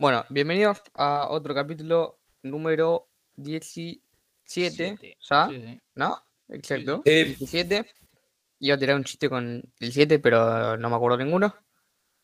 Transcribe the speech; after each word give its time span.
Bueno, 0.00 0.24
bienvenidos 0.30 0.80
a 0.94 1.28
otro 1.28 1.54
capítulo 1.54 2.22
número 2.42 3.10
17. 3.36 4.00
Siete. 4.42 5.18
¿Ya? 5.30 5.46
Sí, 5.46 5.60
sí. 5.60 5.80
¿No? 5.94 6.24
Exacto. 6.48 7.02
Eh. 7.04 7.24
17. 7.38 7.86
Iba 8.60 8.76
a 8.76 8.78
tirar 8.78 8.96
un 8.96 9.04
chiste 9.04 9.28
con 9.28 9.62
el 9.78 9.92
7, 9.92 10.18
pero 10.18 10.78
no 10.78 10.88
me 10.88 10.96
acuerdo 10.96 11.18
ninguno. 11.18 11.54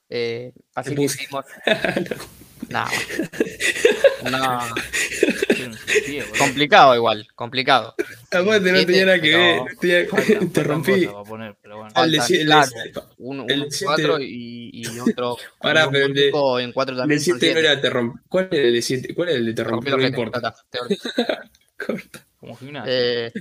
Eh, 0.08 0.54
así 0.74 0.94
que 0.94 1.06
seguimos. 1.06 1.44
Nada. 2.70 2.90
No, 4.30 4.58
Complicado 6.38 6.94
igual, 6.94 7.26
complicado. 7.34 7.94
Aparte 8.30 8.72
no 8.72 8.84
tenía 8.86 9.04
nada 9.06 9.20
que 9.20 9.60
tenía- 9.80 10.06
Faltan- 10.08 10.52
te 10.52 10.62
rompí. 10.64 10.92
cosas 11.06 11.12
para 11.12 11.24
poner, 11.24 11.56
pero 11.62 11.76
bueno. 11.78 11.92
El 11.96 12.10
de 12.12 12.18
Faltan, 12.18 12.26
siete- 12.26 12.42
el 12.42 12.48
de 12.48 12.52
claro. 12.54 12.70
siete- 12.72 13.00
Uno, 13.18 13.44
El 13.48 13.54
uno 13.56 13.64
en 13.64 13.70
siete- 13.72 13.86
4 13.94 14.20
y, 14.20 14.70
y 14.72 14.98
otro. 15.00 15.36
Pará, 15.60 15.90
pero 15.90 16.06
el 16.06 16.14
de- 16.14 16.22
único 16.24 16.60
en 16.60 16.72
4 16.72 16.92
El 16.94 16.98
también. 17.00 17.20
son 17.20 17.38
7 17.40 17.54
no 17.54 17.60
era 17.60 17.80
te 17.80 17.90
romp- 17.90 18.20
¿Cuál 18.28 18.48
era 18.50 18.62
el 18.68 18.74
de 18.74 18.82
7? 18.82 19.14
¿Cuál 19.14 19.28
era 19.30 19.38
el 19.38 19.46
de 19.46 19.52
te 19.54 19.64
Rompí 19.64 19.90
rompí? 19.90 20.02
No 20.02 20.08
importa. 20.08 20.54
Corta. 21.78 22.26
Como 22.38 22.56
gimnasio. 22.56 22.92
Eh, 22.92 23.32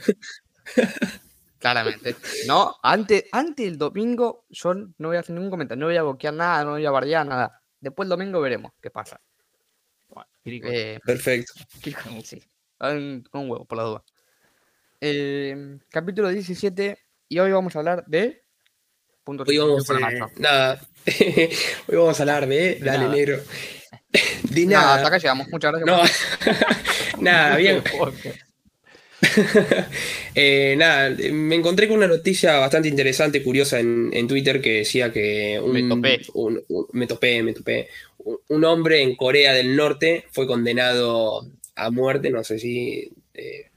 claramente. 1.60 2.16
No, 2.48 2.76
antes, 2.84 3.26
antes 3.32 3.66
del 3.66 3.77
domingo 3.77 4.46
yo 4.49 4.74
no 4.74 5.08
voy 5.10 5.18
a 5.18 5.22
hacer 5.22 5.34
ningún 5.35 5.49
comentario, 5.49 5.80
no 5.80 5.88
voy 5.88 5.98
a 5.98 6.04
boquear 6.04 6.34
nada, 6.34 6.63
no 6.63 6.72
voy 6.72 6.85
a 6.85 6.91
bardear 6.91 7.26
nada. 7.26 7.62
Después 7.80 8.05
el 8.05 8.10
domingo 8.12 8.41
veremos 8.41 8.72
qué 8.82 8.90
pasa. 8.90 9.20
Eh, 10.45 10.99
Perfecto. 11.04 11.54
sí, 12.23 12.41
un, 12.80 13.27
un 13.34 13.49
huevo, 13.49 13.66
por 13.66 13.77
la 13.77 13.84
duda. 13.84 14.04
Eh, 15.02 15.77
capítulo 15.90 16.30
17 16.30 16.98
y 17.30 17.40
hoy 17.40 17.52
vamos 17.52 17.76
a 17.76 17.80
hablar 17.80 18.04
de... 18.08 18.41
Punto 19.23 19.44
Hoy 19.48 19.58
vamos 19.58 19.90
a. 19.90 19.99
Nada. 20.38 20.81
Hoy 21.88 21.95
vamos 21.95 22.20
a 22.20 22.23
hablar 22.23 22.48
de. 22.48 22.76
Dale, 22.80 23.05
nada. 23.05 23.12
negro. 23.16 23.40
De 24.44 24.65
Nada, 24.68 24.82
nada. 24.84 24.96
hasta 24.98 25.07
acá 25.07 25.18
llegamos. 25.18 25.48
Muchas 25.49 25.71
gracias. 25.74 26.21
No. 27.18 27.21
nada, 27.24 27.57
bien. 27.57 27.82
Eh, 30.35 30.76
nada, 30.77 31.09
me 31.32 31.55
encontré 31.55 31.87
con 31.87 31.98
una 31.98 32.07
noticia 32.07 32.59
bastante 32.59 32.87
interesante, 32.87 33.41
curiosa 33.41 33.80
en, 33.80 34.12
en 34.13 34.27
Twitter 34.27 34.62
que 34.62 34.74
decía 34.80 35.12
que 35.12 35.59
un, 35.59 35.71
Me 35.74 35.84
topé. 35.90 36.21
un- 36.35 36.63
un- 36.68 36.87
me 36.91 37.07
topé, 37.07 37.41
me 37.41 37.54
topé. 37.54 37.87
Un, 38.49 38.63
hombre 38.65 39.01
en 39.04 39.15
Corea 39.15 39.54
del 39.54 39.76
Norte 39.76 40.26
fue 40.31 40.48
condenado 40.48 41.48
a 41.76 41.91
muerte, 41.91 42.31
no 42.31 42.43
sé 42.43 42.57
si 42.57 43.12
eh, 43.35 43.70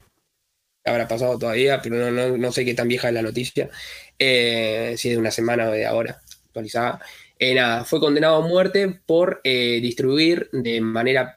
habrá 0.83 1.07
pasado 1.07 1.37
todavía, 1.37 1.81
pero 1.81 1.97
no, 1.97 2.11
no- 2.11 2.37
no 2.37 2.51
sé 2.51 2.65
qué 2.65 2.73
tan 2.73 2.87
vieja 2.87 3.09
es 3.09 3.13
la 3.13 3.21
noticia, 3.21 3.69
eh, 4.17 4.95
si 4.97 5.09
es 5.09 5.15
de 5.15 5.19
una 5.19 5.31
semana 5.31 5.69
o 5.69 5.71
de 5.71 5.85
ahora, 5.85 6.19
actualizada. 6.47 6.99
Eh, 7.37 7.53
nada, 7.53 7.85
fue 7.85 7.99
condenado 7.99 8.37
a 8.37 8.47
muerte 8.47 8.99
por 9.05 9.39
eh, 9.43 9.79
distribuir 9.81 10.49
de 10.51 10.81
manera 10.81 11.35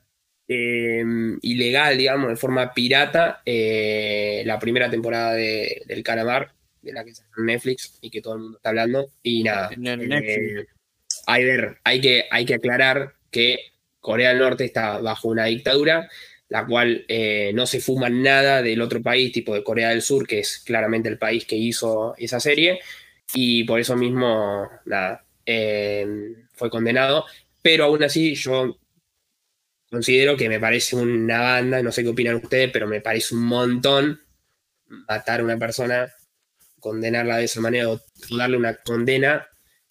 ilegal, 0.48 1.96
digamos, 1.96 2.28
de 2.28 2.36
forma 2.36 2.74
pirata, 2.74 3.40
la 3.46 4.58
primera 4.58 4.90
temporada 4.90 5.33
de, 5.34 5.83
del 5.86 6.02
Calamar, 6.02 6.52
de 6.83 6.92
la 6.92 7.05
que 7.05 7.14
salió 7.14 7.30
en 7.38 7.46
Netflix 7.46 7.98
y 8.02 8.10
que 8.10 8.20
todo 8.20 8.34
el 8.34 8.40
mundo 8.40 8.58
está 8.58 8.68
hablando. 8.70 9.08
Y 9.22 9.42
nada, 9.44 9.70
En 9.72 9.86
el 9.86 10.08
Netflix. 10.08 10.72
Hay, 11.27 11.45
ver, 11.45 11.78
hay, 11.84 12.01
que, 12.01 12.25
hay 12.31 12.45
que 12.45 12.55
aclarar 12.55 13.15
que 13.31 13.59
Corea 14.01 14.31
del 14.31 14.39
Norte 14.39 14.65
está 14.65 14.98
bajo 14.98 15.29
una 15.29 15.47
dictadura, 15.47 16.09
la 16.48 16.67
cual 16.67 17.05
eh, 17.09 17.53
no 17.55 17.67
se 17.67 17.81
fuma 17.81 18.11
nada 18.11 18.62
del 18.62 18.83
otro 18.83 19.01
país, 19.03 19.33
tipo 19.33 19.55
de 19.55 19.64
Corea 19.64 19.91
del 19.91 20.03
Sur, 20.03 20.27
que 20.27 20.41
es 20.41 20.59
claramente 20.59 21.09
el 21.09 21.19
país 21.19 21.47
que 21.47 21.56
hizo 21.56 22.14
esa 22.19 22.41
serie, 22.41 22.81
y 23.33 23.64
por 23.64 23.81
eso 23.81 23.97
mismo, 23.97 24.69
nada, 24.84 25.25
eh, 25.47 26.06
fue 26.53 26.69
condenado. 26.69 27.25
Pero 27.62 27.84
aún 27.84 28.03
así, 28.03 28.34
yo 28.34 28.79
considero 29.91 30.36
que 30.36 30.48
me 30.48 30.61
parece 30.61 30.97
una 30.97 31.41
banda, 31.41 31.83
no 31.83 31.92
sé 31.92 32.03
qué 32.03 32.11
opinan 32.11 32.36
ustedes, 32.36 32.70
pero 32.73 32.86
me 32.86 33.01
parece 33.01 33.34
un 33.34 33.45
montón 33.45 34.20
matar 35.08 35.41
a 35.41 35.45
una 35.45 35.58
persona, 35.58 36.13
condenarla 36.80 37.39
de 37.39 37.45
esa 37.45 37.61
manera 37.61 37.89
o 37.91 38.01
darle 38.36 38.57
una 38.57 38.75
condena, 38.77 39.46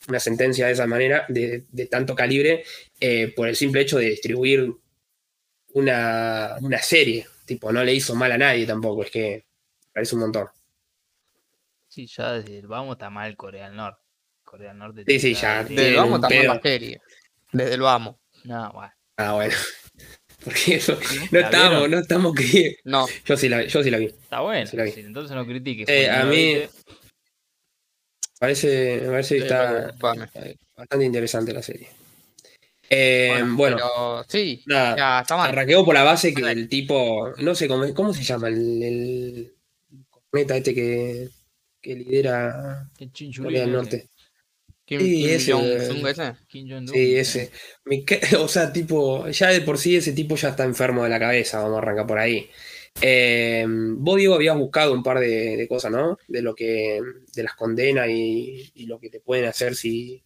una 0.08 0.20
sentencia 0.20 0.68
de 0.68 0.74
esa 0.74 0.88
manera, 0.88 1.26
de, 1.30 1.66
de 1.70 1.86
tanto 1.86 2.16
calibre, 2.16 2.64
eh, 3.00 3.32
por 3.36 3.48
el 3.48 3.56
simple 3.56 3.82
hecho 3.82 3.98
de 3.98 4.10
distribuir 4.10 4.72
una, 5.74 6.56
una 6.62 6.80
serie. 6.82 7.28
Tipo, 7.46 7.72
no 7.72 7.84
le 7.84 7.94
hizo 7.94 8.16
mal 8.16 8.32
a 8.32 8.38
nadie 8.38 8.66
tampoco, 8.66 9.04
es 9.04 9.12
que 9.12 9.46
parece 9.94 10.16
un 10.16 10.22
montón. 10.22 10.48
Sí, 11.88 12.08
ya 12.08 12.34
desde 12.34 12.60
el 12.60 12.68
vamos 12.68 12.94
está 12.96 13.10
mal 13.10 13.36
Corea 13.36 13.68
del 13.68 13.76
Norte. 13.76 14.00
Corea 14.44 14.70
del 14.70 14.78
Norte. 14.78 15.04
Sí, 15.08 15.20
sí, 15.20 15.32
está 15.32 15.62
ya, 15.62 15.64
de- 15.64 15.76
Desde 15.76 15.90
el 15.90 15.96
vamos 15.98 16.22
también 16.22 16.42
pedo. 16.44 16.54
la 16.54 16.62
serie. 16.62 17.02
Desde 17.52 17.74
el 17.74 17.82
vamos. 17.82 18.16
No, 18.46 18.72
bueno. 18.74 18.94
Ah, 19.18 19.34
bueno. 19.34 19.54
Porque 20.44 20.76
eso, 20.76 20.94
no 21.32 21.40
¿La 21.40 21.46
estamos, 21.46 21.70
vieron? 21.72 21.92
no 21.92 22.00
estamos 22.00 22.36
que. 22.36 22.78
No, 22.86 23.06
Yo 23.26 23.38
sí 23.38 23.48
la, 23.50 23.64
yo 23.66 23.84
sí 23.84 23.92
la 23.92 23.98
vi. 24.00 24.06
Está 24.06 24.40
bueno. 24.40 24.66
Sí 24.66 24.76
la 24.78 24.84
vi. 24.86 24.92
sí, 24.92 25.02
entonces 25.02 25.36
no 25.36 25.46
critiques. 25.46 25.88
Eh, 25.88 26.10
a 26.10 26.24
mí- 26.26 26.56
viste. 26.56 26.70
Parece, 28.42 29.00
me 29.04 29.08
parece 29.12 29.36
que 29.36 29.42
Sí, 29.42 29.46
está 29.48 29.92
vale. 30.00 30.58
bastante 30.76 31.06
interesante 31.06 31.54
la 31.54 31.62
serie. 31.62 31.88
Eh, 32.90 33.44
bueno, 33.56 33.78
pero 33.78 34.26
sí, 34.28 34.64
nada, 34.66 34.98
ya 34.98 35.22
está 35.22 35.38
mal. 35.38 35.52
por 35.86 35.94
la 35.94 36.04
base 36.04 36.34
que 36.34 36.42
Vale. 36.42 36.62
el 36.62 36.68
tipo, 36.68 37.30
no 37.38 37.56
sé 37.56 37.68
cómo, 37.68 37.94
cómo 37.94 38.14
se 38.14 38.24
llama 38.24 38.48
el, 38.50 38.84
el 38.84 39.54
corneta 40.10 40.58
este 40.58 40.74
que, 40.74 41.30
que 41.82 41.96
lidera 41.96 42.90
Corea 43.42 43.62
del. 43.62 43.72
Norte. 43.72 44.10
Kim, 44.86 45.00
Sí, 45.00 45.06
Kim 45.24 45.30
ese, 45.30 45.52
ese. 46.10 46.34
Kim. 46.48 46.88
Sí, 46.88 47.16
ese. 47.16 47.52
O 48.40 48.48
sea, 48.48 48.74
tipo, 48.74 49.28
ya 49.30 49.50
de 49.50 49.62
por 49.62 49.78
sí 49.78 49.96
ese 49.96 50.14
tipo 50.14 50.36
ya 50.36 50.50
está 50.50 50.64
enfermo 50.66 51.04
de 51.04 51.10
la 51.10 51.20
cabeza, 51.20 51.60
vamos 51.62 51.76
a 51.78 51.82
arrancar 51.84 52.08
por 52.08 52.20
ahí. 52.20 52.50
Eh, 53.00 53.66
vos, 53.68 54.18
Diego, 54.18 54.36
habías 54.36 54.58
buscado 54.58 54.94
un 54.94 55.02
par 55.04 55.20
de, 55.20 55.56
de 55.58 55.68
cosas, 55.68 55.92
¿no? 55.92 56.18
De 56.28 56.42
lo 56.42 56.54
que, 56.54 57.00
de 57.34 57.44
las 57.44 57.56
condenas 57.56 58.08
y, 58.10 58.72
y 58.76 58.86
lo 58.86 59.00
que 59.00 59.10
te 59.10 59.20
pueden 59.22 59.46
hacer 59.46 59.76
si... 59.76 60.24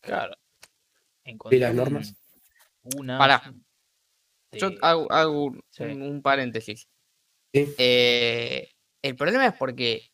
Claro. 0.00 0.34
Encontré 1.24 1.58
las 1.58 1.74
normas? 1.74 2.14
Una. 2.96 3.18
Pará. 3.18 3.52
de- 4.50 4.58
Yo 4.58 4.70
hago, 4.80 5.10
hago 5.12 5.44
un, 5.46 5.64
Sí. 5.70 5.82
un- 5.82 6.02
un 6.02 6.22
paréntesis. 6.22 6.88
Sí. 7.52 7.74
Eh, 7.78 8.70
el 9.02 9.16
problema 9.16 9.46
es 9.46 9.54
porque 9.54 10.10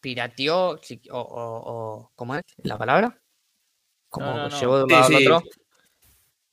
pirateó, 0.00 0.70
o, 0.70 0.78
o- 1.10 1.18
o- 1.20 2.12
¿cómo 2.14 2.36
es 2.36 2.42
la 2.58 2.78
palabra? 2.78 3.20
Como 4.08 4.26
no, 4.26 4.48
no. 4.48 4.60
llevó 4.60 4.78
de 4.78 4.84
un 4.84 4.88
Sí, 4.90 4.94
lado 4.94 5.06
al 5.06 5.18
sí. 5.22 5.26
otro. 5.26 5.42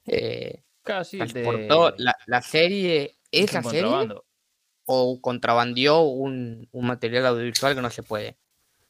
Eh, 0.08 0.64
Casi 0.82 1.18
de- 1.18 1.26
transportó 1.28 1.94
la, 1.98 2.18
la 2.26 2.42
serie, 2.42 3.16
esa 3.34 3.60
un 3.60 3.64
serie, 3.66 3.82
contrabando. 3.82 4.26
o 4.86 5.20
contrabandió 5.22 6.02
un, 6.02 6.68
un 6.72 6.86
material 6.86 7.26
audiovisual 7.26 7.76
que 7.76 7.82
no 7.82 7.90
se 7.90 8.04
puede. 8.04 8.38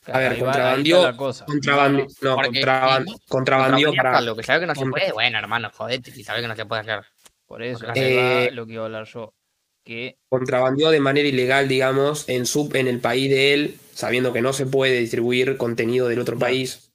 A 0.08 0.20
ver, 0.20 0.38
contrabandió-. 0.38 1.16
Contrabandió, 1.46 2.08
no, 2.22 2.36
porque 2.36 2.50
contraban- 2.60 3.06
si- 3.08 3.14
contrabandió 3.28 3.88
Contrabandear 3.88 3.96
para... 3.96 4.18
algo 4.18 4.36
que 4.36 4.44
sabe 4.44 4.60
que 4.60 4.66
no 4.68 4.76
se 4.76 4.86
puede, 4.86 5.12
bueno, 5.14 5.38
hermano, 5.40 5.70
jodete, 5.74 6.12
si 6.12 6.24
sabe 6.24 6.42
que 6.42 6.48
no 6.48 6.56
se 6.56 6.66
puede 6.66 6.82
hacer. 6.82 7.02
Por 7.46 7.64
eso, 7.64 7.86
Eh, 7.96 8.50
lo 8.54 8.66
que 8.66 8.74
iba 8.74 8.84
a 8.84 8.86
hablar 8.86 9.06
yo. 9.06 9.34
Que 9.86 10.18
contrabandeó 10.30 10.92
de 10.92 11.00
manera 11.02 11.28
ilegal, 11.28 11.68
digamos, 11.68 12.28
en, 12.30 12.46
su, 12.46 12.70
en 12.74 12.88
el 12.88 13.00
país 13.00 13.30
de 13.30 13.54
él, 13.54 13.78
sabiendo 13.94 14.32
que 14.34 14.42
no 14.42 14.54
se 14.54 14.66
puede 14.66 15.00
distribuir 15.00 15.58
contenido 15.58 16.08
del 16.08 16.20
otro 16.20 16.38
país 16.40 16.90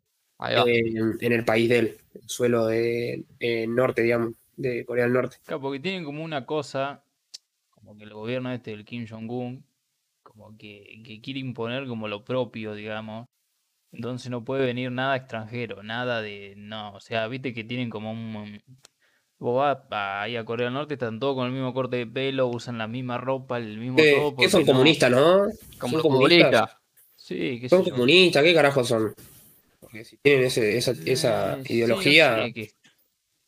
en, 0.67 1.19
en 1.21 1.33
el 1.33 1.45
país 1.45 1.69
de 1.69 1.79
él, 1.79 1.99
el 2.15 2.29
suelo 2.29 2.67
de 2.67 3.25
eh, 3.41 3.67
norte, 3.69 4.03
digamos, 4.03 4.33
de 4.57 4.85
Corea 4.87 5.05
del 5.05 5.13
Norte. 5.13 5.37
Claro, 5.45 5.61
porque 5.61 5.81
tienen 5.81 6.05
como 6.05 6.25
una 6.25 6.47
cosa, 6.47 7.03
como 7.89 7.97
que 7.99 8.05
el 8.05 8.13
gobierno 8.13 8.53
este 8.53 8.73
del 8.73 8.85
Kim 8.85 9.07
Jong-un, 9.09 9.65
como 10.23 10.55
que, 10.59 11.01
que 11.07 11.23
quiere 11.23 11.41
imponer 11.41 11.87
como 11.87 12.07
lo 12.07 12.23
propio, 12.23 12.75
digamos. 12.75 13.27
Entonces 13.93 14.31
no 14.31 14.45
puede 14.45 14.67
venir 14.67 14.93
nada 14.93 15.17
extranjero, 15.17 15.83
nada 15.83 16.21
de, 16.21 16.53
no, 16.59 16.93
o 16.93 17.01
sea, 17.01 17.27
viste 17.29 17.55
que 17.55 17.65
tienen 17.65 17.89
como 17.89 18.11
un... 18.13 18.63
Vos 19.39 19.57
vas 19.57 19.79
ahí 19.91 20.37
a 20.37 20.45
Corea 20.45 20.67
del 20.67 20.75
Norte, 20.75 20.95
están 20.95 21.19
todos 21.19 21.35
con 21.35 21.47
el 21.47 21.53
mismo 21.53 21.73
corte 21.73 21.97
de 21.97 22.07
pelo, 22.07 22.49
usan 22.49 22.77
la 22.77 22.89
misma 22.89 23.17
ropa, 23.17 23.57
el 23.57 23.79
mismo 23.79 24.01
Eh, 24.01 24.13
todo. 24.15 24.37
¿Qué 24.37 24.51
son 24.51 24.67
no- 24.67 24.73
comunistas, 24.73 25.11
no? 25.11 25.47
Como 25.79 25.93
¿Son 25.95 26.03
comunistas? 26.03 26.77
Sí, 27.17 27.59
qué 27.59 27.71
¿Son 27.71 27.85
comunistas? 27.89 28.43
¿Qué 28.45 28.53
carajo 28.53 28.85
son? 28.85 29.15
Porque 29.81 30.05
si 30.05 30.19
tienen 30.19 30.45
ese- 30.45 30.77
esa, 30.77 30.91
esa 31.07 31.57
no 31.57 31.63
ideología... 31.63 32.45
sé, 32.45 32.53
que- 32.53 32.71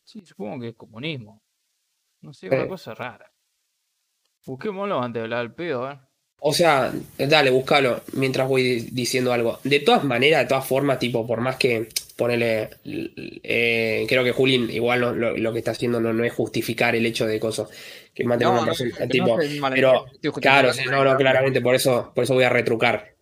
Sí, 0.03 0.25
supongo 0.25 0.61
que 0.61 0.69
es 0.69 0.75
comunismo. 0.75 1.43
No 2.21 2.33
sé, 2.33 2.47
Eh. 2.47 2.55
una 2.55 2.67
cosa 2.67 2.95
rara. 2.95 3.30
Busquémoslo 4.45 5.01
antes 5.01 5.19
de 5.19 5.23
hablar 5.23 5.41
del 5.41 5.53
pedo, 5.55 5.85
a 5.85 5.89
ver. 5.89 5.99
O 6.43 6.53
sea, 6.53 6.91
dale, 7.17 7.51
búscalo 7.51 8.01
mientras 8.13 8.47
voy 8.47 8.63
di- 8.63 8.89
diciendo 8.91 9.31
algo. 9.31 9.59
De 9.63 9.79
todas 9.79 10.03
maneras, 10.03 10.41
de 10.41 10.47
todas 10.47 10.65
formas, 10.65 10.97
tipo, 10.97 11.25
por 11.27 11.39
más 11.39 11.57
que 11.57 11.87
ponele. 12.17 12.69
eh, 13.43 14.05
creo 14.09 14.23
que 14.23 14.31
Julín 14.31 14.69
igual 14.71 15.01
lo, 15.01 15.13
lo- 15.13 15.37
lo 15.37 15.53
que 15.53 15.59
está 15.59 15.71
haciendo 15.71 15.99
no, 15.99 16.13
no 16.13 16.23
es 16.23 16.33
justificar 16.33 16.95
el 16.95 17.05
hecho 17.05 17.27
de 17.27 17.39
cosas 17.39 17.69
que 18.13 18.23
maten 18.23 18.47
a 18.47 18.49
No, 18.49 18.55
una 18.57 18.61
no, 18.61 18.67
persona. 18.75 19.07
tipo, 19.07 19.37
pero, 19.73 20.05
claro, 20.41 20.71
no, 20.89 21.03
no, 21.03 21.15
claramente, 21.17 21.61
por 21.61 21.75
eso, 21.75 22.11
por 22.15 22.23
eso 22.23 22.33
voy 22.33 22.43
a 22.43 22.49
retrucar. 22.49 23.13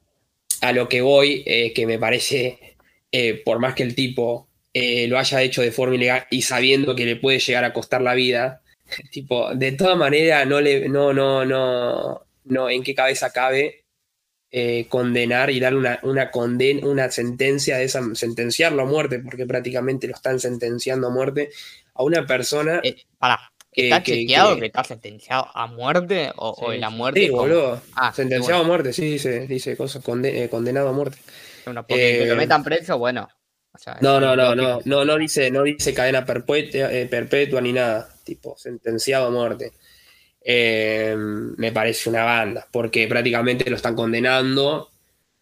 A 0.61 0.71
lo 0.73 0.87
que 0.89 1.01
voy, 1.01 1.43
eh, 1.45 1.73
que 1.73 1.85
me 1.85 1.99
parece, 1.99 2.77
eh, 3.11 3.41
por 3.45 3.59
más 3.59 3.75
que 3.75 3.83
el 3.83 3.95
tipo 3.95 4.47
eh, 4.73 5.07
lo 5.07 5.17
haya 5.17 5.41
hecho 5.41 5.61
de 5.61 5.71
forma 5.71 5.95
ilegal 5.95 6.25
y 6.29 6.41
sabiendo 6.43 6.95
que 6.95 7.05
le 7.05 7.15
puede 7.15 7.39
llegar 7.39 7.63
a 7.65 7.73
costar 7.73 8.01
la 8.01 8.13
vida, 8.13 8.61
tipo, 9.11 9.53
de 9.53 9.71
toda 9.73 9.95
manera, 9.95 10.45
no 10.45 10.61
le, 10.61 10.89
no, 10.89 11.13
no, 11.13 11.45
no, 11.45 12.25
no, 12.45 12.69
en 12.69 12.83
qué 12.83 12.95
cabeza 12.95 13.31
cabe 13.31 13.85
eh, 14.51 14.87
condenar 14.89 15.49
y 15.51 15.59
dar 15.59 15.75
una, 15.75 15.99
una, 16.03 16.31
condena, 16.31 16.87
una 16.87 17.11
sentencia 17.11 17.77
de 17.77 17.85
esa, 17.85 18.01
sentenciarlo 18.15 18.81
a 18.81 18.85
muerte, 18.85 19.19
porque 19.19 19.45
prácticamente 19.45 20.07
lo 20.07 20.15
están 20.15 20.39
sentenciando 20.39 21.07
a 21.07 21.11
muerte 21.11 21.49
a 21.93 22.03
una 22.03 22.25
persona. 22.25 22.81
Eh, 22.83 23.03
pará, 23.17 23.39
¿está 23.71 24.01
chequeado 24.01 24.59
que, 24.59 24.65
está 24.67 24.83
sentenciado 24.83 25.47
a 25.53 25.67
muerte 25.67 26.31
o, 26.35 26.49
o 26.51 26.73
en 26.73 26.81
la 26.81 26.89
muerte? 26.89 27.21
Sí, 27.21 27.29
boludo. 27.29 27.81
Ah, 27.95 28.11
sentenciado 28.13 28.61
a 28.63 28.65
muerte, 28.65 28.93
sí, 28.93 29.11
dice, 29.11 29.47
dice 29.47 29.77
cosas, 29.77 30.03
condenado 30.03 30.89
a 30.89 30.93
muerte. 30.93 31.17
Bueno, 31.65 31.85
porque 31.85 32.19
que 32.19 32.25
lo 32.25 32.35
metan 32.35 32.63
preso, 32.63 32.97
bueno, 32.97 33.29
no, 34.01 34.19
no, 34.19 34.35
no, 34.35 34.55
no, 34.55 34.79
no, 34.83 35.05
no 35.05 35.17
dice, 35.17 35.51
no 35.51 35.63
dice 35.63 35.93
cadena 35.93 36.25
perpetua, 36.25 36.91
eh, 36.91 37.05
perpetua 37.05 37.61
ni 37.61 37.71
nada, 37.71 38.09
tipo 38.29 38.55
sentenciado 38.57 39.27
a 39.27 39.31
muerte. 39.31 39.73
Eh, 40.41 41.15
me 41.17 41.71
parece 41.71 42.09
una 42.09 42.23
banda, 42.23 42.67
porque 42.71 43.07
prácticamente 43.07 43.69
lo 43.69 43.75
están 43.75 43.95
condenando 43.95 44.89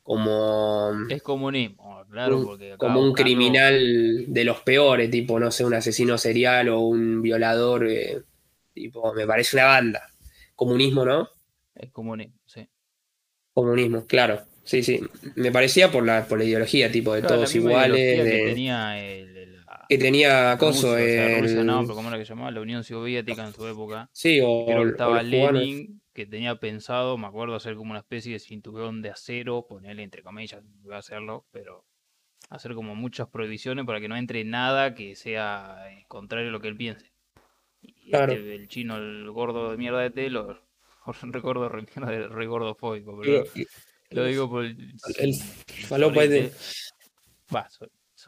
como. 0.02 0.92
Es 1.10 1.22
comunismo, 1.22 2.06
claro, 2.10 2.44
porque 2.44 2.76
como 2.78 3.02
un 3.02 3.14
criminal 3.14 4.26
de 4.28 4.44
los 4.44 4.62
peores, 4.62 5.12
tipo, 5.12 5.40
no 5.40 5.52
sé, 5.52 5.66
un 5.66 5.74
asesino 5.74 6.18
serial 6.18 6.70
o 6.70 6.80
un 6.80 7.22
violador, 7.22 7.88
eh, 7.88 8.22
tipo, 8.74 9.14
me 9.14 9.28
parece 9.28 9.58
una 9.58 9.66
banda. 9.66 10.10
Comunismo, 10.56 11.06
¿no? 11.06 11.30
Es 11.76 11.92
comunismo, 11.92 12.40
sí. 12.46 12.68
Comunismo, 13.54 14.08
claro. 14.08 14.42
Sí, 14.64 14.82
sí. 14.84 15.02
Me 15.36 15.52
parecía 15.52 15.92
por 15.92 16.06
la, 16.06 16.26
por 16.26 16.40
la 16.40 16.46
ideología, 16.46 16.92
tipo, 16.92 17.14
de 17.14 17.22
todos 17.22 17.54
iguales. 17.56 18.24
De... 18.24 18.32
Que 18.32 18.46
tenía 18.48 19.00
el, 19.02 19.37
que 19.90 19.98
tenía 19.98 20.52
acoso. 20.52 20.96
Rusia, 20.96 21.64
no, 21.64 21.82
pero 21.82 21.96
¿cómo 21.96 22.10
era 22.10 22.18
que 22.18 22.26
llamaba? 22.26 22.52
La 22.52 22.62
Unión 22.62 22.84
Soviética 22.84 23.46
en 23.46 23.54
su 23.54 23.68
época. 23.68 24.10
Sí, 24.14 24.40
o. 24.44 24.66
Pero 24.66 24.90
estaba 24.90 25.24
Lenin, 25.24 26.02
que 26.14 26.26
tenía 26.26 26.60
pensado, 26.60 27.18
me 27.18 27.28
acuerdo, 27.28 27.56
hacer 27.56 27.76
como 27.76 27.92
una 27.92 28.00
especie 28.00 28.34
de 28.34 28.40
cinturón 28.40 29.02
de 29.02 29.10
acero, 29.10 29.66
ponerle 29.68 30.04
entre 30.04 30.24
comillas, 30.24 30.64
iba 30.84 30.96
a 30.96 31.00
hacerlo, 31.00 31.46
pero 31.52 31.86
hacer 32.50 32.74
como 32.74 32.96
muchas 32.96 33.28
prohibiciones 33.28 33.86
para 33.86 34.00
que 34.00 34.08
no 34.08 34.16
entre 34.16 34.44
nada 34.44 34.96
que 34.96 35.16
sea 35.16 35.84
eh, 35.90 36.06
contrario 36.08 36.50
a 36.50 36.52
lo 36.52 36.60
que 36.60 36.70
él 36.70 36.78
piense. 36.78 37.12
Y 37.82 38.10
claro. 38.10 38.34
este, 38.34 38.56
el 38.56 38.68
chino, 38.68 38.98
el 38.98 39.30
gordo 39.32 39.72
de 39.72 39.78
mierda 39.78 40.00
de 40.00 40.10
té, 40.10 40.30
lo 40.30 40.60
recuerdo 41.22 41.70
re, 41.70 41.86
re 42.28 42.48
gordofóbico, 42.48 43.20
pero. 43.20 43.44
Lo 44.10 44.24
digo 44.24 44.50
por 44.50 44.66
el. 44.66 44.96
El 45.18 45.34
falopa 45.36 46.22
de. 46.22 46.52
Va, 47.54 47.68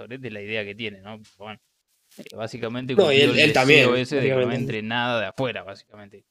sobre 0.07 0.31
la 0.31 0.41
idea 0.41 0.63
que 0.63 0.75
tiene, 0.75 1.01
¿no? 1.01 1.19
Bueno, 1.37 1.59
eh, 2.17 2.35
básicamente. 2.35 2.95
No, 2.95 3.11
y 3.11 3.21
él, 3.21 3.37
él 3.37 3.53
también. 3.53 3.93
Ese 3.95 4.17
de 4.17 4.29
que 4.29 4.35
no 4.35 4.51
entre 4.51 4.81
nada 4.81 5.19
de 5.19 5.27
afuera, 5.27 5.63
básicamente. 5.63 6.23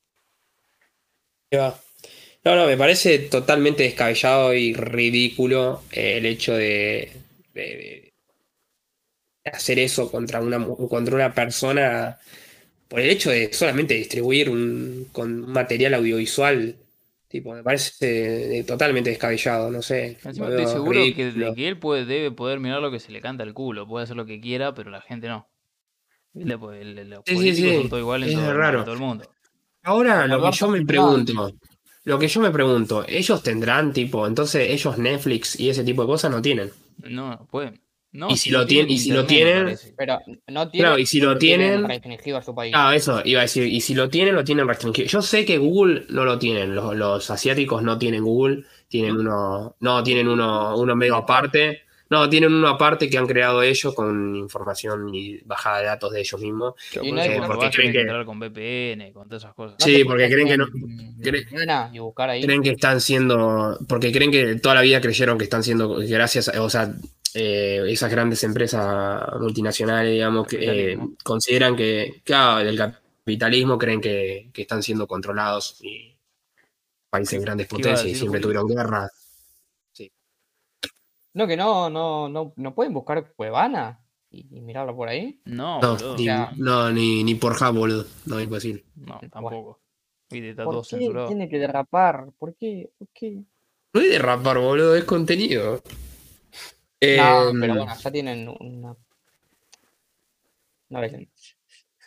No, 1.50 1.74
no, 2.44 2.66
me 2.66 2.76
parece 2.76 3.18
totalmente 3.18 3.82
descabellado 3.82 4.54
y 4.54 4.72
ridículo 4.72 5.82
el 5.90 6.24
hecho 6.26 6.54
de, 6.54 7.10
de, 7.52 8.12
de 9.44 9.50
hacer 9.50 9.78
eso 9.78 10.10
contra 10.10 10.40
una, 10.40 10.64
contra 10.66 11.14
una 11.14 11.34
persona 11.34 12.18
por 12.86 13.00
el 13.00 13.10
hecho 13.10 13.30
de 13.30 13.52
solamente 13.52 13.94
distribuir 13.94 14.48
un, 14.50 15.08
con 15.12 15.44
un 15.44 15.52
material 15.52 15.94
audiovisual 15.94 16.76
Tipo, 17.28 17.52
me 17.52 17.62
parece 17.62 18.64
totalmente 18.66 19.10
descabellado, 19.10 19.70
no 19.70 19.82
sé. 19.82 20.18
Encima 20.24 20.48
estoy 20.48 20.66
seguro 20.66 21.00
que, 21.14 21.32
de 21.32 21.54
que 21.54 21.68
él 21.68 21.78
puede, 21.78 22.06
debe 22.06 22.30
poder 22.30 22.58
mirar 22.58 22.80
lo 22.80 22.90
que 22.90 23.00
se 23.00 23.12
le 23.12 23.20
canta 23.20 23.42
al 23.42 23.52
culo, 23.52 23.86
puede 23.86 24.04
hacer 24.04 24.16
lo 24.16 24.24
que 24.24 24.40
quiera, 24.40 24.74
pero 24.74 24.90
la 24.90 25.02
gente 25.02 25.28
no. 25.28 25.46
Los 26.32 26.60
sí, 27.26 27.36
sí, 27.38 27.54
sí. 27.54 27.74
son 27.74 27.88
todo 27.88 28.00
igual 28.00 28.24
en 28.24 28.34
todo, 28.34 28.54
raro. 28.54 28.78
en 28.78 28.84
todo 28.84 28.94
el 28.94 29.00
mundo. 29.00 29.30
Ahora, 29.82 30.26
lo 30.26 30.42
que 30.42 30.52
yo 30.52 30.68
me 30.68 30.84
pregunto, 30.84 31.52
lo 32.04 32.18
que 32.18 32.28
yo 32.28 32.40
me 32.40 32.50
pregunto, 32.50 33.04
ellos 33.06 33.42
tendrán 33.42 33.92
tipo, 33.92 34.26
entonces 34.26 34.70
ellos 34.70 34.98
Netflix 34.98 35.58
y 35.58 35.68
ese 35.68 35.84
tipo 35.84 36.02
de 36.02 36.08
cosas 36.08 36.30
no 36.30 36.40
tienen. 36.40 36.70
No, 36.98 37.30
no 37.30 37.46
pueden. 37.46 37.80
No, 38.10 38.30
y 38.30 38.36
si 38.36 38.50
lo 38.50 38.66
tienen, 38.66 38.90
y 38.90 38.98
si 38.98 39.10
lo 39.10 39.26
tienen, 39.26 39.76
pero 39.96 40.18
no 40.46 40.70
tienen, 40.70 40.86
claro, 40.86 40.98
y 40.98 41.04
si 41.04 41.20
lo 41.20 41.36
tienen, 41.36 41.86
restringido 41.86 42.38
a 42.38 42.42
su 42.42 42.54
país. 42.54 42.72
Ah, 42.74 42.96
eso 42.96 43.20
iba 43.24 43.40
a 43.40 43.42
decir, 43.42 43.64
y 43.64 43.82
si 43.82 43.94
lo 43.94 44.08
tienen, 44.08 44.34
lo 44.34 44.44
tienen 44.44 44.66
restringido. 44.66 45.06
Yo 45.08 45.20
sé 45.20 45.44
que 45.44 45.58
Google 45.58 46.06
no 46.08 46.24
lo 46.24 46.38
tienen, 46.38 46.74
los, 46.74 46.96
los 46.96 47.30
asiáticos 47.30 47.82
no 47.82 47.98
tienen 47.98 48.24
Google, 48.24 48.64
tienen 48.88 49.18
uno, 49.18 49.76
no, 49.80 50.02
tienen 50.02 50.26
uno, 50.26 50.76
uno 50.76 50.96
medio 50.96 51.16
aparte. 51.16 51.82
No, 52.10 52.28
tienen 52.30 52.54
uno 52.54 52.68
aparte 52.68 53.10
que 53.10 53.18
han 53.18 53.26
creado 53.26 53.62
ellos 53.62 53.94
con 53.94 54.34
información 54.34 55.14
y 55.14 55.38
bajada 55.44 55.80
de 55.80 55.84
datos 55.84 56.10
de 56.10 56.20
ellos 56.20 56.40
mismos. 56.40 56.74
Y 57.02 57.12
no 57.12 57.20
eh, 57.20 57.40
porque 57.46 57.70
creen 57.70 57.92
que 57.92 58.00
entrar 58.00 58.24
con 58.24 58.38
VPN, 58.38 59.12
con 59.12 59.28
todas 59.28 59.42
esas 59.42 59.54
cosas. 59.54 59.76
Sí, 59.78 60.04
porque 60.04 60.30
creen 60.30 60.48
que 60.48 60.56
no. 60.56 60.66
Creen, 61.20 61.46
y 61.92 61.98
buscar 61.98 62.30
ahí. 62.30 62.42
creen 62.42 62.62
que 62.62 62.70
están 62.70 63.02
siendo. 63.02 63.78
Porque 63.86 64.10
creen 64.10 64.30
que 64.30 64.54
toda 64.56 64.76
la 64.76 64.80
vida 64.80 65.02
creyeron 65.02 65.36
que 65.36 65.44
están 65.44 65.62
siendo. 65.62 65.96
Gracias. 65.98 66.48
O 66.48 66.70
sea, 66.70 66.94
eh, 67.40 67.92
esas 67.92 68.10
grandes 68.10 68.42
empresas 68.42 69.22
multinacionales, 69.40 70.12
digamos, 70.12 70.48
que 70.48 70.92
eh, 70.92 70.98
consideran 71.22 71.76
que, 71.76 72.20
claro, 72.24 72.68
el 72.68 72.76
capitalismo 72.76 73.78
creen 73.78 74.00
que, 74.00 74.50
que, 74.52 74.62
están 74.62 74.82
siendo 74.82 75.06
controlados 75.06 75.80
y 75.82 76.16
países 77.08 77.40
grandes 77.40 77.68
potencias 77.68 78.06
y 78.06 78.16
siempre 78.16 78.40
tuvieron 78.40 78.66
guerra. 78.66 79.08
Sí. 79.92 80.10
No, 81.34 81.46
que 81.46 81.56
no, 81.56 81.88
no, 81.88 82.28
no, 82.28 82.52
no 82.56 82.74
pueden 82.74 82.92
buscar 82.92 83.32
Cuevana 83.36 84.00
y, 84.32 84.56
y 84.56 84.60
mirarlo 84.60 84.96
por 84.96 85.08
ahí. 85.08 85.40
No, 85.44 85.80
no, 85.80 85.96
ni, 85.96 86.02
o 86.02 86.18
sea, 86.18 86.52
no 86.56 86.90
ni, 86.90 87.22
ni, 87.22 87.36
por 87.36 87.52
Hub, 87.52 87.76
boludo. 87.76 88.04
No 88.26 88.40
es 88.40 88.48
posible. 88.48 88.84
No, 88.96 89.20
tampoco. 89.30 89.78
¿Por 90.28 90.86
qué 90.88 91.24
tiene 91.28 91.48
que 91.48 91.58
derrapar? 91.58 92.30
¿Por 92.36 92.56
qué? 92.56 92.90
¿Por 92.98 93.06
qué? 93.14 93.44
No 93.94 94.00
es 94.00 94.10
derrapar, 94.10 94.58
boludo, 94.58 94.96
es 94.96 95.04
contenido. 95.04 95.80
No, 97.00 97.52
pero 97.60 97.74
bueno, 97.74 97.94
ya 97.96 98.10
tienen 98.10 98.48
una. 98.60 98.96
Una 100.90 101.00
vez. 101.00 101.14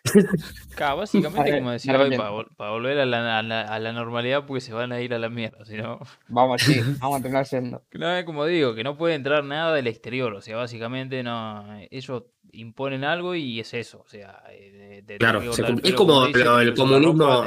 Claro, 0.75 0.97
básicamente, 0.97 1.59
como 1.59 1.71
decía 1.71 1.99
hoy, 1.99 2.17
para, 2.17 2.31
para, 2.57 2.71
volver 2.71 2.99
a 2.99 3.05
la, 3.05 3.37
a, 3.37 3.43
la, 3.43 3.61
a 3.61 3.79
la, 3.79 3.93
normalidad, 3.93 4.45
pues 4.47 4.63
se 4.63 4.73
van 4.73 4.91
a 4.91 4.99
ir 4.99 5.13
a 5.13 5.19
la 5.19 5.29
mierda, 5.29 5.63
si 5.63 5.77
no. 5.77 5.99
Vamos, 6.27 6.61
sí, 6.63 6.79
vamos 6.99 7.19
a 7.19 7.21
terminar 7.21 7.45
siendo. 7.45 7.83
No, 7.93 8.25
como 8.25 8.45
digo, 8.45 8.73
que 8.73 8.83
no 8.83 8.97
puede 8.97 9.15
entrar 9.15 9.43
nada 9.43 9.75
del 9.75 9.87
exterior, 9.87 10.33
o 10.33 10.41
sea, 10.41 10.57
básicamente 10.57 11.21
no. 11.21 11.65
Ellos 11.91 12.23
imponen 12.51 13.03
algo 13.03 13.35
y 13.35 13.59
es 13.59 13.73
eso, 13.73 14.01
o 14.03 14.09
sea. 14.09 14.43
De, 14.49 15.03
de 15.03 15.17
claro, 15.17 15.41
se, 15.53 15.61
es 15.61 15.93
como, 15.93 16.21
como 16.21 16.27
dice, 16.27 16.41
el 16.41 16.73
comunismo. 16.73 17.45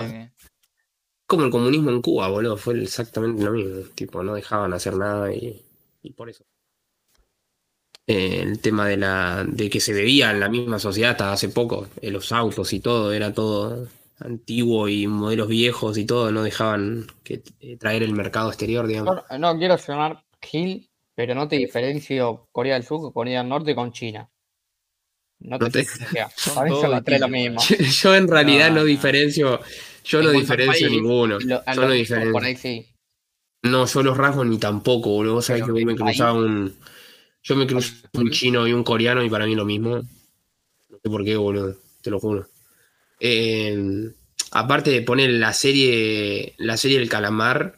Como 1.26 1.44
el 1.44 1.50
comunismo 1.50 1.90
en 1.90 2.02
Cuba, 2.02 2.28
boludo, 2.28 2.56
fue 2.56 2.82
exactamente 2.82 3.42
lo 3.42 3.52
mismo. 3.52 3.80
Tipo, 3.94 4.22
no 4.22 4.34
dejaban 4.34 4.72
hacer 4.74 4.94
nada 4.94 5.32
y, 5.32 5.60
y 6.02 6.12
por 6.12 6.28
eso. 6.28 6.44
Eh, 8.06 8.42
el 8.42 8.61
tema 8.61 8.87
de 8.87 8.99
la 8.99 9.44
de 9.49 9.70
que 9.70 9.80
se 9.80 9.94
bebía 9.94 10.30
en 10.30 10.38
la 10.38 10.50
misma 10.50 10.78
sociedad 10.78 11.12
hasta 11.12 11.32
hace 11.32 11.49
poco, 11.49 11.88
eh, 12.02 12.11
los 12.11 12.32
autos 12.32 12.75
y 12.75 12.80
todo, 12.80 13.12
era 13.12 13.32
todo 13.32 13.88
antiguo 14.18 14.88
y 14.88 15.06
modelos 15.06 15.49
viejos 15.49 15.96
y 15.96 16.04
todo, 16.04 16.30
no 16.30 16.42
dejaban 16.42 17.06
que 17.23 17.42
eh, 17.61 17.78
traer 17.78 18.02
el 18.02 18.12
mercado 18.12 18.50
exterior, 18.50 18.87
digamos. 18.87 19.23
No, 19.30 19.38
no 19.38 19.58
quiero 19.58 19.78
llamar 19.78 20.23
Gil, 20.42 20.90
pero 21.14 21.34
no 21.34 21.49
te 21.49 21.56
diferencio 21.56 22.46
Corea 22.52 22.75
del 22.75 22.84
Sur 22.84 23.00
con 23.00 23.12
Corea 23.12 23.40
del 23.40 23.49
Norte 23.49 23.75
con 23.75 23.90
China. 23.90 24.28
No 25.40 25.58
te, 25.58 25.64
no 25.64 25.70
te... 25.70 26.20
A 26.20 26.28
mí 26.64 26.70
son 26.70 27.20
lo 27.20 27.28
mismo. 27.28 27.61
Yo, 27.62 27.76
yo, 28.02 28.14
en 28.14 28.28
realidad 28.28 28.68
no, 28.68 28.80
no 28.80 28.84
diferencio, 28.84 29.61
yo 30.04 30.23
no 30.23 30.30
diferencio 30.30 30.88
país, 30.88 30.90
ninguno. 30.90 31.38
Lo, 31.40 31.64
yo 31.64 31.80
no 31.80 31.90
diferencio. 31.90 32.32
Por 32.32 32.44
ahí 32.44 32.56
sí. 32.56 32.87
No, 33.62 33.87
yo 33.87 34.02
los 34.02 34.16
rasgos 34.18 34.46
ni 34.46 34.58
tampoco, 34.58 35.08
boludo. 35.08 35.34
Vos 35.37 35.46
sabés 35.46 35.64
que 35.64 35.73
me 35.73 35.94
cruzaba 35.94 36.34
un 36.34 36.76
yo 37.44 37.56
me 37.56 37.66
cruzo 37.66 37.94
un 38.14 38.30
chino 38.30 38.66
y 38.66 38.72
un 38.72 38.82
coreano 38.82 39.22
y 39.22 39.28
para 39.28 39.46
mí 39.46 39.54
lo 39.54 39.66
mismo. 39.66 39.96
No 39.96 40.98
sé 41.02 41.10
por 41.10 41.24
qué, 41.24 41.36
boludo, 41.36 41.76
te 42.00 42.10
lo 42.10 42.18
juro. 42.18 42.48
Eh, 43.20 44.10
aparte 44.52 44.90
de 44.90 45.02
poner 45.02 45.30
la 45.30 45.52
serie, 45.52 46.54
la 46.56 46.78
serie 46.78 46.98
del 46.98 47.10
calamar, 47.10 47.76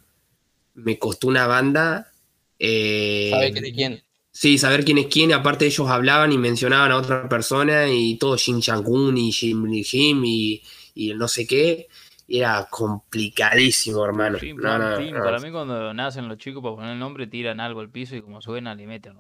me 0.75 0.99
costó 0.99 1.26
una 1.26 1.49
banda. 1.49 2.12
Eh, 2.61 3.30
¿Saber 3.32 3.54
de 3.54 3.73
quién? 3.73 4.02
Sí, 4.30 4.56
saber 4.56 4.85
quién 4.85 4.99
es 4.99 5.06
quién. 5.06 5.32
Aparte 5.32 5.66
ellos 5.66 5.88
hablaban 5.88 6.30
y 6.30 6.38
mencionaban 6.38 6.92
a 6.92 6.99
otra 6.99 7.28
persona 7.28 7.88
y 7.90 8.18
todo 8.18 8.37
Shin 8.37 8.61
Chang-un 8.61 9.16
y 9.16 9.32
Jim 9.32 9.66
Jim 9.82 10.23
y, 10.25 10.62
y 10.94 11.12
no 11.14 11.26
sé 11.26 11.44
qué. 11.46 11.88
Era 12.28 12.68
complicadísimo, 12.70 14.04
hermano. 14.04 14.38
Sí, 14.38 14.52
no, 14.52 14.78
no, 14.78 15.00
no, 15.00 15.25
para 15.25 15.38
mí 15.40 15.50
cuando 15.50 15.92
nacen 15.94 16.28
los 16.28 16.38
chicos 16.38 16.62
para 16.62 16.76
poner 16.76 16.92
el 16.92 16.99
nombre 16.99 17.26
tiran 17.26 17.61
algo 17.61 17.80
al 17.80 17.88
piso 17.88 18.14
y 18.14 18.23
como 18.23 18.40
suena 18.40 18.75
le 18.75 18.87
meten. 18.87 19.16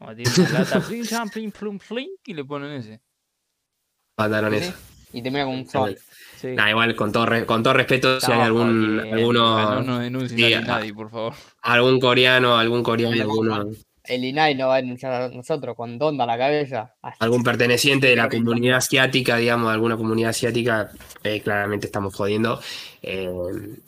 ¿No? 0.00 0.06
Como 0.06 0.16
tiene 0.16 0.30
una 0.36 0.58
lata, 0.60 0.80
plin, 0.88 1.04
cham, 1.04 1.28
plin, 1.28 1.52
plum, 1.52 1.78
plin, 1.78 2.08
y 2.24 2.34
le 2.34 2.44
ponen 2.44 2.72
ese. 2.72 3.00
Mandaron 4.16 4.54
eso. 4.54 4.72
Y 5.12 5.22
te 5.22 5.30
mira 5.30 5.44
con 5.44 5.54
un 5.54 5.68
sol. 5.68 5.96
Sí. 6.36 6.48
Nah, 6.48 6.70
igual, 6.70 6.94
con 6.94 7.10
todo, 7.10 7.26
re, 7.26 7.44
con 7.44 7.62
todo 7.62 7.74
respeto, 7.74 8.20
si 8.20 8.30
hay 8.30 8.40
algún. 8.40 9.00
Alguno. 9.00 9.74
No, 9.74 9.82
no 9.82 9.98
denuncien 9.98 10.38
sí, 10.38 10.54
a 10.54 10.60
nadie, 10.60 10.94
por 10.94 11.10
favor. 11.10 11.34
Algún 11.62 12.00
coreano, 12.00 12.56
algún 12.56 12.82
coreano, 12.82 13.20
alguno. 13.20 13.70
El 14.10 14.24
INAI 14.24 14.56
no 14.56 14.68
va 14.68 14.76
a 14.76 14.82
denunciar 14.82 15.12
a 15.12 15.28
nosotros 15.28 15.76
con 15.76 15.98
donda 15.98 16.26
la 16.26 16.36
cabeza. 16.36 16.94
Algún 17.20 17.44
perteneciente 17.44 18.08
de 18.08 18.16
la 18.16 18.28
comunidad 18.28 18.78
asiática, 18.78 19.36
digamos, 19.36 19.72
alguna 19.72 19.96
comunidad 19.96 20.30
asiática, 20.30 20.90
eh, 21.22 21.40
claramente 21.40 21.86
estamos 21.86 22.14
jodiendo. 22.14 22.60
Eh, 23.02 23.30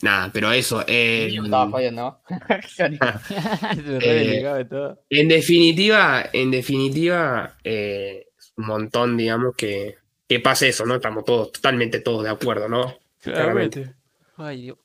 nada, 0.01 0.31
pero 0.33 0.53
eso. 0.53 0.85
Eh, 0.87 1.35
estaba 1.43 1.71
jodiendo. 1.71 2.21
en 5.11 5.29
definitiva, 5.29 6.25
en 6.33 6.51
definitiva, 6.51 7.57
un 7.65 8.67
montón, 8.67 9.17
digamos, 9.17 9.55
que, 9.57 9.97
que 10.29 10.41
pase 10.41 10.69
eso, 10.69 10.87
¿no? 10.87 10.95
Estamos 10.95 11.25
todos, 11.25 11.53
totalmente 11.53 12.01
todos 12.01 12.25
de 12.25 12.31
acuerdo, 12.31 12.69
¿no? 12.69 12.97
Claramente. 13.21 13.95
Ay, 14.37 14.63
Dios. 14.63 14.79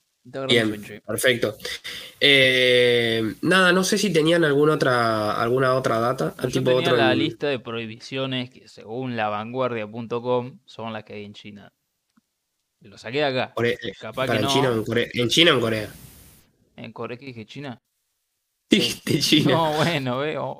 Bien, 0.48 1.02
perfecto. 1.06 1.58
Eh, 2.20 3.36
nada, 3.42 3.72
no 3.72 3.84
sé 3.84 3.98
si 3.98 4.12
tenían 4.12 4.44
alguna 4.44 4.74
otra, 4.74 5.42
alguna 5.42 5.74
otra 5.76 6.00
data. 6.00 6.36
Yo 6.50 6.64
tenía 6.64 6.92
la 6.94 7.16
lista 7.16 7.48
de 7.48 7.60
prohibiciones 7.60 8.50
que 8.50 8.68
según 8.68 9.16
lavanguardia.com 9.16 10.60
son 10.66 10.92
las 10.92 11.06
que 11.06 11.14
hay 11.14 11.26
en 11.26 11.34
China. 11.34 11.72
Lo 12.82 12.98
saqué 12.98 13.20
de 13.20 13.26
acá. 13.26 13.54
En, 13.58 14.48
China, 14.48 14.70
en, 14.74 14.84
Corea, 14.84 15.08
¿En 15.14 15.30
China 15.30 15.52
o 15.52 15.56
en 15.56 15.62
Corea? 15.62 15.90
¿En 16.76 16.92
Corea 16.92 17.18
qué 17.18 17.26
dije? 17.28 17.46
¿China? 17.46 17.82
Dijiste 18.70 19.20
China. 19.20 19.52
No, 19.54 19.74
bueno, 19.78 20.20
veo. 20.20 20.60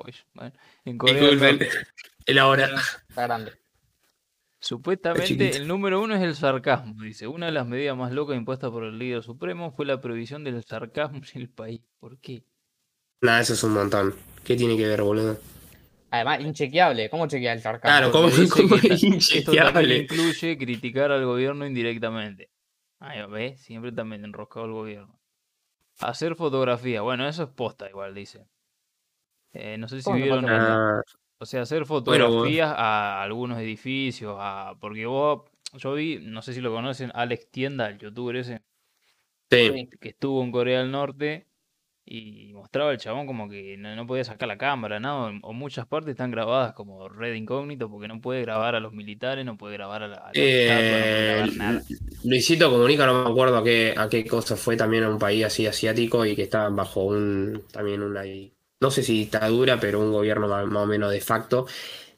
en 0.84 0.96
Corea. 0.98 1.58
El 2.24 2.38
ahora. 2.38 2.70
Está 3.08 3.22
grande. 3.26 3.52
Supuestamente 4.60 5.56
el 5.56 5.68
número 5.68 6.00
uno 6.00 6.16
es 6.16 6.22
el 6.22 6.34
sarcasmo, 6.34 7.02
dice. 7.02 7.26
Una 7.28 7.46
de 7.46 7.52
las 7.52 7.66
medidas 7.66 7.96
más 7.96 8.12
locas 8.12 8.36
impuestas 8.36 8.70
por 8.70 8.84
el 8.84 8.98
líder 8.98 9.22
supremo 9.22 9.70
fue 9.70 9.86
la 9.86 10.00
prohibición 10.00 10.42
del 10.42 10.62
sarcasmo 10.64 11.20
en 11.34 11.40
el 11.40 11.48
país. 11.48 11.80
¿Por 12.00 12.18
qué? 12.18 12.44
Nada, 13.20 13.40
eso 13.40 13.52
es 13.52 13.62
un 13.62 13.74
montón. 13.74 14.14
¿Qué 14.44 14.56
tiene 14.56 14.76
que 14.76 14.86
ver, 14.86 15.02
boludo? 15.02 15.38
Además, 16.10 16.40
inchequeable. 16.40 17.08
¿Cómo 17.10 17.28
chequea 17.28 17.52
el 17.52 17.60
sarcasmo? 17.60 18.10
Claro, 18.10 18.12
¿cómo, 18.12 18.28
cómo 18.50 18.76
es 18.76 19.02
inchequeable? 19.02 20.00
Esto 20.00 20.14
incluye 20.14 20.58
criticar 20.58 21.12
al 21.12 21.24
gobierno 21.24 21.66
indirectamente. 21.66 22.50
Ahí 23.00 23.24
¿ves? 23.30 23.60
Siempre 23.60 23.92
también 23.92 24.24
enroscado 24.24 24.66
al 24.66 24.72
gobierno. 24.72 25.20
Hacer 26.00 26.34
fotografía. 26.34 27.02
Bueno, 27.02 27.28
eso 27.28 27.44
es 27.44 27.50
posta 27.50 27.88
igual, 27.88 28.14
dice. 28.14 28.48
Eh, 29.52 29.78
no 29.78 29.88
sé 29.88 30.02
si 30.02 30.12
vieron... 30.12 30.46
O 31.38 31.46
sea, 31.46 31.62
hacer 31.62 31.86
fotografías 31.86 32.72
a 32.76 33.22
algunos 33.22 33.58
edificios, 33.58 34.36
a... 34.38 34.76
porque 34.80 35.06
vos, 35.06 35.42
yo 35.74 35.94
vi, 35.94 36.18
no 36.20 36.42
sé 36.42 36.52
si 36.52 36.60
lo 36.60 36.72
conocen, 36.72 37.12
Alex 37.14 37.50
Tienda, 37.50 37.88
el 37.88 37.98
youtuber 37.98 38.36
ese, 38.36 38.62
sí. 39.50 39.88
que 40.00 40.08
estuvo 40.08 40.42
en 40.42 40.50
Corea 40.50 40.80
del 40.80 40.90
Norte 40.90 41.48
y 42.10 42.52
mostraba 42.54 42.92
el 42.92 42.98
chabón 42.98 43.26
como 43.26 43.48
que 43.48 43.76
no, 43.76 44.06
podía 44.06 44.24
sacar 44.24 44.48
la 44.48 44.56
cámara, 44.56 44.98
¿no? 44.98 45.26
O 45.42 45.52
muchas 45.52 45.86
partes 45.86 46.12
están 46.12 46.30
grabadas 46.30 46.72
como 46.72 47.08
red 47.08 47.34
incógnito 47.34 47.90
porque 47.90 48.08
no 48.08 48.20
puede 48.20 48.42
grabar 48.42 48.74
a 48.74 48.80
los 48.80 48.92
militares, 48.92 49.44
no 49.44 49.58
puede 49.58 49.74
grabar 49.74 50.04
a 50.04 50.08
la, 50.08 50.16
a 50.16 50.30
eh, 50.34 51.44
Luisito 52.24 52.70
Comunica, 52.70 53.06
no 53.06 53.24
me 53.24 53.30
acuerdo 53.30 53.58
a 53.58 53.64
qué, 53.64 53.94
a 53.96 54.08
qué 54.08 54.24
cosa 54.24 54.56
fue 54.56 54.76
también 54.76 55.04
a 55.04 55.10
un 55.10 55.18
país 55.18 55.44
así 55.44 55.66
asiático 55.66 56.24
y 56.24 56.34
que 56.34 56.42
estaban 56.42 56.74
bajo 56.74 57.04
un 57.04 57.62
también 57.70 58.02
una 58.02 58.22
no 58.80 58.90
sé 58.90 59.02
si 59.02 59.14
dictadura, 59.14 59.80
pero 59.80 60.00
un 60.00 60.12
gobierno 60.12 60.48
más, 60.48 60.64
o 60.66 60.86
menos 60.86 61.10
de 61.10 61.20
facto. 61.20 61.66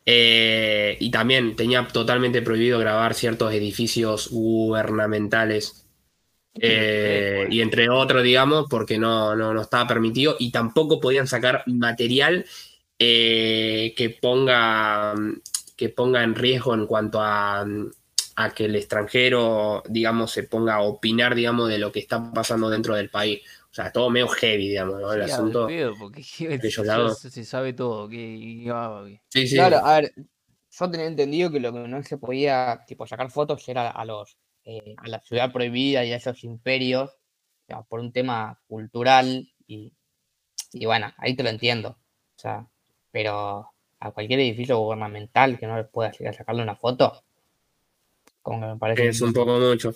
Eh, 0.04 0.96
y 1.00 1.10
también 1.10 1.56
tenía 1.56 1.86
totalmente 1.86 2.42
prohibido 2.42 2.78
grabar 2.78 3.14
ciertos 3.14 3.52
edificios 3.52 4.28
gubernamentales. 4.30 5.86
Eh, 6.54 7.46
y 7.50 7.60
entre 7.60 7.88
otros, 7.88 8.22
digamos, 8.22 8.66
porque 8.68 8.98
no, 8.98 9.36
no, 9.36 9.60
estaba 9.60 9.86
permitido. 9.86 10.36
Y 10.38 10.50
tampoco 10.50 11.00
podían 11.00 11.26
sacar 11.26 11.62
material 11.66 12.44
eh, 12.98 13.94
que, 13.96 14.10
ponga, 14.10 15.14
que 15.76 15.88
ponga 15.88 16.22
en 16.22 16.34
riesgo 16.34 16.74
en 16.74 16.86
cuanto 16.86 17.20
a, 17.22 17.64
a 18.36 18.50
que 18.50 18.66
el 18.66 18.76
extranjero, 18.76 19.82
digamos, 19.88 20.32
se 20.32 20.42
ponga 20.42 20.74
a 20.74 20.80
opinar, 20.82 21.34
digamos, 21.34 21.68
de 21.68 21.78
lo 21.78 21.92
que 21.92 22.00
está 22.00 22.32
pasando 22.32 22.68
dentro 22.68 22.94
del 22.94 23.10
país. 23.10 23.40
O 23.70 23.74
sea, 23.74 23.92
todo 23.92 24.10
medio 24.10 24.26
heavy, 24.28 24.68
digamos, 24.68 25.00
¿no? 25.00 25.12
El 25.12 25.22
asunto. 25.22 25.68
porque 25.98 26.22
se 27.30 27.44
sabe 27.44 27.72
todo. 27.72 28.08
Que, 28.08 28.64
sí, 29.28 29.46
sí. 29.46 29.54
Claro, 29.54 29.78
a 29.78 30.00
ver, 30.00 30.12
yo 30.70 30.90
tenía 30.90 31.06
entendido 31.06 31.52
que 31.52 31.60
lo 31.60 31.72
que 31.72 31.78
no 31.80 32.02
se 32.02 32.18
podía, 32.18 32.84
tipo, 32.86 33.06
sacar 33.06 33.30
fotos 33.30 33.68
era 33.68 33.90
a 33.90 34.04
los 34.04 34.36
eh, 34.64 34.94
a 34.98 35.08
la 35.08 35.20
ciudad 35.20 35.52
prohibida 35.52 36.04
y 36.04 36.12
a 36.12 36.16
esos 36.16 36.44
imperios, 36.44 37.10
por 37.88 38.00
un 38.00 38.12
tema 38.12 38.60
cultural 38.66 39.48
y, 39.66 39.94
y 40.72 40.86
bueno, 40.86 41.12
ahí 41.18 41.34
te 41.34 41.42
lo 41.42 41.48
entiendo. 41.48 41.90
O 41.90 42.38
sea, 42.38 42.68
pero 43.10 43.70
a 44.00 44.10
cualquier 44.12 44.40
edificio 44.40 44.78
gubernamental 44.78 45.58
que 45.58 45.66
no 45.66 45.76
le 45.76 45.84
pueda 45.84 46.12
sacarle 46.12 46.62
una 46.62 46.76
foto, 46.76 47.24
como 48.42 48.60
que 48.60 48.66
me 48.66 48.76
parece. 48.76 49.08
Es 49.08 49.20
un 49.20 49.32
poco 49.32 49.58
mucho. 49.58 49.94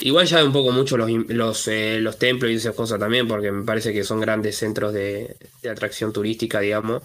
Igual 0.00 0.26
ya 0.26 0.44
un 0.44 0.52
poco 0.52 0.72
mucho 0.72 0.96
los, 0.96 1.10
los, 1.28 1.68
eh, 1.68 1.98
los 2.00 2.18
templos 2.18 2.50
y 2.50 2.54
esas 2.54 2.74
cosas 2.74 2.98
también, 2.98 3.28
porque 3.28 3.52
me 3.52 3.64
parece 3.64 3.92
que 3.92 4.04
son 4.04 4.20
grandes 4.20 4.56
centros 4.56 4.92
de, 4.92 5.36
atracción 5.70 6.12
turística, 6.12 6.60
digamos. 6.60 7.02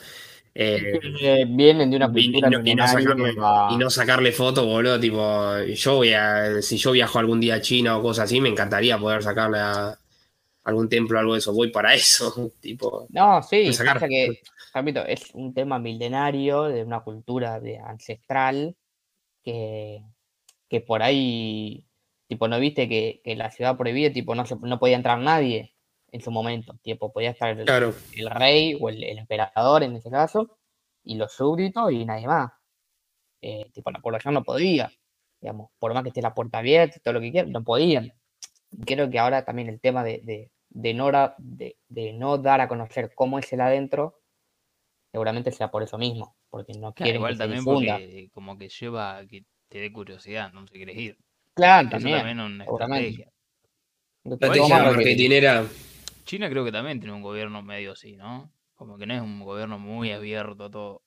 Eh, 0.60 1.46
vienen 1.48 1.92
de 1.92 1.98
una 1.98 2.12
cultura 2.12 2.50
y, 2.64 3.78
no, 3.78 3.90
sacarle, 3.92 4.32
fotos, 4.32 4.66
boludo. 4.66 5.00
Tipo, 5.00 5.60
yo 5.62 5.96
voy 5.96 6.14
a, 6.14 6.62
si 6.64 6.78
yo 6.78 6.92
viajo 6.92 7.20
algún 7.20 7.40
día 7.40 7.56
a 7.56 7.62
China 7.62 7.98
o 7.98 8.02
cosas 8.02 8.26
así, 8.26 8.42
me 8.42 8.50
encantaría 8.50 8.98
poder 8.98 9.22
sacarle 9.22 9.60
a 9.60 10.00
algún 10.64 10.90
templo 10.90 11.18
o 11.18 11.22
algo 11.22 11.34
de 11.34 11.40
eso. 11.40 11.54
Voy 11.54 11.70
para 11.70 11.94
eso. 11.94 12.52
tipo, 12.60 13.06
no, 13.10 13.44
sí, 13.44 13.70
que, 14.10 14.42
es 15.08 15.30
un 15.34 15.54
tema 15.54 15.78
milenario 15.78 16.64
de 16.64 16.84
una 16.84 17.02
cultura 17.02 17.60
de 17.60 17.78
ancestral 17.78 18.76
que, 19.44 20.02
que 20.70 20.82
por 20.82 21.04
ahí 21.04 21.88
Tipo, 22.28 22.50
¿no 22.50 22.60
viste 22.60 22.90
que, 22.90 23.22
que 23.24 23.36
la 23.36 23.50
ciudad 23.52 23.78
prohibida, 23.78 24.12
tipo, 24.12 24.36
no, 24.36 24.44
no 24.62 24.80
podía 24.80 24.98
entrar 24.98 25.18
nadie 25.20 25.74
en 26.12 26.22
su 26.22 26.30
momento? 26.30 26.78
Tipo, 26.82 27.12
podía 27.14 27.32
estar 27.32 27.58
el, 27.58 28.30
rey 28.30 28.78
o 28.80 28.90
el, 28.90 29.18
emperador 29.18 29.84
en 29.84 29.96
ese 29.96 30.10
caso, 30.12 30.58
y 31.04 31.16
los 31.16 31.32
súbditos 31.32 31.92
y 31.92 32.06
nadie 32.06 32.28
más. 32.28 32.52
Eh, 33.42 33.70
tipo, 33.72 33.92
la 33.92 34.00
población 34.00 34.34
no 34.34 34.44
podía, 34.44 34.92
digamos, 35.40 35.72
por 35.80 35.94
más 35.94 36.04
que 36.04 36.10
esté 36.10 36.22
la 36.22 36.34
puerta 36.34 36.58
abierta 36.58 36.98
y 36.98 37.00
todo 37.00 37.14
lo 37.14 37.22
que 37.22 37.32
quieran, 37.32 37.52
no 37.52 37.64
podían. 37.64 38.12
Creo 38.86 39.10
que 39.10 39.20
ahora 39.20 39.46
también 39.46 39.70
el 39.70 39.80
tema 39.80 40.04
de, 40.04 40.22
de, 40.70 40.94
no, 40.94 41.10
de, 41.38 42.14
no 42.14 42.38
dar 42.40 42.60
a 42.60 42.68
conocer 42.68 43.14
cómo 43.16 43.40
es 43.40 43.54
el 43.54 43.62
adentro, 43.62 44.20
seguramente 45.14 45.52
sea 45.52 45.72
por 45.72 45.82
eso 45.82 45.98
mismo, 45.98 46.36
porque 46.50 46.74
no 46.74 46.94
quieren 46.94 47.16
igual 47.16 47.38
también 47.38 47.64
porque 47.64 48.30
como 48.34 48.58
que 48.58 48.68
lleva 48.68 49.26
que 49.30 49.46
te 49.70 49.80
dé 49.80 49.92
curiosidad, 49.92 50.52
no 50.54 50.68
se 50.68 50.74
quieres 50.74 50.98
ir. 50.98 51.18
Claro, 51.54 51.90
también. 51.90 52.18
también 52.18 52.40
una 52.40 52.64
estrategia. 52.64 53.32
China 56.26 56.50
creo 56.50 56.66
que 56.66 56.72
también 56.72 57.00
tiene 57.00 57.16
un 57.16 57.22
gobierno 57.22 57.62
medio 57.64 57.94
así, 57.94 58.16
¿no? 58.16 58.52
Como 58.76 58.98
que 58.98 59.06
no 59.08 59.16
es 59.16 59.22
un 59.22 59.40
gobierno 59.44 59.80
muy 59.80 60.12
abierto 60.12 60.66
a 60.66 60.72
todo. 60.72 61.02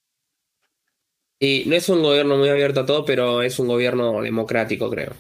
Y 1.38 1.64
no 1.66 1.76
es 1.76 1.88
un 1.88 2.02
gobierno 2.02 2.36
muy 2.36 2.48
abierto 2.48 2.80
a 2.80 2.86
todo, 2.86 3.04
pero 3.04 3.42
es 3.42 3.58
un 3.58 3.68
gobierno 3.68 4.20
democrático, 4.22 4.90
creo. 4.90 5.14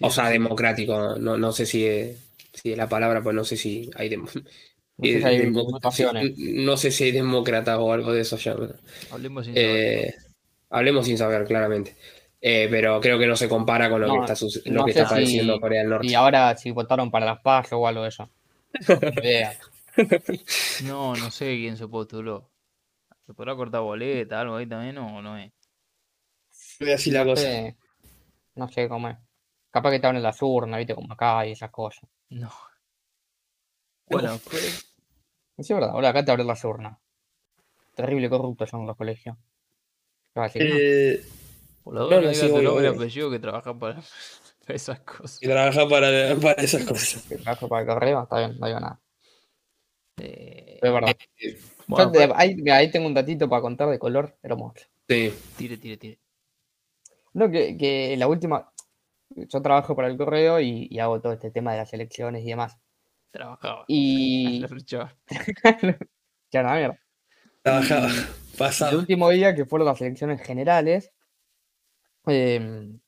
o 0.00 0.10
sea, 0.10 0.28
democrático. 0.30 1.16
No, 1.18 1.36
no 1.36 1.52
sé 1.52 1.66
si 1.66 1.84
es, 1.86 2.18
si 2.52 2.74
la 2.76 2.88
palabra, 2.88 3.22
pues 3.22 3.34
no 3.34 3.44
sé 3.44 3.56
si 3.56 3.90
hay, 3.96 4.16
no, 4.96 6.76
sé 6.76 6.90
si 6.90 7.04
hay 7.04 7.12
demócratas 7.12 7.78
o 7.78 7.92
algo 7.92 8.12
de 8.12 8.20
eso 8.20 8.36
ya. 8.36 8.56
Hablemos 9.10 9.46
sin 9.46 9.54
saber. 9.54 10.27
Hablemos 10.70 11.06
sin 11.06 11.18
saber, 11.18 11.44
claramente. 11.44 11.96
Eh, 12.40 12.68
pero 12.70 13.00
creo 13.00 13.18
que 13.18 13.26
no 13.26 13.34
se 13.34 13.48
compara 13.48 13.90
con 13.90 14.00
lo 14.00 14.12
que 14.12 14.32
está, 14.32 14.46
lo 14.66 14.84
que 14.84 14.90
está 14.92 15.08
padeciendo 15.08 15.60
Corea 15.60 15.80
del 15.80 15.90
Norte. 15.90 16.06
Y 16.06 16.14
ahora 16.14 16.56
si 16.56 16.70
votaron 16.70 17.10
para 17.10 17.26
las 17.26 17.40
paz 17.40 17.72
o 17.72 17.86
algo 17.86 18.02
de 18.02 18.08
eso. 18.08 18.30
no, 20.84 21.16
no 21.16 21.30
sé 21.30 21.56
quién 21.56 21.76
se 21.76 21.88
postuló. 21.88 22.50
¿Se 23.26 23.34
podrá 23.34 23.56
cortar 23.56 23.80
boleta, 23.80 24.40
algo 24.40 24.56
ahí 24.56 24.66
también 24.66 24.98
o 24.98 25.20
no 25.20 25.36
es? 25.36 25.52
Voy 26.80 26.92
así 26.92 27.10
la 27.10 27.24
cosa. 27.24 27.48
no 28.54 28.68
sé 28.68 28.88
cómo 28.88 29.08
es. 29.08 29.16
Capaz 29.70 29.90
que 29.90 29.96
estaban 29.96 30.16
en 30.16 30.22
las 30.22 30.40
urnas, 30.40 30.78
viste, 30.78 30.94
como 30.94 31.12
acá 31.12 31.44
y 31.46 31.52
esas 31.52 31.70
cosas. 31.70 32.08
No. 32.30 32.50
Bueno, 34.06 34.38
pues... 34.44 34.84
Es 35.56 35.68
verdad, 35.68 35.90
ahora 35.90 36.10
acá 36.10 36.24
te 36.24 36.30
abren 36.30 36.46
las 36.46 36.64
urnas. 36.64 36.98
Terrible 37.96 38.30
corruptos 38.30 38.70
son 38.70 38.86
los 38.86 38.96
colegios. 38.96 39.36
Eh... 40.54 41.24
Por 41.82 41.94
la 41.94 42.00
duda, 42.02 42.20
no, 42.20 42.34
sí, 42.34 42.48
tu 42.48 42.62
nombre 42.62 42.84
y 42.84 42.88
apellido 42.88 43.30
que 43.30 43.38
trabaja 43.38 43.72
para, 43.78 44.02
esas 44.68 45.00
cosas. 45.00 45.42
Y 45.42 45.46
trabaja 45.46 45.88
para, 45.88 46.36
para 46.36 46.62
esas 46.62 46.84
cosas. 46.84 47.22
Que 47.22 47.36
trabaja 47.36 47.66
para 47.66 47.82
el 47.82 47.88
correo, 47.88 48.22
está 48.22 48.38
bien, 48.38 48.58
no 48.58 48.66
digo 48.66 48.80
nada. 48.80 49.00
Eh, 50.20 50.78
es 50.82 50.92
verdad. 50.92 51.16
Eh, 51.40 51.58
bueno, 51.86 52.12
pues- 52.12 52.30
ahí, 52.34 52.90
tengo 52.90 53.06
un 53.06 53.14
datito 53.14 53.48
para 53.48 53.62
contar 53.62 53.88
de 53.88 53.98
color 53.98 54.36
hermoso. 54.42 54.84
Sí. 55.08 55.32
Tire, 55.56 55.78
tire, 55.78 55.96
tire. 55.96 56.18
No, 57.32 57.50
que, 57.50 57.76
que 57.76 58.16
la 58.16 58.26
última. 58.26 58.70
Yo 59.30 59.62
trabajo 59.62 59.94
para 59.94 60.08
el 60.08 60.16
correo 60.16 60.60
y, 60.60 60.88
y, 60.90 60.98
hago 60.98 61.20
todo 61.20 61.32
este 61.32 61.50
tema 61.50 61.72
de 61.72 61.78
las 61.78 61.92
elecciones 61.92 62.44
y 62.44 62.48
demás. 62.48 62.76
Trabajaba. 63.30 63.84
Y. 63.88 64.64
ya, 66.50 66.98
el 68.90 68.96
último 68.96 69.30
día, 69.30 69.54
que 69.54 69.64
fueron 69.64 69.86
las 69.86 70.00
elecciones 70.00 70.40
generales, 70.42 71.12
em, 72.26 72.98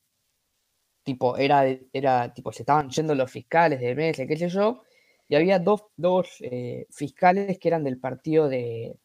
tipo, 1.03 1.37
era, 1.37 1.65
era, 1.93 2.33
tipo, 2.33 2.53
se 2.53 2.63
estaban 2.63 2.91
yendo 2.91 3.15
los 3.15 3.31
fiscales 3.31 3.81
de 3.81 3.95
mesa, 3.95 4.27
qué 4.27 4.37
sé 4.37 4.49
yo, 4.49 4.83
y 5.29 5.37
había 5.37 5.59
dos, 5.59 5.85
dos 5.97 6.29
eh, 6.41 6.87
fiscales 6.91 7.59
que 7.59 7.69
eran 7.69 7.85
del 7.85 7.99
partido 7.99 8.49
de, 8.49 8.97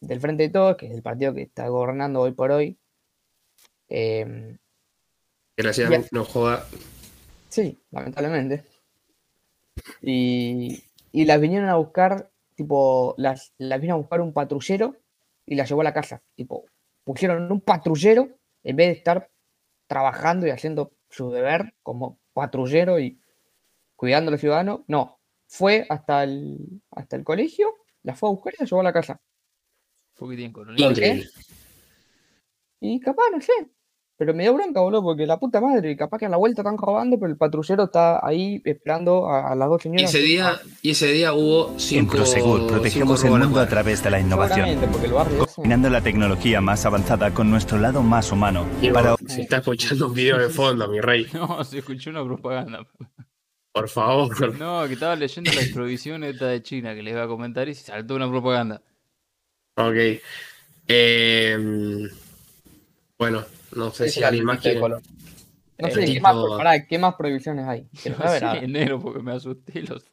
del 0.00 0.20
Frente 0.20 0.44
de 0.44 0.48
Todos, 0.50 0.76
que 0.76 0.86
es 0.86 0.92
el 0.92 1.02
partido 1.02 1.34
que 1.34 1.42
está 1.42 1.68
gobernando 1.68 2.20
hoy 2.20 2.32
por 2.32 2.50
hoy. 2.50 2.78
Em, 3.88 4.56
Desgraciadamente 5.56 6.08
no 6.12 6.24
joda. 6.24 6.66
Sí, 7.48 7.78
lamentablemente. 7.90 8.64
Y, 10.02 10.84
y 11.12 11.24
las 11.24 11.40
vinieron 11.40 11.68
a 11.68 11.76
buscar, 11.76 12.30
tipo, 12.54 13.14
las, 13.18 13.52
las 13.58 13.80
vino 13.80 13.94
a 13.94 13.98
buscar 13.98 14.20
un 14.20 14.32
patrullero 14.32 14.96
y 15.50 15.56
las 15.56 15.68
llevó 15.68 15.80
a 15.80 15.84
la 15.84 15.92
casa. 15.92 16.22
Tipo, 16.36 16.64
pusieron 17.02 17.50
un 17.50 17.60
patrullero 17.60 18.28
en 18.62 18.76
vez 18.76 18.86
de 18.86 18.92
estar 18.92 19.30
trabajando 19.88 20.46
y 20.46 20.50
haciendo 20.50 20.92
su 21.10 21.32
deber 21.32 21.74
como 21.82 22.20
patrullero 22.32 23.00
y 23.00 23.20
cuidando 23.96 24.28
a 24.28 24.32
los 24.32 24.40
ciudadanos. 24.40 24.82
No, 24.86 25.18
fue 25.48 25.86
hasta 25.90 26.22
el, 26.22 26.80
hasta 26.92 27.16
el 27.16 27.24
colegio, 27.24 27.74
la 28.04 28.14
fue 28.14 28.28
a 28.28 28.32
buscar 28.32 28.54
y 28.54 28.62
la 28.62 28.66
llevó 28.66 28.80
a 28.80 28.84
la 28.84 28.92
casa. 28.92 29.20
Poquitín 30.14 30.52
coronel. 30.52 30.80
Increíble. 30.80 31.26
Y 32.78 33.00
capaz, 33.00 33.24
no 33.32 33.40
sé. 33.40 33.52
Pero 34.20 34.34
me 34.34 34.42
dio 34.42 34.52
bronca, 34.52 34.80
boludo, 34.80 35.02
porque 35.02 35.24
la 35.26 35.38
puta 35.40 35.62
madre, 35.62 35.96
capaz 35.96 36.18
que 36.18 36.26
a 36.26 36.28
la 36.28 36.36
vuelta 36.36 36.60
están 36.60 36.76
robando, 36.76 37.18
pero 37.18 37.32
el 37.32 37.38
patrullero 37.38 37.84
está 37.84 38.20
ahí 38.22 38.60
esperando 38.66 39.26
a, 39.30 39.50
a 39.50 39.54
las 39.54 39.66
dos 39.70 39.80
Y 39.80 39.82
señoras. 39.84 40.10
ese 40.14 40.18
día, 40.22 40.60
y 40.82 40.90
ese 40.90 41.06
día 41.10 41.32
hubo 41.32 41.70
En 41.70 41.80
cinco. 41.80 42.16
Prosegur 42.16 42.66
protegemos 42.66 43.24
el 43.24 43.30
mundo 43.30 43.60
a 43.60 43.66
través 43.66 44.04
de 44.04 44.10
la 44.10 44.20
innovación, 44.20 44.66
Seguramente, 44.68 44.88
porque 44.92 45.06
el 45.06 45.12
barrio 45.14 45.44
ese- 45.44 45.54
combinando 45.54 45.88
la 45.88 46.02
tecnología 46.02 46.60
más 46.60 46.84
avanzada 46.84 47.32
con 47.32 47.50
nuestro 47.50 47.78
lado 47.78 48.02
más 48.02 48.30
humano 48.30 48.66
Diego, 48.82 48.94
para 48.94 49.16
Se 49.26 49.40
está 49.40 49.56
escuchando 49.56 50.08
un 50.08 50.12
video 50.14 50.36
de 50.38 50.50
fondo, 50.50 50.86
mi 50.88 51.00
rey. 51.00 51.26
No, 51.32 51.64
se 51.64 51.78
escuchó 51.78 52.10
una 52.10 52.22
propaganda. 52.22 52.86
Por 53.72 53.88
favor. 53.88 54.58
No, 54.58 54.86
que 54.86 54.92
estaba 54.92 55.16
leyendo 55.16 55.50
la 55.50 55.62
prohibición 55.72 56.24
esta 56.24 56.46
de 56.48 56.62
China 56.62 56.94
que 56.94 57.02
les 57.02 57.12
iba 57.14 57.22
a 57.22 57.26
comentar 57.26 57.66
y 57.70 57.74
se 57.74 57.84
saltó 57.84 58.16
una 58.16 58.28
propaganda. 58.28 58.82
Ok. 59.76 60.20
Eh, 60.88 62.08
bueno, 63.20 63.44
no 63.76 63.90
sé 63.90 64.08
si 64.08 64.24
alguien 64.24 64.40
el 64.40 64.46
más 64.46 64.60
quiere. 64.60 64.80
color. 64.80 65.02
No 65.78 65.90
sé, 65.90 66.06
¿qué 66.06 66.20
más, 66.22 66.34
pará, 66.56 66.86
¿qué 66.86 66.98
más 66.98 67.14
prohibiciones 67.16 67.66
hay? 67.66 67.86
Quiero 68.02 68.18
No 68.18 68.54
enero 68.54 68.98
porque 68.98 69.20
me 69.22 69.32
asusté. 69.32 69.82
Los... 69.82 70.06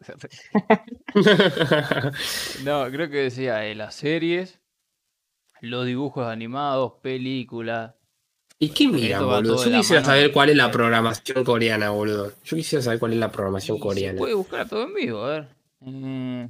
No, 2.66 2.86
creo 2.92 3.10
que 3.10 3.18
decía 3.18 3.66
eh, 3.66 3.76
las 3.76 3.96
series, 3.96 4.60
los 5.62 5.86
dibujos 5.86 6.28
animados, 6.28 6.96
películas. 7.02 7.96
¿Y 8.60 8.70
qué 8.70 8.90
miran, 8.90 9.26
boludo? 9.26 9.64
Yo 9.64 9.78
quisiera 9.78 10.02
mano. 10.02 10.14
saber 10.14 10.34
cuál 10.34 10.50
es 10.50 10.58
la 10.58 10.70
programación 10.70 11.46
coreana, 11.46 11.92
boludo. 11.92 12.34
Yo 12.44 12.58
quisiera 12.58 12.82
saber 12.82 13.00
cuál 13.00 13.14
es 13.14 13.20
la 13.20 13.32
programación 13.32 13.80
coreana. 13.80 14.16
Se 14.16 14.20
puede 14.20 14.34
buscar 14.34 14.68
todo 14.68 14.84
en 14.84 14.94
vivo, 14.94 15.24
a 15.24 15.30
ver. 15.30 15.48
Eh, 15.86 16.50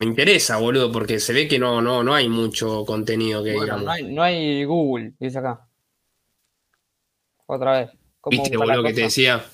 Me 0.00 0.06
interesa, 0.06 0.56
boludo, 0.56 0.90
porque 0.90 1.20
se 1.20 1.32
ve 1.32 1.46
que 1.46 1.56
no, 1.60 1.80
no, 1.80 2.02
no 2.02 2.12
hay 2.12 2.28
mucho 2.28 2.84
contenido 2.84 3.44
que 3.44 3.52
Bueno, 3.52 3.60
digamos. 3.60 3.84
no, 3.84 3.90
hay, 3.90 4.04
no 4.14 4.22
hay 4.22 4.64
Google, 4.64 5.14
dice 5.18 5.38
acá. 5.38 5.68
Otra 7.46 7.80
vez. 7.80 7.90
¿Cómo 8.20 8.44
¿Viste, 8.44 8.56
boludo, 8.56 8.84
que 8.84 8.94
te 8.94 9.02
decía? 9.02 9.44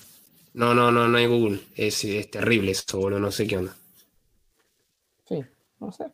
No, 0.53 0.73
no, 0.75 0.91
no, 0.91 1.07
no 1.07 1.17
hay 1.17 1.25
Google. 1.25 1.59
Es, 1.75 2.03
es 2.05 2.29
terrible 2.31 2.71
eso, 2.71 2.99
boludo. 2.99 3.19
No 3.19 3.31
sé 3.31 3.47
qué 3.47 3.57
onda. 3.57 3.75
Sí, 5.25 5.43
no 5.79 5.91
sé. 5.91 6.11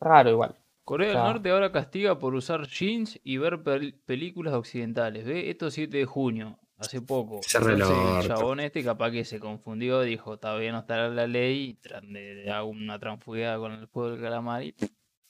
Raro 0.00 0.30
igual. 0.30 0.56
Corea 0.84 1.10
del. 1.10 1.22
Norte 1.22 1.50
ahora 1.50 1.72
castiga 1.72 2.18
por 2.18 2.34
usar 2.34 2.66
jeans 2.68 3.20
y 3.24 3.38
ver 3.38 3.62
pel- 3.64 3.98
películas 4.06 4.54
occidentales. 4.54 5.24
¿Ve? 5.26 5.50
Esto 5.50 5.70
7 5.70 5.98
de 5.98 6.06
junio, 6.06 6.58
hace 6.78 7.00
poco. 7.00 7.40
Se 7.42 7.58
el 7.58 7.78
chabón 8.26 8.60
este 8.60 8.82
capaz 8.84 9.10
que 9.10 9.24
se 9.24 9.38
confundió, 9.40 10.02
dijo, 10.02 10.38
todavía 10.38 10.72
no 10.72 10.80
está 10.80 11.08
la 11.08 11.26
ley, 11.26 11.70
y 11.70 11.88
tran- 11.88 12.12
de, 12.12 12.34
de 12.36 12.50
hago 12.50 12.68
una 12.68 12.98
transfugada 12.98 13.58
con 13.58 13.72
el 13.72 13.86
juego 13.86 14.10
del 14.10 14.20
calamar 14.20 14.62
y 14.62 14.74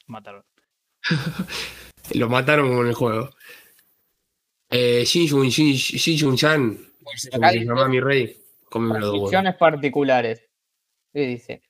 mataron. 0.06 0.44
Lo 2.14 2.28
mataron 2.28 2.74
con 2.74 2.86
el 2.86 2.94
juego. 2.94 3.30
Eh, 4.70 5.04
Shin 5.04 5.28
Jun, 5.28 5.48
Shin, 5.48 5.74
Shin 5.74 6.18
Jun 6.18 6.36
Chan, 6.36 6.76
como 6.76 7.10
se 7.16 7.30
dice- 7.30 7.64
llama 7.64 7.88
mi 7.88 8.00
rey. 8.00 8.36
Condiciones 8.68 9.54
particulares. 9.56 10.42
¿Qué 11.12 11.20
dice? 11.20 11.62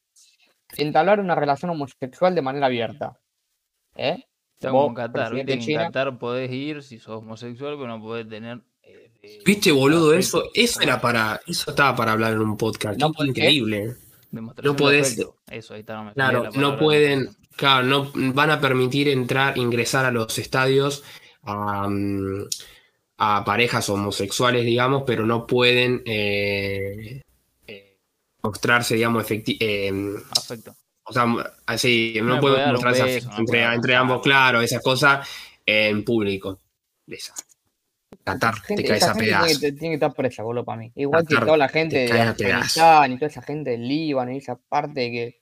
Entablar 0.77 1.21
una 1.21 1.35
relación 1.35 1.71
homosexual 1.71 2.35
de 2.35 2.43
manera 2.43 2.67
abierta. 2.67 3.21
¿Eh? 3.95 4.25
Como 4.61 4.89
en 4.89 4.95
Qatar, 4.95 5.37
en 5.37 5.61
China. 5.61 5.85
Qatar 5.85 6.19
podés 6.19 6.51
ir 6.51 6.83
si 6.83 6.99
sos 6.99 7.19
homosexual, 7.19 7.75
pero 7.77 7.87
no 7.87 8.01
podés 8.01 8.29
tener. 8.29 8.61
Eh, 9.27 9.39
eh, 9.39 9.43
¿Viste, 9.45 9.73
boludo? 9.73 10.15
Eso, 10.15 10.45
eso 10.55 10.81
era 10.81 11.01
para, 11.01 11.41
eso 11.47 11.71
estaba 11.71 11.95
para 11.97 12.13
hablar 12.13 12.33
en 12.35 12.41
un 12.41 12.57
podcast. 12.57 12.99
No, 12.99 13.13
increíble. 13.25 13.97
No 14.31 14.53
podés- 14.77 15.03
afecto. 15.13 15.37
Eso, 15.51 15.75
ahí 15.75 15.81
está. 15.81 15.95
no 15.97 16.05
me 16.05 16.15
salía 16.15 16.31
Claro, 16.31 16.45
la 16.45 16.51
no 16.61 16.79
pueden, 16.79 17.37
claro, 17.57 17.87
no 17.87 18.11
van 18.35 18.51
a 18.51 18.61
permitir 18.61 19.09
entrar, 19.09 19.57
ingresar 19.57 20.05
a 20.05 20.11
los 20.11 20.39
estadios 20.39 21.05
a, 21.45 21.89
a 23.19 23.45
parejas 23.45 23.89
homosexuales, 23.89 24.65
digamos, 24.65 25.05
pero 25.07 25.25
no 25.25 25.47
pueden 25.47 26.03
eh, 26.05 27.23
eh, 27.67 27.99
mostrarse, 28.43 28.97
digamos, 28.97 29.25
efecti- 29.25 29.57
eh, 29.61 29.93
Afecto. 30.37 30.75
o 31.05 31.13
sea, 31.13 31.25
así, 31.67 32.15
no, 32.19 32.25
No 32.25 32.35
le 32.35 32.41
pueden 32.41 32.71
mostrarse 32.73 33.03
beso, 33.05 33.31
no 33.31 33.39
entre, 33.39 33.95
ambos, 33.95 34.21
claro, 34.23 34.61
esas 34.61 34.83
cosas 34.83 35.27
en 35.65 36.05
público. 36.05 36.61
Esa. 37.07 37.33
Qatar, 38.25 38.55
te 38.55 38.61
Gente, 38.69 38.85
caes 38.85 39.03
esa 39.03 39.11
a 39.11 39.15
tiene 39.15 39.29
pedazos. 39.29 39.59
que, 39.59 39.73
tiene 39.73 39.89
que 39.91 39.95
estar 39.95 40.13
presa, 40.15 40.43
boludo, 40.43 40.65
para 40.65 40.79
mí. 40.79 40.93
Igual 40.95 41.27
que 41.27 41.37
toda 41.37 41.57
la 41.57 41.67
te 41.69 41.73
gente 41.73 41.99
de 41.99 42.09
caes. 42.09 42.29
Afganistán 42.29 43.13
y 43.13 43.15
toda 43.17 43.27
esa 43.29 43.43
gente 43.43 43.71
del 43.71 43.87
Líbano 43.89 44.33
y 44.33 44.37
esa 44.39 44.57
parte 44.57 45.11
que, 45.11 45.41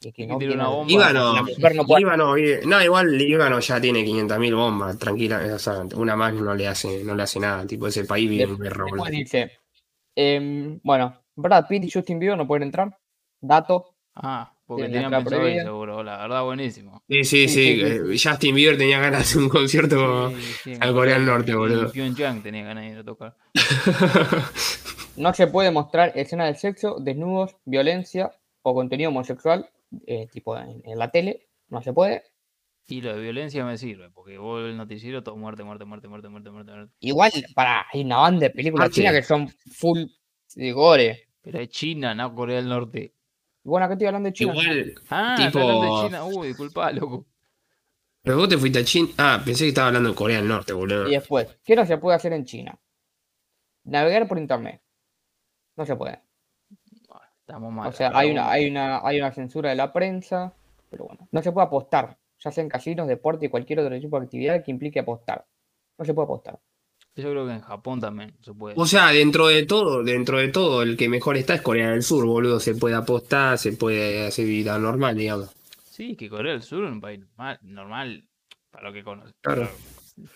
que, 0.00 0.12
que 0.12 0.22
Que 0.22 0.26
no 0.26 0.38
tiene 0.38 0.54
una 0.54 0.68
bomba. 0.68 0.88
Líbano, 0.90 1.34
la 1.34 1.42
mujer 1.42 1.74
no 1.74 1.84
puede- 1.86 2.00
Líbano, 2.00 2.36
eh, 2.36 2.60
no, 2.66 2.82
igual 2.82 3.16
Líbano 3.16 3.60
ya 3.60 3.80
tiene 3.80 4.04
500.000 4.04 4.54
bombas, 4.54 4.98
tranquila, 4.98 5.40
o 5.54 5.58
sea, 5.58 5.82
una 5.96 6.16
más 6.16 6.34
no 6.34 6.54
le 6.54 6.68
hace, 6.68 7.02
no 7.04 7.14
le 7.14 7.22
hace 7.22 7.40
nada, 7.40 7.66
tipo 7.66 7.86
ese 7.86 8.04
país 8.04 8.28
vive 8.28 8.46
guerra, 8.56 8.84
boludo. 8.88 9.04
dice, 9.10 9.52
bueno, 10.82 11.22
Brad 11.36 11.66
Pitt 11.68 11.84
y 11.84 11.90
Justin 11.90 12.18
Bieber 12.18 12.36
no 12.38 12.46
pueden 12.46 12.64
entrar. 12.64 12.96
Dato. 13.40 13.94
Ah, 14.14 14.52
porque 14.66 14.84
tenían 14.84 15.10
pensado 15.10 15.46
seguro. 15.46 16.02
La 16.02 16.18
verdad, 16.18 16.42
buenísimo. 16.42 16.97
Sí, 17.08 17.24
sí, 17.24 17.48
Sí, 17.48 17.48
sí, 17.48 17.80
eh, 17.82 18.00
Justin 18.22 18.54
Bieber 18.54 18.76
tenía 18.76 18.98
ganas 19.00 19.20
de 19.20 19.24
hacer 19.24 19.42
un 19.42 19.48
concierto 19.48 20.30
Sí, 20.30 20.36
sí, 20.64 20.72
al 20.78 20.92
Corea 20.92 21.14
del 21.14 21.24
Norte, 21.26 21.54
boludo. 21.54 21.90
Pyongyang 21.90 22.42
tenía 22.42 22.64
ganas 22.64 22.84
de 22.84 22.90
ir 22.90 22.98
a 22.98 23.04
tocar. 23.04 23.36
No 25.16 25.34
se 25.34 25.48
puede 25.48 25.70
mostrar 25.72 26.12
escenas 26.14 26.52
de 26.52 26.58
sexo, 26.60 26.98
desnudos, 27.00 27.56
violencia 27.64 28.30
o 28.62 28.72
contenido 28.74 29.10
homosexual, 29.10 29.68
eh, 30.06 30.28
tipo 30.30 30.56
en, 30.56 30.80
en 30.84 30.96
la 30.98 31.10
tele. 31.10 31.48
No 31.70 31.82
se 31.82 31.92
puede. 31.92 32.22
Y 32.86 33.00
lo 33.00 33.14
de 33.16 33.20
violencia 33.20 33.64
me 33.64 33.76
sirve, 33.76 34.10
porque 34.10 34.38
vos 34.38 34.62
el 34.64 34.76
noticiero 34.76 35.22
todo 35.24 35.36
muerte, 35.36 35.64
muerte, 35.64 35.84
muerte, 35.84 36.06
muerte, 36.08 36.28
muerte, 36.28 36.50
muerte, 36.50 36.72
muerte. 36.72 36.94
Igual, 37.00 37.32
para, 37.54 37.84
hay 37.92 38.02
una 38.02 38.18
banda 38.18 38.40
de 38.46 38.50
películas 38.50 38.88
Ah, 38.88 38.92
chinas 38.92 39.12
sí. 39.12 39.18
que 39.18 39.22
son 39.26 39.48
full 39.72 40.04
de 40.54 40.72
gore. 40.72 41.28
Pero 41.42 41.58
es 41.58 41.68
China, 41.70 42.14
no 42.14 42.32
Corea 42.34 42.56
del 42.56 42.68
Norte. 42.68 43.14
Bueno, 43.68 43.84
acá 43.86 43.94
estoy 43.94 44.06
hablando 44.08 44.26
de 44.28 44.32
China. 44.32 44.52
Igual, 44.52 44.94
Ah, 45.10 45.34
Tipo- 45.38 45.58
hablando 45.60 45.82
de 46.02 46.06
China. 46.08 46.24
Uy, 46.24 46.46
disculpa, 46.48 46.90
loco. 46.92 47.26
pero 48.22 48.36
vos 48.38 48.48
te 48.48 48.58
fuiste 48.58 48.78
a 48.80 48.84
China. 48.84 49.08
Ah, 49.18 49.42
pensé 49.44 49.64
que 49.64 49.68
estaba 49.68 49.88
hablando 49.88 50.08
de 50.10 50.14
Corea 50.14 50.38
del 50.38 50.48
Norte, 50.48 50.72
boludo. 50.72 51.08
Y 51.08 51.12
después, 51.12 51.46
¿qué 51.64 51.76
no 51.76 51.86
se 51.86 51.98
puede 51.98 52.16
hacer 52.16 52.32
en 52.32 52.44
China? 52.44 52.78
Navegar 53.84 54.26
por 54.28 54.38
internet. 54.38 54.82
No 55.76 55.86
se 55.86 55.96
puede. 55.96 56.20
Estamos 57.40 57.72
mal. 57.72 57.88
O 57.88 57.92
sea, 57.92 58.10
hay 58.14 58.30
una, 58.30 58.50
hay 58.50 58.68
una, 58.68 59.00
hay 59.06 59.18
una 59.18 59.32
censura 59.32 59.70
de 59.70 59.76
la 59.76 59.92
prensa, 59.92 60.52
pero 60.90 61.06
bueno, 61.06 61.26
no 61.30 61.42
se 61.42 61.50
puede 61.52 61.66
apostar, 61.66 62.18
ya 62.38 62.50
sea 62.50 62.62
en 62.62 62.68
casinos, 62.68 63.08
deporte 63.08 63.46
y 63.46 63.48
cualquier 63.48 63.80
otro 63.80 63.98
tipo 63.98 64.18
de 64.18 64.24
actividad 64.26 64.62
que 64.62 64.70
implique 64.70 64.98
apostar. 65.00 65.46
No 65.96 66.04
se 66.04 66.12
puede 66.12 66.24
apostar. 66.24 66.58
Yo 67.22 67.30
creo 67.30 67.46
que 67.46 67.52
en 67.54 67.60
Japón 67.60 68.00
también 68.00 68.32
se 68.42 68.54
puede. 68.54 68.74
O 68.78 68.86
sea, 68.86 69.10
dentro 69.10 69.48
de 69.48 69.66
todo, 69.66 70.04
dentro 70.04 70.38
de 70.38 70.48
todo, 70.48 70.82
el 70.82 70.96
que 70.96 71.08
mejor 71.08 71.36
está 71.36 71.54
es 71.54 71.62
Corea 71.62 71.90
del 71.90 72.04
Sur, 72.04 72.24
boludo. 72.24 72.60
Se 72.60 72.76
puede 72.76 72.94
apostar, 72.94 73.58
se 73.58 73.72
puede 73.72 74.28
hacer 74.28 74.46
vida 74.46 74.78
normal, 74.78 75.16
digamos. 75.16 75.50
Sí, 75.90 76.14
que 76.14 76.28
Corea 76.28 76.52
del 76.52 76.62
Sur 76.62 76.84
es 76.84 76.92
un 76.92 77.00
país 77.00 77.18
normal, 77.18 77.58
normal 77.62 78.24
para 78.70 78.88
lo 78.88 78.94
que 78.94 79.02
conocemos. 79.02 79.34
Claro. 79.40 79.68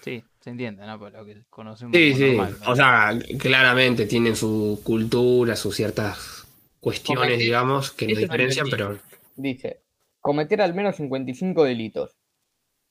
Sí, 0.00 0.24
se 0.40 0.50
entiende, 0.50 0.84
¿no? 0.84 0.98
Para 0.98 1.20
lo 1.20 1.24
que 1.24 1.44
conocemos 1.48 1.96
Sí, 1.96 2.14
sí. 2.14 2.36
normal. 2.36 2.56
O 2.66 2.74
sea, 2.74 3.16
claramente 3.38 4.06
tienen 4.06 4.34
su 4.34 4.80
cultura, 4.82 5.54
sus 5.54 5.76
ciertas 5.76 6.46
cuestiones, 6.80 7.38
digamos, 7.38 7.92
que 7.92 8.08
nos 8.08 8.18
diferencian, 8.18 8.66
pero 8.68 8.98
Dice, 9.36 9.82
cometer 10.20 10.60
al 10.60 10.74
menos 10.74 10.96
55 10.96 11.62
delitos, 11.62 12.16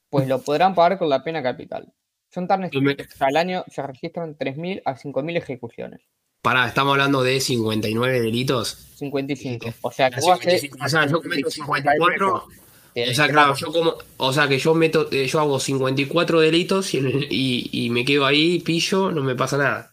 pues 0.10 0.30
lo 0.30 0.42
podrán 0.42 0.76
pagar 0.76 0.98
con 0.98 1.10
la 1.10 1.24
pena 1.24 1.44
capital. 1.44 1.92
Son 2.34 2.48
tan 2.48 2.70
que 2.70 2.80
al 3.20 3.36
año 3.38 3.66
se 3.70 3.82
registran 3.86 4.36
3.000 4.38 4.82
a 4.86 4.96
5.000 4.96 5.38
ejecuciones. 5.38 6.02
pará, 6.42 6.68
estamos 6.68 6.94
hablando 6.94 7.22
de 7.24 7.40
59 7.40 8.20
delitos. 8.22 8.88
55. 8.96 9.68
O 9.82 9.92
sea, 9.92 10.10
que 10.10 10.22
vos 10.22 10.40
haces- 10.40 10.70
O 10.84 10.90
sea, 10.90 11.06
yo 11.08 11.22
cometo 11.22 11.52
54, 11.52 12.48
te 12.94 13.10
O 13.10 13.14
sea, 13.14 13.28
claro, 13.30 13.56
yo 13.56 13.72
como, 13.72 13.96
o 14.18 14.34
sea 14.34 14.48
que 14.48 14.58
yo 14.58 14.74
meto, 14.74 15.08
eh, 15.12 15.28
yo 15.28 15.40
hago 15.40 15.60
54 15.60 16.40
delitos 16.40 16.94
y, 16.94 17.00
y, 17.30 17.70
y 17.86 17.90
me 17.90 18.04
quedo 18.06 18.26
ahí, 18.26 18.60
pillo, 18.60 19.12
no 19.12 19.22
me 19.24 19.36
pasa 19.36 19.58
nada. 19.58 19.91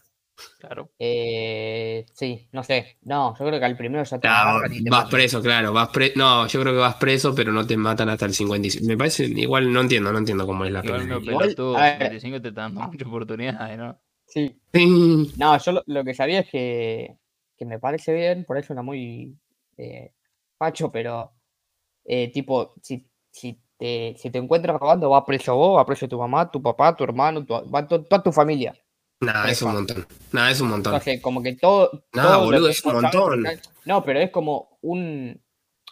Claro. 0.59 0.89
Eh, 0.99 2.05
sí, 2.13 2.47
no 2.51 2.63
sé. 2.63 2.97
No, 3.03 3.33
yo 3.37 3.45
creo 3.45 3.59
que 3.59 3.65
al 3.65 3.77
primero 3.77 4.03
ya 4.03 4.19
te 4.19 4.27
vas 4.27 5.09
preso, 5.09 5.41
claro, 5.41 5.71
vas 5.71 5.89
pre 5.89 6.13
no, 6.15 6.47
yo 6.47 6.59
creo 6.61 6.73
que 6.73 6.79
vas 6.79 6.95
preso, 6.95 7.33
pero 7.33 7.51
no 7.51 7.65
te 7.65 7.77
matan 7.77 8.09
hasta 8.09 8.25
el 8.25 8.33
55. 8.33 8.85
Me 8.87 8.97
parece, 8.97 9.25
igual 9.25 9.71
no 9.71 9.81
entiendo, 9.81 10.11
no 10.11 10.17
entiendo 10.17 10.45
cómo 10.45 10.65
es 10.65 10.71
la 10.71 10.81
Igual 10.83 11.07
pena. 11.07 11.19
me 11.19 11.31
Igual, 11.31 11.55
a 11.75 11.81
ver. 11.81 11.97
55 11.97 12.41
te 12.41 12.51
dando 12.51 12.81
muchas 12.81 13.07
oportunidades, 13.07 13.77
¿no? 13.77 13.97
Sí. 14.27 14.59
Sí. 14.73 15.31
No, 15.37 15.57
yo 15.57 15.71
lo, 15.71 15.83
lo 15.87 16.03
que 16.03 16.13
sabía 16.13 16.41
es 16.41 16.49
que, 16.49 17.17
que 17.57 17.65
me 17.65 17.79
parece 17.79 18.13
bien, 18.13 18.43
por 18.45 18.57
eso 18.57 18.73
era 18.73 18.81
muy 18.81 19.37
eh, 19.77 20.13
facho, 20.57 20.91
pero 20.91 21.31
eh, 22.05 22.31
tipo, 22.31 22.73
si, 22.81 23.07
si, 23.31 23.59
te, 23.77 24.15
si 24.17 24.29
te 24.29 24.37
encuentras 24.37 24.79
robando, 24.79 25.09
va 25.09 25.25
preso 25.25 25.55
vos, 25.55 25.77
va 25.77 25.85
preso 25.85 26.07
tu 26.07 26.19
mamá, 26.19 26.49
tu 26.51 26.61
papá, 26.61 26.95
tu 26.95 27.03
hermano, 27.03 27.45
tu, 27.45 27.53
va 27.71 27.87
to- 27.87 28.03
toda 28.05 28.23
tu 28.23 28.31
familia. 28.31 28.75
Nada, 29.21 29.49
es 29.51 29.61
un 29.61 29.73
montón. 29.73 30.07
Nada, 30.31 30.51
es 30.51 30.61
un 30.61 30.69
montón. 30.69 30.93
Entonces, 30.93 31.21
como 31.21 31.43
que 31.43 31.53
todo. 31.55 31.91
No, 32.13 32.21
todo 32.21 32.33
lo 32.39 32.45
boludo, 32.45 32.69
es 32.69 32.83
un 32.85 32.93
montón. 32.93 33.45
No, 33.85 34.03
pero 34.03 34.19
es 34.19 34.31
como 34.31 34.77
un. 34.81 35.41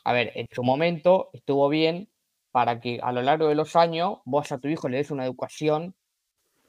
A 0.06 0.14
ver, 0.14 0.32
en 0.36 0.48
su 0.54 0.64
momento 0.64 1.30
estuvo 1.34 1.68
bien 1.68 2.10
para 2.52 2.80
que 2.80 3.00
a 3.04 3.12
lo 3.12 3.22
largo 3.22 3.48
de 3.50 3.56
los 3.56 3.76
años 3.76 4.20
vos 4.26 4.52
a 4.52 4.58
tu 4.60 4.70
hijo 4.70 4.88
le 4.88 4.98
des 4.98 5.12
una 5.12 5.26
educación, 5.26 5.94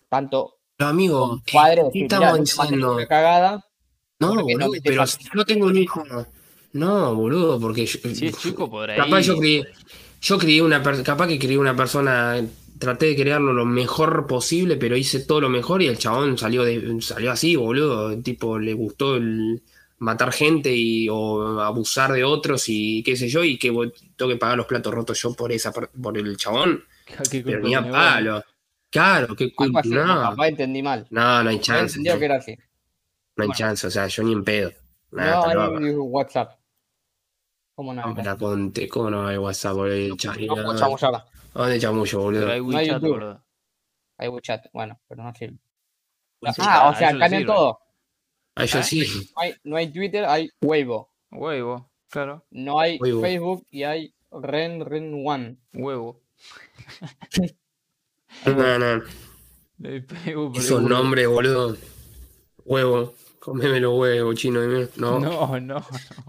tanto 0.09 0.57
Pero 0.77 0.91
amigo, 0.91 1.21
como 1.21 1.43
padre, 1.53 1.77
¿qué 1.77 1.85
decir, 1.85 2.03
estamos 2.05 2.27
"Mirá, 2.27 2.33
no 2.33 2.39
diciendo? 2.43 2.95
una 2.97 3.07
cagada. 3.07 3.65
No, 4.21 4.35
no 4.35 4.43
boludo, 4.43 4.69
metes 4.71 4.83
pero 4.85 5.07
si 5.07 5.19
yo 5.33 5.45
tengo 5.45 5.67
un 5.67 5.77
hijo. 5.79 6.03
No, 6.73 7.15
boludo, 7.15 7.61
porque 7.61 7.87
yo, 7.87 8.01
Si 8.13 8.27
es 8.27 8.37
chico, 8.39 8.69
ahí. 8.83 8.97
capaz 8.97 9.21
yo 9.21 9.39
crié, 9.39 9.65
yo 10.21 10.37
crié 10.39 10.61
una 10.61 10.83
per- 10.83 11.03
capaz 11.05 11.29
que 11.29 11.39
crié 11.39 11.57
una 11.57 11.77
persona, 11.77 12.45
traté 12.79 13.07
de 13.07 13.17
crearlo 13.17 13.53
lo 13.53 13.65
mejor 13.65 14.27
posible, 14.27 14.77
pero 14.77 14.97
hice 14.97 15.21
todo 15.21 15.41
lo 15.41 15.49
mejor 15.49 15.83
y 15.83 15.87
el 15.87 15.99
chabón 15.99 16.39
salió 16.39 16.65
de, 16.65 17.01
salió 17.01 17.33
así, 17.33 17.57
boludo. 17.57 18.21
Tipo, 18.23 18.59
le 18.59 18.73
gustó 18.75 19.17
el 19.17 19.63
matar 19.99 20.33
gente 20.33 20.73
y 20.75 21.09
o 21.09 21.61
abusar 21.61 22.13
de 22.13 22.25
otros 22.25 22.65
y 22.69 23.03
qué 23.03 23.17
sé 23.17 23.29
yo, 23.29 23.43
y 23.45 23.59
que 23.59 23.71
tengo 24.17 24.31
que 24.31 24.37
pagar 24.37 24.57
los 24.57 24.67
platos 24.67 24.95
rotos 24.95 25.21
yo 25.21 25.35
por 25.35 25.53
esa 25.53 25.73
por 25.73 26.19
el 26.19 26.37
chabón. 26.37 26.85
¿Qué 27.31 27.43
Pero 27.43 27.61
ni 27.61 27.75
a 27.75 27.91
palo. 27.91 28.43
Claro, 28.91 29.35
qué 29.37 29.55
culpa. 29.55 29.83
no, 29.85 30.07
No, 30.07 30.31
capaz 30.31 30.49
entendí 30.49 30.83
mal. 30.83 31.07
no, 31.11 31.43
no 31.43 31.51
hay 31.51 31.61
chance. 31.61 32.01
No, 32.01 32.19
que 32.19 32.25
era 32.25 32.37
así. 32.37 32.57
no 33.37 33.45
hay 33.45 33.51
chance, 33.51 33.87
o 33.87 33.91
sea, 33.91 34.07
yo 34.07 34.23
ni 34.23 34.33
en 34.33 34.45
pedo. 34.45 34.73
Nah, 35.11 35.53
no 35.53 35.81
loco. 35.81 36.03
WhatsApp. 36.05 36.59
¿Cómo 37.75 37.95
no? 37.95 38.03
No 38.03 38.15
me 38.15 38.25
la 38.25 38.37
conté, 38.37 38.89
¿cómo 38.89 39.11
no 39.11 39.27
hay 39.27 39.37
WhatsApp, 39.37 39.75
boludo? 39.75 40.17
No 40.17 40.85
ahora. 40.85 41.27
¿A 41.55 41.61
¿Dónde 41.63 41.81
chamullo, 41.81 42.21
boludo? 42.21 42.41
Pero 42.43 42.53
hay 42.53 42.61
No 42.61 42.67
hay 42.69 42.75
WeChat, 42.77 42.95
YouTube. 43.03 43.11
boludo. 43.11 43.45
Hay 44.19 44.29
WeChat, 44.29 44.67
bueno, 44.73 45.01
pero 45.09 45.23
no 45.23 45.35
sirve. 45.35 45.59
Sí, 46.53 46.63
ah, 46.65 46.87
o 46.87 46.91
a 46.91 46.95
sea, 46.95 47.19
cambian 47.19 47.47
todo. 47.47 47.81
Ah, 48.55 48.65
yo 48.65 48.79
¿Ah? 48.79 48.83
sí. 48.83 49.05
No 49.35 49.43
hay, 49.43 49.55
no 49.65 49.77
hay 49.77 49.93
Twitter, 49.93 50.25
hay 50.25 50.51
Weibo. 50.61 51.13
Huevo, 51.31 51.91
claro. 52.09 52.47
No 52.51 52.81
hay 52.81 52.99
Weibo. 52.99 53.21
Facebook 53.21 53.67
y 53.71 53.83
hay 53.83 54.15
Ren 54.31 54.85
Ren 54.85 55.23
One. 55.27 55.57
Huevo. 55.75 56.23
No, 58.47 58.79
no. 58.79 59.03
Esos 59.83 60.71
huevo. 60.71 60.89
nombres, 60.89 61.27
boludo. 61.29 61.77
Huevo. 62.65 63.15
Comeme 63.41 63.81
los 63.81 63.99
huevos, 63.99 64.35
chino. 64.37 64.61
No. 64.97 65.19
No, 65.19 65.21
no, 65.21 65.61
no. 65.61 65.87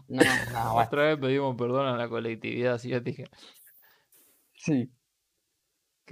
No, 0.07 0.23
no. 0.53 0.75
Otra 0.75 1.03
vez 1.03 1.17
pedimos 1.17 1.55
perdón 1.57 1.87
a 1.87 1.97
la 1.97 2.07
colectividad 2.07 2.75
asiática. 2.75 3.29
Sí. 4.55 4.89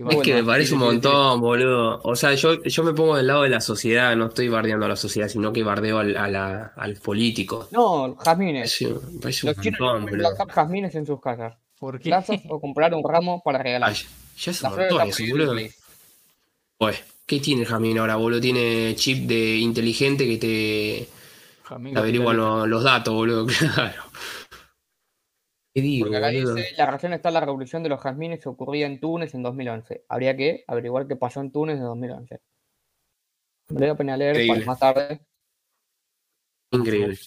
Es 0.09 0.17
que 0.17 0.33
me 0.33 0.43
parece 0.43 0.73
un 0.73 0.81
montón, 0.81 1.41
boludo. 1.41 1.99
O 2.03 2.15
sea, 2.15 2.33
yo, 2.35 2.61
yo 2.63 2.83
me 2.83 2.93
pongo 2.93 3.15
del 3.15 3.27
lado 3.27 3.43
de 3.43 3.49
la 3.49 3.61
sociedad, 3.61 4.15
no 4.15 4.27
estoy 4.27 4.47
bardeando 4.49 4.85
a 4.85 4.89
la 4.89 4.95
sociedad, 4.95 5.27
sino 5.27 5.51
que 5.51 5.63
bardeo 5.63 5.99
al, 5.99 6.15
a 6.17 6.27
la, 6.27 6.73
al 6.75 6.95
político. 6.97 7.67
No, 7.71 8.15
jazmines. 8.17 8.77
Parece, 8.79 8.87
me 9.11 9.19
parece 9.19 9.47
un 9.47 9.53
Los 9.53 9.63
chinos 9.63 9.79
montón, 9.79 10.05
boludo. 10.09 10.29
jazmines 10.49 10.95
en 10.95 11.05
sus 11.05 11.19
casas. 11.21 11.55
¿Por 11.79 11.99
qué? 11.99 12.09
Plazas 12.09 12.41
o 12.49 12.59
comprar 12.59 12.93
un 12.93 13.03
ramo 13.03 13.41
para 13.43 13.57
regalar. 13.59 13.89
Ay, 13.89 13.97
ya 14.37 14.51
es 14.51 14.61
un 14.63 14.69
montón 14.69 15.07
eso, 15.07 15.23
boludo. 15.29 15.55
Pues, 16.77 17.03
¿qué 17.25 17.39
tiene 17.39 17.61
el 17.61 17.67
Jamín 17.67 17.97
ahora, 17.97 18.15
boludo? 18.15 18.39
Tiene 18.39 18.93
chip 18.95 19.27
de 19.27 19.57
inteligente 19.57 20.27
que 20.27 20.37
te 20.37 21.09
Jamín 21.63 21.93
te 21.93 21.99
averigua 21.99 22.33
los 22.33 22.83
datos, 22.83 23.13
boludo, 23.13 23.45
claro. 23.75 24.03
¿Qué 25.77 25.81
digo, 25.83 26.05
Porque 26.07 26.17
acá 26.17 26.31
boludo? 26.31 26.55
dice, 26.55 26.75
la 26.75 26.87
razón 26.87 27.13
está 27.13 27.27
en 27.29 27.33
la 27.35 27.39
revolución 27.41 27.83
de 27.83 27.89
los 27.89 28.01
jazmines 28.01 28.39
que 28.41 28.49
ocurría 28.49 28.87
en 28.87 28.99
Túnez 28.99 29.35
en 29.35 29.43
2011. 29.43 30.05
Habría 30.09 30.35
que 30.35 30.63
averiguar 30.65 31.05
qué 31.07 31.15
pasó 31.15 31.39
en 31.39 31.51
Túnez 31.51 31.75
en 31.75 31.83
2011. 31.83 32.41
Me 33.69 33.73
lo 33.75 33.79
voy 33.81 33.89
a 33.89 33.95
poner 33.95 34.13
a 34.15 34.17
leer 34.17 34.33
para 34.33 34.41
Increíble. 34.41 34.65
más 34.65 34.79
tarde. 34.79 35.21
Increíble. 36.71 37.19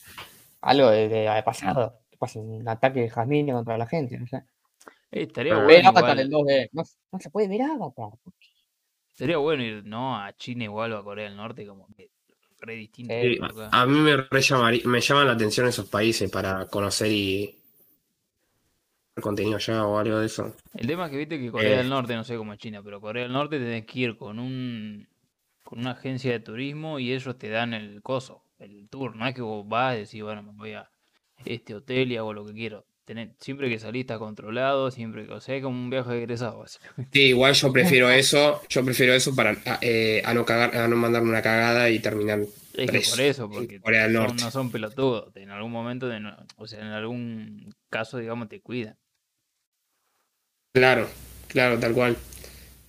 Algo 0.63 0.91
de, 0.91 1.09
de 1.09 1.43
pasado. 1.45 2.01
Un 2.35 2.69
ataque 2.69 3.03
de 3.03 3.11
jazmines 3.11 3.55
contra 3.55 3.79
la 3.79 3.87
gente, 3.87 4.19
no 4.19 4.27
sé. 4.27 4.39
Eh, 5.13 5.23
estaría 5.23 5.55
Pero 5.55 5.67
Ver 5.69 5.83
bueno 5.83 5.89
Avatar 5.91 6.19
igual. 6.19 6.21
en 6.27 6.31
2D. 6.33 6.69
No, 6.73 6.83
no 7.13 7.21
se 7.21 7.31
puede 7.31 7.47
ver 7.47 7.63
Avatar. 7.63 8.11
Sería 9.15 9.37
bueno 9.37 9.63
ir, 9.63 9.85
¿no? 9.85 10.17
A 10.21 10.33
China 10.33 10.65
igual 10.65 10.93
o 10.95 10.99
a 10.99 11.05
Corea 11.05 11.27
del 11.29 11.37
Norte, 11.37 11.65
como 11.69 11.87
que 11.97 12.11
re 12.59 12.75
distinto. 12.75 13.15
Sí, 13.15 13.39
a 13.71 13.87
mí 13.87 14.01
me, 14.01 14.17
re 14.17 14.41
llamaría- 14.41 14.83
me 14.87 15.01
llaman 15.01 15.29
la 15.29 15.35
atención 15.35 15.69
esos 15.69 15.89
países 15.89 16.29
para 16.33 16.67
conocer 16.67 17.13
y 17.13 17.60
contenido 19.21 19.57
allá 19.57 19.85
o 19.87 19.99
algo 19.99 20.19
de 20.19 20.27
eso. 20.27 20.55
El 20.75 20.87
tema 20.87 21.07
es 21.07 21.11
que 21.11 21.17
viste 21.19 21.39
que 21.39 21.51
Corea 21.51 21.75
Eh. 21.75 21.77
del 21.79 21.89
Norte, 21.89 22.15
no 22.15 22.25
sé 22.25 22.37
cómo 22.37 22.53
es 22.53 22.59
China, 22.59 22.83
pero 22.83 23.01
Corea 23.01 23.25
del 23.25 23.33
Norte 23.33 23.59
tenés 23.59 23.85
que 23.87 23.99
ir 24.01 24.17
con 24.17 24.39
un 24.39 25.09
con 25.63 25.79
una 25.81 25.93
agencia 25.93 26.33
de 26.33 26.41
turismo 26.41 26.99
y 26.99 27.13
ellos 27.13 27.39
te 27.39 27.49
dan 27.49 27.75
el 27.75 28.03
coso, 28.03 28.43
el 28.59 28.89
tour. 28.89 29.15
No 29.15 29.27
es 29.29 29.35
que 29.35 29.43
vos 29.43 29.69
vas 29.69 29.95
y 29.97 30.01
decís, 30.01 30.23
bueno, 30.23 30.43
me 30.43 30.53
voy 30.53 30.73
a 30.73 30.91
este 31.45 31.75
hotel 31.77 32.11
y 32.11 32.17
hago 32.17 32.33
lo 32.33 32.45
que 32.45 32.53
quiero. 32.55 32.87
Tenés- 33.07 33.35
siempre 33.39 33.69
que 33.69 33.79
salís 33.79 34.01
está 34.01 34.19
controlado, 34.19 34.91
siempre 34.91 35.27
que, 35.27 35.33
o 35.33 35.41
sea, 35.41 35.55
es 35.57 35.63
como 35.63 35.77
un 35.79 35.89
viaje 35.91 36.11
de 36.11 36.19
egresado. 36.19 36.65
Sí, 37.13 37.21
igual 37.23 37.55
yo 37.55 37.73
prefiero 37.73 38.11
eso, 38.11 38.61
yo 38.69 38.85
prefiero 38.85 39.13
eso 39.15 39.35
para 39.35 39.51
a, 39.67 39.79
eh, 39.83 40.23
a 40.25 40.35
no 40.35 40.45
cagar, 40.45 40.77
a 40.77 40.89
no 40.89 40.97
mandarme 40.97 41.29
una 41.31 41.43
cagada 41.43 41.89
y 41.91 41.99
terminar. 42.01 42.41
Es 42.75 42.91
que 42.91 43.01
por 43.11 43.21
eso, 43.21 43.49
porque 43.51 43.81
Corea 43.81 44.05
del 44.05 44.15
son- 44.17 44.23
Norte. 44.27 44.43
no 44.43 44.51
son 44.51 44.71
pelotudos. 44.73 45.35
En 45.37 45.51
algún 45.51 45.71
momento, 45.73 46.09
de 46.09 46.21
o 46.57 46.67
sea, 46.67 46.81
en 46.81 46.87
algún 46.93 47.75
caso, 47.91 48.19
digamos, 48.19 48.49
te 48.49 48.61
cuidan. 48.61 48.97
Claro, 50.73 51.09
claro, 51.49 51.79
tal 51.79 51.95
cual. 51.95 52.17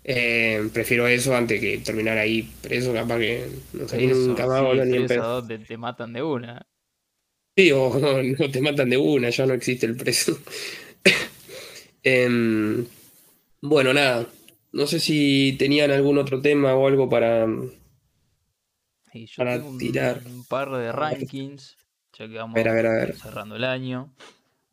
Eh, 0.04 0.70
prefiero 0.74 1.08
eso 1.08 1.36
antes 1.36 1.60
que 1.62 1.80
terminar 1.80 2.18
ahí 2.18 2.44
preso, 2.62 2.94
capaz 2.94 3.20
que 3.20 3.48
no 3.74 3.88
salí 3.88 4.08
Preso, 4.08 4.24
nunca 4.28 4.48
más, 4.48 4.62
sí, 4.62 4.66
ni 4.88 4.98
en 4.98 5.08
pedo. 5.08 5.46
te, 5.48 5.60
te 5.60 5.78
matan 5.78 6.14
de 6.14 6.24
una. 6.24 6.68
Sí, 7.56 7.72
o 7.72 7.90
no 8.40 8.52
te 8.52 8.62
matan 8.62 8.90
de 8.90 8.98
una, 8.98 9.30
ya 9.30 9.46
no 9.46 9.54
existe 9.54 9.86
el 9.86 9.96
preso. 9.96 10.38
Em, 12.04 12.86
bueno, 13.62 13.94
nada. 13.94 14.28
No 14.74 14.88
sé 14.88 15.00
si 15.00 15.56
tenían 15.60 15.92
algún 15.92 16.18
otro 16.18 16.42
tema 16.42 16.76
o 16.76 16.88
algo 16.88 17.10
para. 17.10 17.48
Yo 19.14 19.44
Para 19.44 19.54
tengo 19.54 19.70
tirar. 19.78 20.22
un 20.26 20.44
par 20.46 20.70
de 20.72 20.92
rankings, 20.92 21.78
ya 22.14 22.28
que 22.28 22.36
vamos 22.38 22.56
ver, 22.56 22.68
a 22.70 22.74
ver, 22.74 22.86
a 22.88 22.94
ver. 22.94 23.16
cerrando 23.22 23.56
el 23.56 23.64
año. 23.64 24.14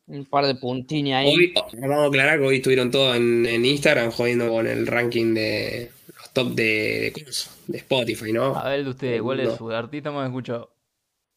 Un 0.08 0.24
par 0.24 0.46
de 0.46 0.54
puntini 0.54 1.12
ahí. 1.14 1.28
Hoy, 1.34 1.54
vamos 1.78 1.98
a 1.98 2.06
aclarar 2.06 2.38
que 2.40 2.46
hoy 2.46 2.56
estuvieron 2.56 2.90
todos 2.90 3.14
en, 3.16 3.44
en 3.46 3.64
Instagram 3.64 4.10
jodiendo 4.10 4.48
con 4.48 4.66
el 4.66 4.86
ranking 4.86 5.34
de 5.34 5.90
los 6.16 6.32
top 6.32 6.54
de, 6.54 7.12
de, 7.66 7.78
Spotify, 7.78 8.32
¿no? 8.32 8.56
A 8.56 8.70
ver 8.70 8.84
de 8.84 8.90
ustedes, 8.90 9.20
¿cuál 9.22 9.40
es 9.40 9.48
No. 9.48 9.56
su 9.58 9.70
artista 9.70 10.10
más 10.10 10.26
escuchado? 10.26 10.72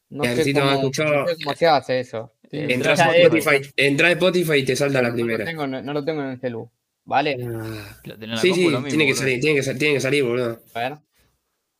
No 0.10 0.24
sé, 0.24 0.54
cómo, 0.54 0.72
escuchado. 0.72 1.22
no 1.22 1.28
sé 1.28 1.36
cómo 1.44 1.56
se 1.56 1.68
hace 1.68 2.00
eso. 2.00 2.34
Entras 2.52 3.00
ya 3.00 3.06
a 3.10 3.16
Spotify, 3.16 3.72
entra 3.78 4.08
a 4.08 4.12
Spotify 4.12 4.54
y 4.58 4.66
te 4.66 4.76
salta 4.76 5.02
la 5.02 5.10
no, 5.10 5.16
lo 5.16 5.16
primera. 5.16 5.46
tengo, 5.46 5.68
no, 5.68 5.82
no 5.82 5.94
lo 5.94 6.04
tengo 6.04 6.22
en 6.22 6.30
el 6.32 6.40
celu. 6.40 6.70
¿Vale? 7.04 7.38
Ah. 7.44 8.00
Sí, 8.42 8.54
sí, 8.54 8.66
mismo, 8.66 8.84
tiene 8.84 9.06
que 9.08 9.16
salir, 9.16 9.40
tiene 9.40 9.56
que, 9.58 9.64
sa- 9.64 9.76
tiene 9.76 9.96
que 9.96 10.02
salir, 10.02 10.24
boludo. 10.24 10.62
A 10.74 10.80
ver. 10.80 10.94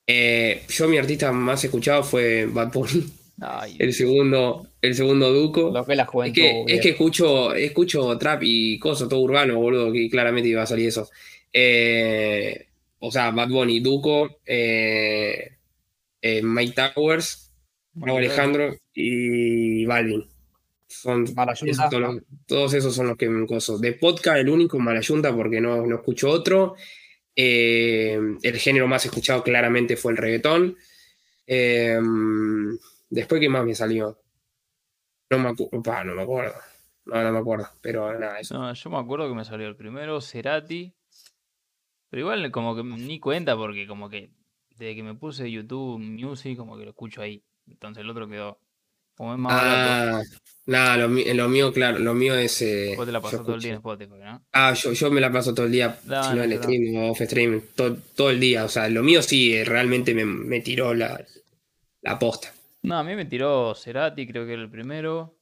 Eh, 0.08 0.64
yo 0.68 0.88
mi 0.88 0.98
artista 0.98 1.32
más 1.32 1.64
escuchado 1.64 2.04
fue 2.04 2.46
Bad 2.48 2.72
Bunny, 2.74 3.06
Ay, 3.44 3.76
el 3.80 3.92
segundo, 3.94 4.68
el 4.82 4.94
segundo 4.96 5.34
Duco. 5.34 5.72
Lo 5.72 5.84
que 5.86 5.96
es 6.30 6.34
que, 6.34 6.76
es 6.76 6.82
que 6.82 6.90
escucho, 6.90 7.54
escucho 7.56 8.18
trap 8.18 8.44
y 8.44 8.78
cosas, 8.78 9.10
todo 9.10 9.20
urbano, 9.22 9.58
boludo, 9.60 9.92
que 9.92 10.10
claramente 10.10 10.50
iba 10.50 10.62
a 10.62 10.68
salir 10.68 10.88
eso. 10.88 11.10
Eh, 11.52 12.68
o 13.00 13.12
sea, 13.12 13.32
Bad 13.32 13.50
Bunny, 13.50 13.80
Duco, 13.80 14.38
eh, 14.46 15.54
eh, 16.22 16.42
Mike 16.44 16.76
Towers, 16.94 17.52
Raúl 17.96 18.20
Alejandro 18.20 18.76
y 18.94 19.86
Balvin. 19.86 20.24
Son 20.88 21.26
esos 21.72 21.90
todos, 21.90 22.02
los- 22.16 22.24
todos 22.46 22.74
esos 22.76 22.94
son 22.94 23.08
los 23.08 23.18
que 23.18 23.28
me 23.28 23.48
coso. 23.48 23.80
De 23.80 23.94
podcast, 23.94 24.38
el 24.38 24.50
único 24.50 24.78
Malayunta, 24.78 25.36
porque 25.36 25.60
no, 25.62 25.86
no 25.88 25.96
escucho 25.96 26.30
otro. 26.30 26.76
Eh, 27.36 28.20
el 28.44 28.58
género 28.60 28.88
más 28.88 29.04
escuchado 29.06 29.42
claramente 29.42 29.96
fue 29.98 30.12
el 30.12 30.18
reggaetón. 30.18 30.78
Después, 33.12 33.40
¿qué 33.40 33.50
más 33.50 33.64
me 33.66 33.76
salió? 33.76 34.18
No 35.30 35.38
me, 35.40 35.50
acu- 35.50 35.84
pa, 35.84 36.04
no 36.04 36.16
me 36.16 36.24
acuerdo. 36.24 36.56
No, 37.06 37.22
no 37.24 37.32
me 37.32 37.40
acuerdo. 37.40 37.68
Pero 37.82 38.18
nada, 38.18 38.40
eso. 38.40 38.58
No, 38.58 38.74
yo 38.74 38.90
me 38.90 38.98
acuerdo 38.98 39.28
que 39.30 39.36
me 39.36 39.46
salió 39.46 39.68
el 39.68 39.76
primero, 39.76 40.20
Cerati. 40.22 40.94
Pero 42.10 42.22
igual 42.22 42.52
como 42.52 42.76
que 42.76 42.84
ni 42.84 43.20
cuenta 43.20 43.56
porque 43.56 43.86
como 43.88 44.10
que 44.10 44.32
desde 44.70 44.96
que 44.96 45.04
me 45.04 45.14
puse 45.16 45.50
YouTube 45.52 46.00
Music 46.00 46.58
como 46.58 46.78
que 46.78 46.84
lo 46.86 46.90
escucho 46.92 47.22
ahí. 47.22 47.44
Entonces 47.68 48.02
el 48.04 48.10
otro 48.10 48.28
quedó 48.28 48.60
como 49.16 49.34
es 49.34 49.40
más. 49.40 49.54
Ah, 49.56 50.22
nada, 50.66 50.98
lo, 50.98 51.08
lo 51.10 51.50
mío, 51.50 51.72
claro, 51.72 52.00
lo 52.00 52.14
mío 52.14 52.36
es. 52.36 52.62
eh, 52.62 52.94
Vos 52.98 53.06
te 53.06 53.12
la 53.12 53.22
pasás 53.22 53.44
todo 53.44 53.56
el 53.56 53.62
día 53.62 53.72
en 53.72 53.78
Spotify, 53.78 54.14
¿no? 54.22 54.46
Ah, 54.52 54.74
yo, 54.74 54.92
yo 54.94 55.12
me 55.12 55.22
la 55.22 55.32
paso 55.32 55.54
todo 55.54 55.66
el 55.68 55.72
día, 55.72 55.98
si 56.02 56.10
Dale, 56.10 56.36
no 56.38 56.44
en 56.44 56.50
pero- 56.50 56.64
stream 56.64 56.96
o 56.98 57.12
off 57.12 57.22
stream, 57.22 57.62
todo, 57.76 57.98
todo 58.16 58.30
el 58.30 58.40
día. 58.40 58.66
O 58.66 58.70
sea, 58.70 58.90
lo 58.90 59.04
mío 59.04 59.22
sí, 59.22 59.54
eh, 59.56 59.64
realmente 59.64 60.14
me, 60.14 60.26
me 60.26 60.60
tiró 60.62 60.94
la, 60.94 61.26
la 62.02 62.20
posta. 62.20 62.54
No, 62.84 62.98
a 62.98 63.04
mí 63.04 63.16
me 63.16 63.26
tiró 63.26 63.76
Cerati, 63.76 64.28
creo 64.28 64.46
que 64.46 64.54
era 64.54 64.62
el 64.62 64.70
primero. 64.70 65.38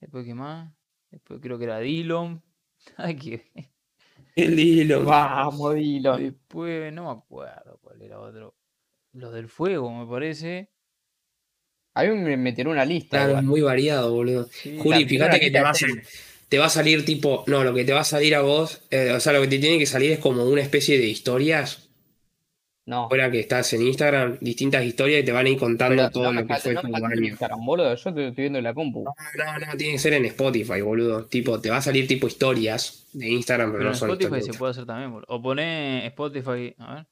Después, 0.00 0.24
¿qué 0.24 0.34
más? 0.34 0.72
Después 1.10 1.40
creo 1.40 1.58
que 1.58 1.64
era 1.64 1.78
Dillon. 1.78 2.42
Ay, 2.96 3.16
qué... 3.16 3.72
El 4.36 4.58
hilo. 4.58 5.04
Vamos, 5.04 5.74
dilo. 5.74 6.16
Después, 6.16 6.92
no 6.92 7.04
me 7.04 7.20
acuerdo 7.20 7.78
cuál 7.80 8.02
era 8.02 8.18
otro. 8.18 8.56
Los 9.12 9.32
del 9.32 9.48
fuego, 9.48 9.90
me 9.92 10.10
parece. 10.10 10.70
A 11.94 12.02
mí 12.02 12.08
me 12.10 12.36
metieron 12.36 12.72
una 12.72 12.84
lista. 12.84 13.18
Claro, 13.18 13.30
igual. 13.30 13.44
muy 13.44 13.60
variado, 13.60 14.12
boludo. 14.12 14.48
Sí. 14.50 14.76
Juli, 14.76 15.06
fíjate 15.06 15.38
que 15.38 15.52
te 15.52 15.60
va, 15.60 15.70
a 15.70 15.74
salir, 15.74 16.02
te 16.48 16.58
va 16.58 16.66
a 16.66 16.70
salir 16.70 17.04
tipo. 17.04 17.44
No, 17.46 17.62
lo 17.62 17.72
que 17.72 17.84
te 17.84 17.92
va 17.92 18.00
a 18.00 18.04
salir 18.04 18.34
a 18.34 18.40
vos, 18.40 18.82
eh, 18.90 19.12
o 19.12 19.20
sea, 19.20 19.32
lo 19.32 19.40
que 19.42 19.46
te 19.46 19.58
tiene 19.60 19.78
que 19.78 19.86
salir 19.86 20.10
es 20.10 20.18
como 20.18 20.44
una 20.44 20.62
especie 20.62 20.98
de 20.98 21.06
historias. 21.06 21.83
No. 22.86 23.04
Ahora 23.04 23.30
que 23.30 23.40
estás 23.40 23.72
en 23.72 23.80
Instagram, 23.82 24.36
distintas 24.42 24.84
historias 24.84 25.22
y 25.22 25.24
te 25.24 25.32
van 25.32 25.46
a 25.46 25.48
ir 25.48 25.58
contando 25.58 25.96
Pero 25.96 26.10
todo 26.10 26.32
no 26.32 26.42
lo 26.42 26.46
que 26.46 26.54
fue 26.56 26.74
no 26.74 26.82
tu 26.82 26.86
año. 26.94 27.26
Instagram, 27.28 27.64
boludo. 27.64 27.94
Yo 27.94 28.14
te 28.14 28.28
estoy 28.28 28.42
viendo 28.42 28.58
en 28.58 28.64
la 28.64 28.74
compu. 28.74 29.04
No, 29.04 29.14
no, 29.58 29.66
no, 29.66 29.76
tiene 29.78 29.94
que 29.94 29.98
ser 29.98 30.12
en 30.12 30.26
Spotify, 30.26 30.82
boludo. 30.82 31.24
Tipo, 31.26 31.58
te 31.62 31.70
va 31.70 31.78
a 31.78 31.82
salir 31.82 32.06
tipo 32.06 32.26
historias 32.26 33.08
de 33.14 33.28
Instagram, 33.30 33.68
pero, 33.72 33.78
Pero 33.78 33.88
en 33.88 33.92
no 33.92 33.98
son 33.98 34.10
Spotify 34.10 34.42
se 34.52 34.58
puede 34.58 34.70
hacer 34.72 34.84
también, 34.84 35.12
boludo. 35.12 35.26
O 35.34 35.40
poné 35.40 36.06
Spotify, 36.08 36.74
a 36.78 36.94
ver. 36.96 37.06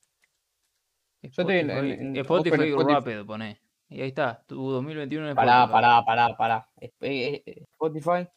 Spotify, 1.22 1.58
en- 1.60 1.70
en 1.70 2.16
Spotify. 2.16 2.70
Rapid, 2.76 3.24
poné. 3.24 3.60
Y 3.88 4.00
ahí 4.02 4.08
está, 4.08 4.42
tu 4.46 4.70
2021 4.72 5.28
en 5.30 5.34
Pará, 5.36 5.64
Spotify. 5.64 5.72
pará, 5.72 6.04
pará, 6.04 6.36
pará. 6.36 6.68
Eh, 6.80 6.90
eh, 7.00 7.42
eh, 7.46 7.62
Spotify. 7.72 8.28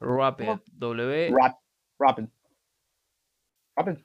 Rapid, 0.00 0.44
¿Cómo? 0.44 0.62
W. 0.72 1.30
Rap, 1.30 1.58
Rapid. 1.98 2.24
Rapid. 3.76 3.98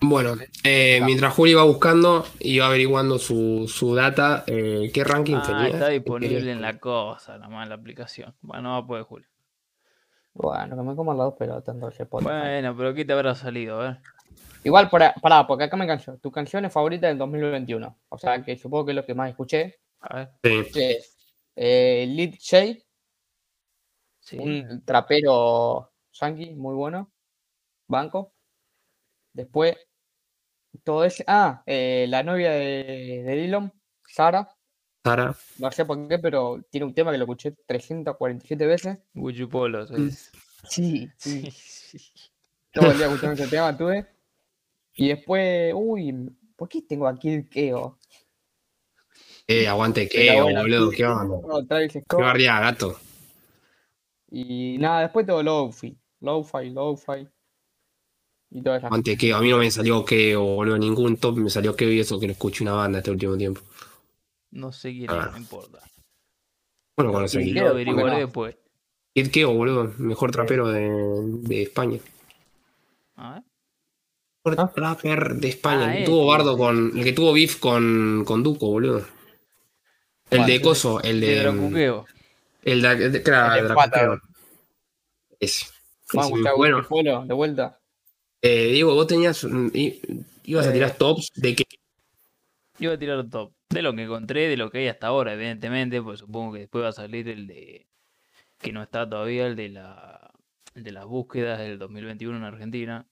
Bueno, 0.00 0.34
eh, 0.62 1.00
mientras 1.04 1.32
Juli 1.34 1.54
va 1.54 1.64
buscando 1.64 2.24
y 2.38 2.58
va 2.58 2.66
averiguando 2.66 3.18
su, 3.18 3.66
su 3.66 3.94
data, 3.94 4.44
eh, 4.46 4.90
¿qué 4.92 5.02
ranking 5.04 5.36
Ah, 5.36 5.42
tenía? 5.46 5.68
está 5.68 5.86
¿Qué 5.88 5.94
disponible 5.94 6.52
en 6.52 6.60
la 6.60 6.78
cosa, 6.78 7.38
nomás 7.38 7.64
en 7.64 7.70
la 7.70 7.74
aplicación. 7.76 8.34
Bueno, 8.42 8.62
no 8.64 8.70
va 8.72 8.76
a 8.78 8.86
poder, 8.86 9.02
Julio. 9.04 9.28
Bueno, 10.34 10.76
que 10.76 10.82
me 10.82 10.94
coman 10.94 11.16
las 11.16 11.26
dos 11.28 11.34
pelotas 11.38 11.74
entonces. 11.74 12.06
Bueno, 12.10 12.76
pero 12.76 12.94
¿qué 12.94 13.04
te 13.06 13.12
habrá 13.14 13.34
salido? 13.34 13.80
A 13.80 13.84
ver. 13.84 13.98
Igual, 14.64 14.90
para, 14.90 15.14
pará, 15.14 15.46
porque 15.46 15.64
acá 15.64 15.76
me 15.78 15.86
canso. 15.86 16.18
Tu 16.18 16.30
canción 16.30 16.64
es 16.66 16.72
favorita 16.72 17.06
del 17.06 17.16
2021. 17.16 17.98
O 18.10 18.18
sea, 18.18 18.42
que 18.44 18.56
supongo 18.58 18.84
que 18.86 18.92
es 18.92 18.96
lo 18.96 19.06
que 19.06 19.14
más 19.14 19.30
escuché. 19.30 19.76
A 20.00 20.14
ver. 20.16 20.30
Sí. 20.42 20.80
Es 20.82 21.16
eh, 21.56 22.04
Lid 22.08 22.34
Shay, 22.38 22.82
Sí. 24.20 24.36
un 24.38 24.84
trapero 24.84 25.90
yankee 26.12 26.54
muy 26.54 26.74
bueno. 26.74 27.10
Banco. 27.88 28.34
Después, 29.36 29.76
todo 30.82 31.04
ese. 31.04 31.22
Ah, 31.26 31.62
eh, 31.66 32.06
la 32.08 32.22
novia 32.22 32.50
de, 32.52 33.22
de 33.22 33.36
Dylan, 33.36 33.70
Sara. 34.08 34.48
Sara. 35.04 35.36
No 35.58 35.70
sé 35.70 35.84
por 35.84 36.08
qué, 36.08 36.18
pero 36.18 36.62
tiene 36.70 36.86
un 36.86 36.94
tema 36.94 37.12
que 37.12 37.18
lo 37.18 37.24
escuché 37.24 37.52
347 37.66 38.66
veces. 38.66 38.98
Gucci 39.12 39.44
Polo, 39.44 39.86
sí. 39.86 40.10
Sí, 40.68 41.10
Sí, 41.18 41.50
sí. 41.50 41.98
Todo 42.72 42.90
el 42.90 42.96
día 42.96 43.06
escuchando 43.06 43.34
ese 43.34 43.46
tema 43.48 43.76
tuve. 43.76 44.06
Y 44.94 45.08
después, 45.08 45.74
uy, 45.76 46.30
¿por 46.56 46.68
qué 46.68 46.80
tengo 46.80 47.06
aquí 47.06 47.34
el 47.34 47.48
Keo? 47.50 47.98
Eh, 49.46 49.68
aguante 49.68 50.08
bueno, 50.14 50.62
boludo, 50.62 50.90
qué 50.90 51.04
onda. 51.04 51.46
no, 51.46 51.66
Travis 51.66 51.92
Qué 51.92 52.02
bardeada, 52.08 52.72
gato. 52.72 52.98
Y 54.30 54.78
nada, 54.78 55.02
después 55.02 55.26
todo 55.26 55.42
Lo-Fi. 55.42 55.96
Lo-Fi, 56.20 56.70
Lo-Fi. 56.70 57.28
Y 58.50 58.62
todas 58.62 58.78
esas 58.78 58.92
a 58.92 59.40
mí 59.40 59.50
no 59.50 59.58
me 59.58 59.70
salió 59.70 60.04
que, 60.04 60.36
boludo, 60.36 60.78
ningún 60.78 61.16
top 61.16 61.36
me 61.38 61.50
salió 61.50 61.74
que 61.74 61.92
y 61.92 62.00
eso 62.00 62.18
que 62.20 62.26
lo 62.26 62.32
escuché 62.32 62.62
una 62.64 62.72
banda 62.74 62.98
este 62.98 63.10
último 63.10 63.36
tiempo. 63.36 63.60
No 64.52 64.72
sé 64.72 64.92
quién 64.92 65.10
Ah. 65.10 65.30
no 65.32 65.38
importa. 65.38 65.80
Bueno, 66.96 67.20
Y 67.20 67.24
aquí. 67.24 67.50
Lo 67.52 67.60
Keo, 67.60 67.70
averiguaré 67.70 68.02
¿por 68.02 68.10
qué 68.10 68.14
no? 68.14 68.26
después. 68.26 68.56
Kid 69.14 69.30
Keo, 69.30 69.52
boludo, 69.52 69.92
mejor 69.98 70.30
trapero 70.30 70.68
de, 70.68 70.88
de 71.42 71.62
España. 71.62 71.98
A 73.16 73.34
ver. 73.34 73.42
Mejor 74.44 74.60
Ah. 74.60 74.72
rapper 74.76 75.34
de 75.34 75.48
España. 75.48 75.86
Ah, 75.86 75.90
el 75.90 75.92
que 75.96 76.02
ese. 76.04 76.10
tuvo 76.12 76.26
bardo 76.26 76.56
con. 76.56 76.96
El 76.96 77.04
que 77.04 77.12
tuvo 77.12 77.32
beef 77.32 77.58
con, 77.58 78.24
con 78.24 78.42
Duco, 78.42 78.68
boludo. 78.68 79.04
El 80.30 80.46
de 80.46 80.60
Coso, 80.60 81.02
el 81.02 81.20
De 81.20 81.26
de. 81.26 81.40
Dracuqueo. 81.40 82.06
El 82.62 82.82
de, 82.82 82.92
el 82.92 83.12
de- 83.12 83.22
claro, 83.22 83.54
El 83.60 83.68
de. 83.68 84.18
Ese. 85.40 85.66
Vamos 86.12 86.40
bueno, 86.88 87.26
de 87.26 87.34
vuelta. 87.34 87.78
Eh, 88.46 88.72
Diego, 88.72 88.94
vos 88.94 89.06
tenías. 89.06 89.44
un- 89.44 89.70
ibas 90.44 90.66
a 90.66 90.70
Eh. 90.70 90.72
tirar 90.72 90.96
tops 90.96 91.30
de. 91.34 91.54
Yo 92.78 92.90
voy 92.90 92.96
a 92.96 92.98
tirar 92.98 93.28
top. 93.30 93.52
De 93.68 93.82
lo 93.82 93.94
que 93.94 94.02
encontré, 94.04 94.48
de 94.48 94.56
lo 94.56 94.70
que 94.70 94.78
hay 94.78 94.88
hasta 94.88 95.08
ahora, 95.08 95.32
evidentemente, 95.34 96.00
pues 96.02 96.20
supongo 96.20 96.52
que 96.52 96.60
después 96.60 96.84
va 96.84 96.88
a 96.88 96.92
salir 96.92 97.28
el 97.28 97.46
de. 97.46 97.86
Que 98.60 98.72
no 98.72 98.82
está 98.82 99.08
todavía, 99.08 99.46
el 99.46 99.56
de 99.56 99.68
la. 99.70 100.30
El 100.74 100.84
de 100.84 100.92
las 100.92 101.06
búsquedas 101.06 101.58
del 101.58 101.78
2021 101.78 102.36
en 102.36 102.44
Argentina. 102.44 103.06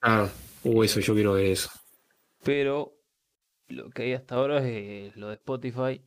Ah, 0.00 0.28
uh, 0.62 0.82
eso, 0.84 1.00
yo 1.00 1.14
quiero 1.14 1.32
ver 1.34 1.46
eso. 1.46 1.70
Pero 2.44 2.94
lo 3.68 3.90
que 3.90 4.02
hay 4.04 4.12
hasta 4.12 4.36
ahora 4.36 4.58
es 4.58 4.64
eh, 4.66 5.12
lo 5.16 5.28
de 5.28 5.34
Spotify. 5.34 6.00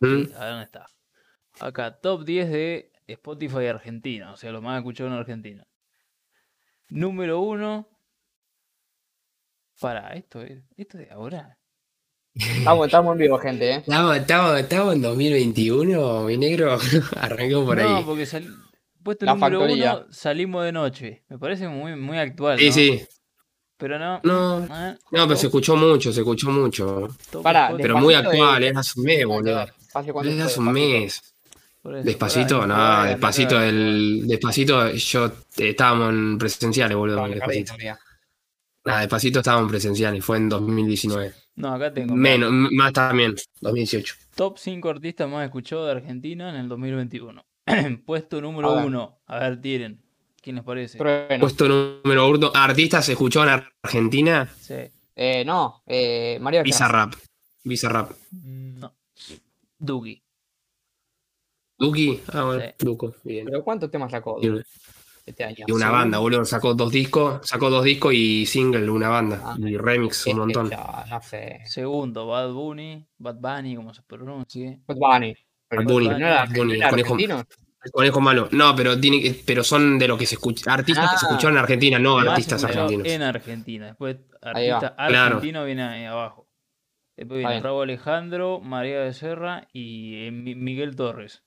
¿Mm? 0.00 0.06
A 0.36 0.40
ver 0.40 0.50
dónde 0.50 0.64
está. 0.64 0.86
Acá, 1.60 1.98
top 2.00 2.24
10 2.24 2.50
de 2.50 2.90
Spotify 3.06 3.66
Argentina, 3.66 4.32
o 4.32 4.36
sea, 4.36 4.50
lo 4.50 4.60
más 4.62 4.78
escuchado 4.78 5.08
en 5.10 5.16
Argentina. 5.16 5.66
Número 6.90 7.40
1. 7.40 7.86
Para, 9.80 10.08
esto 10.14 10.42
es, 10.42 10.62
esto 10.76 10.98
es 10.98 11.08
de 11.08 11.14
ahora. 11.14 11.56
Estamos, 12.34 12.86
estamos 12.86 13.12
en 13.12 13.18
vivo, 13.18 13.38
gente, 13.38 13.70
¿eh? 13.70 13.76
Estamos, 13.76 14.16
estamos, 14.16 14.58
estamos 14.60 14.94
en 14.94 15.02
2021, 15.02 16.22
mi 16.24 16.36
negro. 16.36 16.78
Arrancó 17.16 17.64
por 17.64 17.78
no, 17.80 17.96
ahí. 17.96 18.04
porque 18.04 18.26
sal- 18.26 18.54
puesto 19.02 19.24
La 19.24 19.34
número 19.34 19.60
factoría. 19.60 19.96
1, 19.96 20.06
salimos 20.12 20.64
de 20.64 20.72
noche. 20.72 21.24
Me 21.28 21.38
parece 21.38 21.66
muy, 21.68 21.96
muy 21.96 22.18
actual. 22.18 22.58
Sí, 22.58 22.66
¿no? 22.66 22.72
sí. 22.72 23.02
Pero 23.78 23.98
no. 23.98 24.20
No, 24.22 24.66
ah, 24.70 24.94
no, 25.10 25.26
pero 25.26 25.36
se 25.36 25.46
escuchó 25.46 25.74
mucho, 25.74 26.12
se 26.12 26.20
escuchó 26.20 26.50
mucho. 26.50 27.06
Spotify. 27.06 27.74
Pero 27.80 27.96
muy 27.98 28.12
actual, 28.14 28.60
de- 28.60 28.68
es 28.68 28.76
hace 28.76 29.00
un 29.00 29.06
mes, 29.06 29.24
boludo. 29.24 29.66
¿Hace 29.94 30.12
cuánto 30.12 30.30
Es 30.30 30.40
hace 30.40 30.60
un 30.60 30.72
mes. 30.72 31.34
Eso, 31.82 32.02
Despacito, 32.02 32.66
no, 32.66 32.76
no, 32.76 33.04
despacito 33.04 33.58
del. 33.58 34.26
Despacito, 34.26 34.90
yo 34.92 35.26
eh, 35.26 35.70
estábamos 35.70 36.10
en 36.10 36.36
presenciales, 36.38 36.96
boludo. 36.96 37.26
No, 37.26 37.28
despacito. 37.28 37.72
Nada, 38.84 39.00
despacito 39.00 39.38
estábamos 39.40 39.66
en 39.66 39.70
presenciales, 39.70 40.24
fue 40.24 40.36
en 40.36 40.48
2019. 40.48 41.32
No, 41.56 41.74
acá 41.74 41.92
tengo. 41.92 42.14
Menos, 42.14 42.50
más 42.52 42.92
también, 42.92 43.34
2018. 43.60 44.14
Top 44.34 44.58
5 44.58 44.88
artistas 44.88 45.28
más 45.28 45.44
escuchados 45.44 45.86
de 45.86 45.92
Argentina 45.92 46.50
en 46.50 46.56
el 46.56 46.68
2021. 46.68 47.44
Puesto 48.06 48.40
número 48.40 48.70
A 48.72 48.76
ver. 48.76 48.86
1. 48.86 49.18
A 49.26 49.38
ver, 49.38 49.60
tiren. 49.60 50.02
¿Quién 50.42 50.56
les 50.56 50.64
parece? 50.64 50.98
Puesto 51.38 51.68
número 51.68 52.28
uno, 52.28 52.50
artistas 52.54 53.04
se 53.04 53.12
escuchó 53.12 53.42
en 53.42 53.62
Argentina, 53.82 54.48
Sí. 54.58 54.74
Eh, 55.14 55.44
no, 55.44 55.82
eh, 55.86 56.38
María 56.40 56.62
Becerra. 56.62 57.06
Bizarrap. 57.06 57.14
Bizarrap. 57.64 58.12
No. 58.32 58.94
Duki. 59.78 60.22
Duki, 61.80 62.20
ah, 62.32 62.44
bueno, 62.44 62.62
Sí. 62.78 62.84
Duco, 62.84 63.14
bien. 63.24 63.46
¿Pero 63.46 63.64
cuántos 63.64 63.90
temas 63.90 64.10
sacó 64.10 64.36
una- 64.36 64.62
este 65.26 65.44
año? 65.44 65.64
y 65.66 65.72
una 65.72 65.86
Sí. 65.86 65.92
banda, 65.92 66.18
boludo, 66.18 66.44
sacó 66.44 66.74
dos 66.74 66.92
discos, 66.92 67.40
sacó 67.46 67.70
dos 67.70 67.84
discos 67.84 68.12
y 68.14 68.44
single, 68.46 68.88
una 68.90 69.08
banda. 69.08 69.40
Ah. 69.44 69.56
Y 69.58 69.76
remix, 69.76 70.26
un 70.26 70.38
montón. 70.38 70.68
ya, 70.70 71.04
no 71.08 71.22
sé. 71.22 71.60
Segundo, 71.66 72.26
Bad 72.26 72.52
Bunny. 72.52 73.06
Bad 73.18 73.36
Bunny, 73.36 73.76
como 73.76 73.94
se 73.94 74.02
pronuncie. 74.02 74.80
Bad 74.86 74.96
Bunny. 74.96 75.34
Bad 75.70 75.84
Bunny, 75.84 76.08
¿No 76.08 76.16
era, 76.16 76.34
Bad 76.44 76.48
Bunny, 76.54 76.72
no 76.72 76.74
era 76.74 76.84
el 76.86 76.90
conejo- 76.90 77.14
argentino? 77.14 77.44
El 77.82 77.90
conejo 77.92 78.20
malo. 78.20 78.48
No, 78.52 78.76
pero 78.76 79.00
tiene 79.00 79.22
que- 79.22 79.40
pero 79.46 79.64
son 79.64 79.98
de 79.98 80.06
lo 80.06 80.18
que 80.18 80.26
se 80.26 80.34
escucha. 80.34 80.70
Artistas 80.74 81.12
que 81.12 81.16
se 81.16 81.24
Ah. 81.24 81.28
escucharon 81.30 81.56
en 81.56 81.62
Argentina, 81.62 81.98
no 81.98 82.18
artistas 82.18 82.62
argentinos. 82.64 83.06
En 83.06 83.22
Argentina. 83.22 83.86
Después, 83.86 84.16
artista 84.42 84.94
Claro. 84.96 85.36
argentino 85.36 85.64
viene 85.64 85.82
ahí 85.84 86.04
abajo. 86.04 86.46
Después 87.20 87.36
viene 87.38 87.52
bien. 87.52 87.64
Raúl 87.64 87.82
Alejandro, 87.82 88.60
María 88.60 89.00
Becerra 89.00 89.68
y 89.74 90.26
eh, 90.26 90.30
Mi- 90.30 90.54
Miguel 90.54 90.96
Torres. 90.96 91.42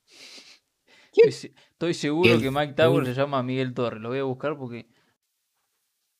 ¿Quién? 1.12 1.30
Estoy, 1.30 1.32
se- 1.32 1.54
estoy 1.72 1.94
seguro 1.96 2.30
Miguel 2.30 2.42
que 2.44 2.52
Mike 2.52 2.74
Tower 2.74 3.06
se 3.08 3.14
llama 3.16 3.42
Miguel 3.42 3.74
Torres. 3.74 4.00
Lo 4.00 4.10
voy 4.10 4.20
a 4.20 4.24
buscar 4.24 4.56
porque. 4.56 4.86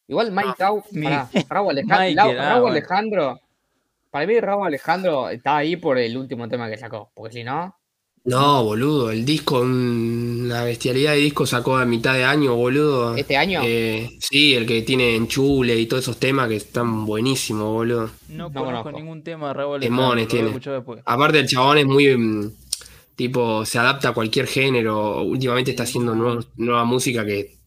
Igual 0.08 0.32
Mike 0.32 0.56
Tau, 0.58 0.84
Mi- 0.92 1.04
pará, 1.06 1.30
Raúl 1.50 1.70
Alejandro, 1.72 2.00
Michael, 2.08 2.16
Lau- 2.16 2.40
ah, 2.42 2.50
Raúl 2.50 2.62
bueno. 2.62 2.76
Alejandro, 2.78 3.40
para 4.10 4.26
mí 4.28 4.40
Raúl 4.40 4.66
Alejandro 4.68 5.30
está 5.30 5.58
ahí 5.58 5.76
por 5.76 6.00
el 6.00 6.18
último 6.18 6.50
tema 6.50 6.68
que 6.70 6.78
sacó, 6.78 7.12
porque 7.14 7.34
si 7.34 7.44
no, 7.44 7.78
No, 8.26 8.64
boludo, 8.64 9.12
el 9.12 9.26
disco, 9.26 9.60
una 9.60 10.64
bestialidad 10.64 11.12
de 11.12 11.18
disco 11.18 11.46
sacó 11.46 11.76
a 11.76 11.86
mitad 11.86 12.14
de 12.14 12.24
año, 12.24 12.56
boludo. 12.56 13.18
¿Este 13.18 13.36
año? 13.36 13.60
Eh, 13.66 14.12
sí, 14.22 14.54
el 14.54 14.66
que 14.66 14.82
tiene 14.84 15.14
enchule 15.16 15.78
y 15.78 15.88
todos 15.88 16.04
esos 16.04 16.18
temas 16.18 16.48
que 16.48 16.56
están 16.56 17.06
buenísimos, 17.06 17.66
boludo. 17.66 18.10
No, 18.30 18.50
No 18.50 18.54
conozco 18.54 18.84
conozco. 18.84 18.92
ningún 18.92 19.24
tema 19.24 19.50
de 19.50 19.54
Raúl 19.56 19.82
Demones 19.82 20.30
tiene. 20.30 20.58
Aparte 21.04 21.40
el 21.40 21.48
chabón 21.50 21.80
es 21.80 21.86
muy 21.86 22.16
mm, 22.16 22.52
tipo, 23.18 23.66
se 23.66 23.78
adapta 23.80 24.10
a 24.10 24.14
cualquier 24.14 24.48
género. 24.48 25.22
Últimamente 25.24 25.72
está 25.72 25.84
haciendo 25.84 26.16
nueva, 26.16 26.46
nueva 26.56 26.86
música 26.86 27.26
que 27.26 27.58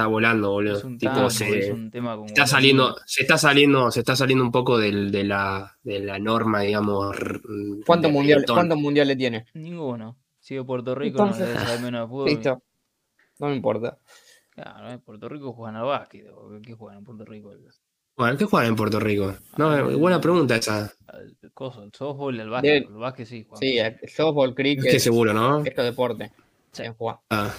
está 0.00 0.06
volando, 0.06 0.50
boludo. 0.50 0.78
Es 0.78 0.84
un 0.84 0.98
tipo, 0.98 1.12
tango, 1.12 1.30
se, 1.30 1.58
es 1.58 1.70
un 1.70 1.90
tema 1.90 2.14
como 2.14 2.26
está 2.26 2.46
saliendo, 2.46 2.96
se 3.06 3.22
está 3.22 3.36
saliendo, 3.38 3.90
se 3.90 4.00
está 4.00 4.16
saliendo 4.16 4.44
un 4.44 4.50
poco 4.52 4.78
del- 4.78 5.10
de 5.10 5.24
la, 5.24 5.76
de 5.82 6.00
la 6.00 6.18
norma, 6.18 6.60
digamos. 6.62 7.16
r- 7.16 7.40
¿Cuántos 7.86 8.10
mundiales 8.10 8.42
reggaetón. 8.42 8.56
¿cuántos 8.56 8.78
mundiales 8.78 9.16
tiene? 9.18 9.46
Ninguno. 9.54 10.16
Sigue 10.38 10.64
Puerto 10.64 10.94
Rico, 10.94 11.18
no 11.18 11.24
Entonces- 11.26 11.48
debe 11.48 11.60
saber 11.60 11.80
menos 11.80 12.00
de 12.02 12.08
fútbol. 12.08 12.28
Listo. 12.28 12.62
No 13.38 13.48
me 13.48 13.54
importa. 13.56 13.98
Claro, 14.50 14.90
en 14.90 15.00
Puerto 15.00 15.28
Rico 15.28 15.52
juegan 15.52 15.76
al 15.76 15.84
básquet. 15.86 16.26
¿o 16.30 16.50
¿Qué 16.62 16.74
juegan 16.74 16.98
en 16.98 17.04
Puerto 17.04 17.24
Rico? 17.24 17.52
Bueno, 18.16 18.36
¿qué 18.36 18.44
juegan 18.44 18.68
en 18.68 18.76
Puerto 18.76 19.00
Rico? 19.00 19.34
No, 19.56 19.74
eh, 19.76 19.94
buena 19.96 20.20
pregunta 20.20 20.56
esa. 20.56 20.92
el 21.42 21.52
coso, 21.52 21.82
el 21.82 21.92
softball 21.94 22.36
y 22.36 22.40
el 22.40 22.50
básquet. 22.50 22.84
El 22.86 22.94
básquet 22.94 23.26
sí 23.26 23.46
juegan. 23.48 23.60
Sí, 23.60 23.78
el 23.78 24.08
softball, 24.10 24.50
Es 24.50 24.54
cricket, 24.56 24.90
que 24.90 25.00
seguro, 25.00 25.32
¿no? 25.32 25.64
estos 25.64 25.84
deportes. 25.84 26.30
Sí. 26.72 26.82
Se 26.84 26.90
jugar. 26.90 27.16
Ah, 27.30 27.50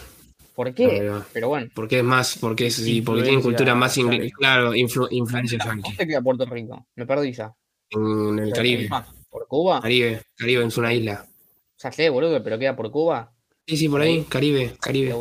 ¿Por 0.62 0.76
qué? 0.76 1.12
Pero 1.34 1.48
bueno. 1.48 1.72
porque 1.74 1.98
es 1.98 2.04
más, 2.04 2.38
porque 2.38 2.68
es, 2.68 2.76
sí, 2.76 3.02
porque 3.02 3.24
tienen 3.24 3.42
cultura 3.42 3.74
más 3.74 3.96
yankee. 3.96 4.30
claro, 4.30 4.76
influ- 4.76 5.08
influencia 5.10 5.58
yankee. 5.58 5.90
¿Dónde 5.90 6.08
queda 6.08 6.22
Puerto 6.22 6.46
Rico? 6.46 6.86
Me 6.96 7.08
perdí 7.08 7.34
ya. 7.34 7.52
En 7.90 8.38
el 8.38 8.54
Caribe. 8.54 8.88
¿Por 9.28 9.48
Cuba? 9.48 9.82
Caribe, 9.82 10.22
Caribe 10.36 10.64
es 10.64 10.78
una 10.78 10.94
isla. 10.94 11.26
Ya 11.80 11.92
sé, 11.92 12.10
boludo, 12.10 12.44
pero 12.44 12.60
queda 12.60 12.76
por 12.76 12.92
Cuba. 12.92 13.34
Sí, 13.66 13.76
sí, 13.76 13.90
por 13.90 14.02
ahí, 14.02 14.24
Caribe, 14.30 14.76
Caribe. 14.80 15.16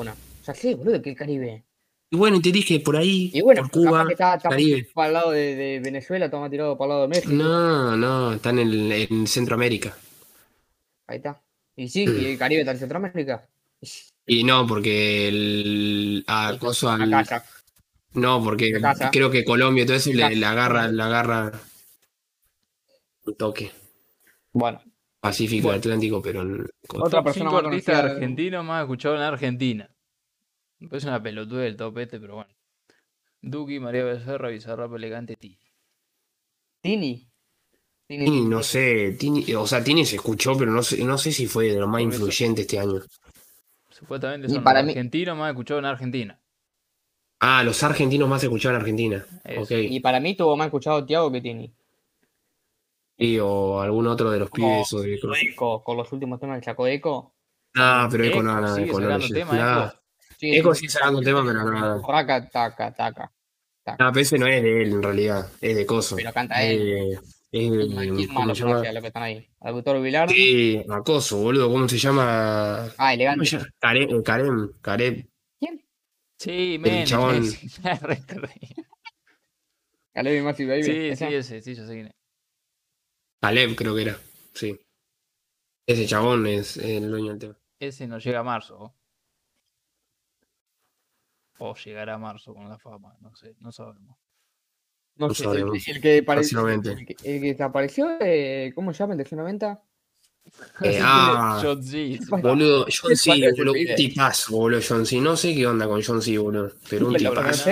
Ya 0.46 0.53
sé, 0.53 0.74
boludo, 0.74 1.00
que 1.00 1.09
el 1.11 1.16
Caribe. 1.16 1.64
Y 2.11 2.16
bueno, 2.18 2.37
y 2.37 2.42
te 2.42 2.53
dije 2.53 2.81
por 2.81 2.98
ahí, 2.98 3.31
Y 3.33 3.40
bueno, 3.40 3.62
por 3.62 3.70
Cuba, 3.70 4.07
que 4.07 4.12
está, 4.12 4.35
está 4.35 4.50
Caribe. 4.50 4.88
para 4.92 5.09
el 5.09 5.14
lado 5.14 5.31
de, 5.31 5.57
de 5.57 5.81
Venezuela, 5.81 6.31
toma 6.31 6.50
tirado 6.50 6.76
para 6.76 6.85
el 6.87 6.88
lado 6.90 7.03
de 7.03 7.09
México. 7.09 7.33
No, 7.33 7.96
no, 7.96 8.35
están 8.35 8.59
en, 8.59 8.92
en 8.92 9.26
Centroamérica. 9.26 9.96
Ahí 11.07 11.16
está. 11.16 11.40
Y 11.76 11.88
sí, 11.88 12.05
y 12.05 12.26
el 12.26 12.37
Caribe 12.37 12.61
está 12.61 12.72
en 12.72 12.79
Centroamérica. 12.79 13.48
Y 14.33 14.45
no, 14.45 14.64
porque 14.64 15.27
el 15.27 16.25
ah, 16.29 16.57
coso 16.61 16.88
al- 16.88 17.11
no, 18.12 18.40
porque 18.45 18.81
creo 19.11 19.29
que 19.29 19.45
Colombia 19.45 19.83
y 19.83 19.87
todo 19.87 19.97
eso 19.97 20.12
le, 20.12 20.23
agarra, 20.47 20.87
le 20.87 21.03
agarra 21.03 21.51
un 23.25 23.35
toque. 23.35 23.73
Bueno, 24.53 24.81
Pacífico 25.19 25.64
Bueno. 25.66 25.79
Atlántico, 25.81 26.23
pero 26.23 26.45
con- 26.87 27.03
Otra 27.03 27.25
persona 27.25 27.51
más 27.51 27.62
conocida- 27.64 27.99
argentinos 28.05 28.64
más 28.64 28.83
escuchados 28.83 29.19
en 29.19 29.25
Argentina. 29.25 29.90
Es 30.79 31.03
una 31.03 31.21
pelotuda 31.21 31.66
el 31.66 31.77
top 31.77 31.99
este, 31.99 32.21
pero 32.21 32.37
bueno. 32.37 32.51
Duki, 33.43 33.81
María 33.81 34.05
Becerra, 34.05 34.49
Bizarrap, 34.51 34.95
Elegante, 34.95 35.35
Ti. 35.35 35.59
Tini. 36.83 37.27
Tini, 38.07 38.25
Tini, 38.27 38.43
no 38.43 38.62
sé, 38.62 39.16
Tini, 39.19 39.53
o 39.55 39.66
sea, 39.66 39.83
Tini 39.83 40.07
se 40.07 40.16
escuchó, 40.16 40.57
pero 40.57 40.71
no 40.71 40.85
sé, 40.85 41.03
no 41.05 41.19
sé 41.19 41.33
si 41.33 41.47
fue 41.49 41.66
de 41.73 41.81
lo 41.81 41.88
más 41.88 42.03
influyente 42.03 42.61
este 42.62 42.79
año. 42.79 43.01
Supuestamente 44.01 44.49
Y 44.49 44.55
son 44.55 44.65
para 44.65 44.81
los 44.81 44.87
mí- 44.87 44.93
argentinos 44.93 45.37
más 45.39 45.51
escuchados 45.51 45.81
en 45.81 45.85
Argentina. 45.87 46.41
Ah, 47.39 47.63
los 47.63 47.83
argentinos 47.83 48.29
más 48.29 48.43
escuchados 48.43 48.75
en 48.77 48.81
Argentina. 48.81 49.25
Eso. 49.45 49.63
Ok. 49.63 49.71
Y 49.73 50.01
para 50.01 50.21
mí 50.21 50.35
tuvo 50.35 50.57
más 50.57 50.67
escuchado 50.67 51.05
Tiago 51.07 51.31
que 51.31 51.41
Tini. 51.41 51.73
Sí, 53.19 53.39
o 53.39 53.81
algún 53.81 54.07
otro 54.07 54.31
de 54.31 54.39
los 54.39 54.51
pibes. 54.51 54.93
O 54.95 55.01
de... 55.01 55.15
Eco, 55.43 55.83
con 55.85 55.97
los 55.97 56.11
últimos 56.13 56.41
temas 56.41 56.59
que 56.59 56.65
sacó 56.65 56.87
Eco. 56.87 57.35
Ah, 57.77 58.09
pero 58.11 58.25
Eco 58.25 58.43
no, 58.43 58.51
Eco, 58.53 58.61
no, 58.63 58.75
sigue 58.75 58.87
Eco 58.89 59.01
no. 59.01 59.07
sacando 59.07 59.29
no, 59.29 59.35
tema, 59.35 59.53
no. 59.55 59.85
Eco. 59.85 59.95
Sí, 60.39 60.57
Eco 60.57 60.75
sí, 60.75 60.81
sigue 60.81 60.91
sacando 60.93 61.21
tema, 61.21 61.45
pero 61.45 61.65
no. 61.65 62.03
Raca, 62.09 62.49
taca, 62.49 62.93
taca. 62.95 63.33
Ah, 63.87 64.11
pero 64.13 64.21
ese 64.21 64.39
no 64.39 64.47
es 64.47 64.63
de 64.63 64.83
él 64.83 64.93
en 64.93 65.03
realidad, 65.03 65.47
es 65.61 65.77
de 65.77 65.85
Coso. 65.87 66.17
Pero 66.17 66.33
canta 66.33 66.63
él. 66.63 67.19
¿Quién 67.51 68.29
¿cómo 68.29 68.55
se 68.55 68.61
llama? 68.61 68.75
conocía, 68.75 68.93
los 68.93 69.01
que 69.03 69.07
están 69.09 69.23
ahí? 69.25 69.49
¿Al 69.61 70.03
Vilar? 70.03 70.29
Sí, 70.31 70.85
Acoso, 70.89 71.39
boludo, 71.39 71.69
¿cómo 71.71 71.89
se 71.89 71.99
llama? 71.99 72.85
Ah, 72.85 72.91
¿Cómo 72.97 73.13
elegante. 73.13 73.45
se 73.47 73.57
llama? 73.57 73.69
Karem, 73.79 74.11
eh, 74.11 74.23
Karem, 74.23 74.73
Karem. 74.81 75.29
¿Quién? 75.59 75.85
Sí, 76.39 76.79
men. 76.79 77.05
chabón. 77.05 77.43
re- 78.03 78.23
re- 78.29 78.55
Caleb 80.13 80.39
y 80.39 80.43
Massive 80.43 80.71
Baby. 80.71 80.83
Sí, 80.85 81.09
¿esa? 81.09 81.29
sí, 81.29 81.35
ese, 81.35 81.61
sí, 81.63 81.75
yo 81.75 81.87
sé 81.87 81.93
quién 81.95 82.07
es. 82.07 82.13
Caleb 83.41 83.75
creo 83.75 83.95
que 83.95 84.03
era, 84.03 84.19
sí. 84.55 84.79
Ese 85.87 86.07
chabón 86.07 86.47
es 86.47 86.77
el 86.77 87.11
dueño 87.11 87.31
del 87.31 87.39
tema. 87.39 87.59
Ese 87.81 88.07
no 88.07 88.19
llega 88.19 88.41
a 88.41 88.45
marzo. 88.45 88.79
¿o? 88.79 88.95
O 91.59 91.75
llegará 91.75 92.15
a 92.15 92.19
marzo 92.19 92.55
con 92.55 92.69
la 92.69 92.79
fama, 92.79 93.17
no 93.21 93.35
sé, 93.35 93.55
no 93.61 93.73
sabemos. 93.73 94.17
No 95.16 95.29
No 95.29 95.35
sé, 95.35 95.44
el, 95.44 95.68
el 95.87 96.01
que 96.01 96.23
Próximamente. 96.23 96.92
el, 96.92 97.07
que, 97.07 97.16
el 97.25 97.40
que 97.40 97.46
desapareció, 97.53 98.09
eh, 98.20 98.73
¿cómo 98.75 98.92
se 98.92 98.99
llama? 99.01 99.14
¿El 99.14 99.23
de 99.25 99.37
90? 99.37 99.83
Eh, 100.83 100.99
ah, 101.03 101.61
Shot 101.62 101.81
G. 101.81 102.40
boludo, 102.40 102.87
John 102.87 103.16
C, 103.16 103.31
¿Cuál 103.31 103.44
es 103.44 103.49
el 103.59 103.64
boludo, 103.64 103.73
un 103.81 103.94
tipazo, 103.96 104.53
boludo, 104.57 104.81
John 104.87 105.07
C. 105.07 105.20
No 105.20 105.37
sé 105.37 105.55
qué 105.55 105.66
onda 105.66 105.87
con 105.87 106.03
John 106.03 106.23
C, 106.23 106.38
boludo, 106.38 106.73
pero 106.88 107.07
un 107.07 107.12
¿Lo 107.12 107.18
tipazo. 107.18 107.70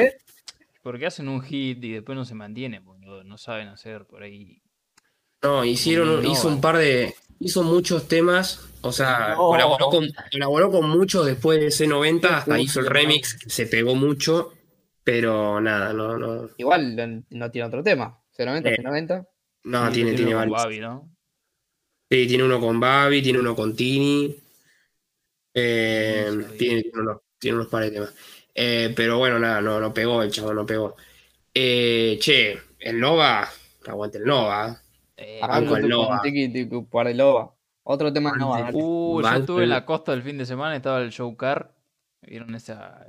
Porque 0.83 1.07
hacen 1.07 1.29
un 1.29 1.43
hit 1.43 1.83
y 1.85 1.93
después 1.93 2.17
no 2.17 2.25
se 2.25 2.35
mantienen, 2.35 2.85
boludo. 2.85 3.25
No 3.25 3.37
saben 3.37 3.69
hacer 3.69 4.07
por 4.07 4.23
ahí. 4.23 4.63
No, 5.43 5.65
hicieron, 5.65 6.23
No, 6.23 6.31
hizo 6.31 6.49
un 6.49 6.61
par 6.61 6.77
de, 6.79 7.15
hizo 7.41 7.63
muchos 7.63 8.09
temas, 8.09 8.61
o 8.81 8.91
sea, 8.93 9.31
No. 9.31 9.37
colaboró, 9.49 9.89
con, 9.89 10.09
colaboró 10.33 10.71
con 10.71 10.89
muchos 10.89 11.27
después 11.27 11.61
de 11.61 11.69
C90, 11.69 12.25
hasta 12.27 12.59
hizo 12.59 12.81
el 12.81 12.87
remix, 12.87 13.39
se 13.47 13.67
pegó 13.67 13.95
mucho, 13.95 14.53
pero 15.09 15.59
nada, 15.59 15.95
no, 15.95 16.19
no, 16.19 16.51
Igual 16.59 16.95
no, 16.95 17.25
no 17.31 17.51
tiene 17.51 17.67
otro 17.67 17.83
tema. 17.83 18.21
C90, 18.37 18.67
Eh. 18.67 18.77
C90. 18.77 19.27
no, 19.65 19.91
tiene, 19.91 20.13
tiene 20.13 20.35
uno 20.35 20.41
con 20.41 20.51
varios. 20.51 20.65
Babi, 20.65 20.81
¿no? 20.81 21.17
Sí, 22.11 22.27
tiene 22.27 22.45
uno 22.45 22.61
con 22.61 22.79
Babi, 22.79 23.23
tiene 23.23 23.39
uno 23.39 23.57
con 23.57 23.75
Tini, 23.75 24.37
eh, 25.55 26.27
No 26.31 26.45
tiene, 26.49 26.83
tiene 26.83 27.01
unos, 27.01 27.21
tiene 27.39 27.57
unos 27.57 27.69
par 27.69 27.85
de 27.85 27.91
temas. 27.91 28.15
Eh, 28.55 28.93
pero 28.95 29.17
bueno, 29.17 29.39
nada, 29.39 29.63
no, 29.63 29.81
no 29.81 29.95
pegó, 29.95 30.23
el 30.23 30.31
chavo 30.31 30.53
no 30.53 30.67
pegó. 30.67 30.95
Eh, 31.55 32.19
che, 32.21 32.59
el 32.79 33.01
Nova, 33.01 33.49
aguante 33.87 34.19
el 34.19 34.25
Nova. 34.25 34.79
Eh, 35.17 35.39
Banco 35.41 35.55
Arranco 35.55 35.77
el 35.79 35.89
Nova. 35.89 36.19
con 36.19 36.21
Tiki 36.21 36.53
Tiki 36.53 36.83
para 36.83 37.11
el 37.13 37.17
Loba. 37.17 37.55
Otro 37.85 38.13
tema 38.13 38.33
Nova. 38.37 38.69
Uh, 38.75 39.23
yo 39.23 39.29
estuve 39.37 39.63
en 39.63 39.71
la 39.71 39.87
costa 39.87 40.13
el 40.13 40.23
fin 40.23 40.37
de 40.37 40.45
semana, 40.45 40.77
estaba 40.77 41.01
el 41.01 41.13
show 41.13 41.35
car. 41.35 41.75
¿Vieron 42.21 42.55
esa? 42.55 43.07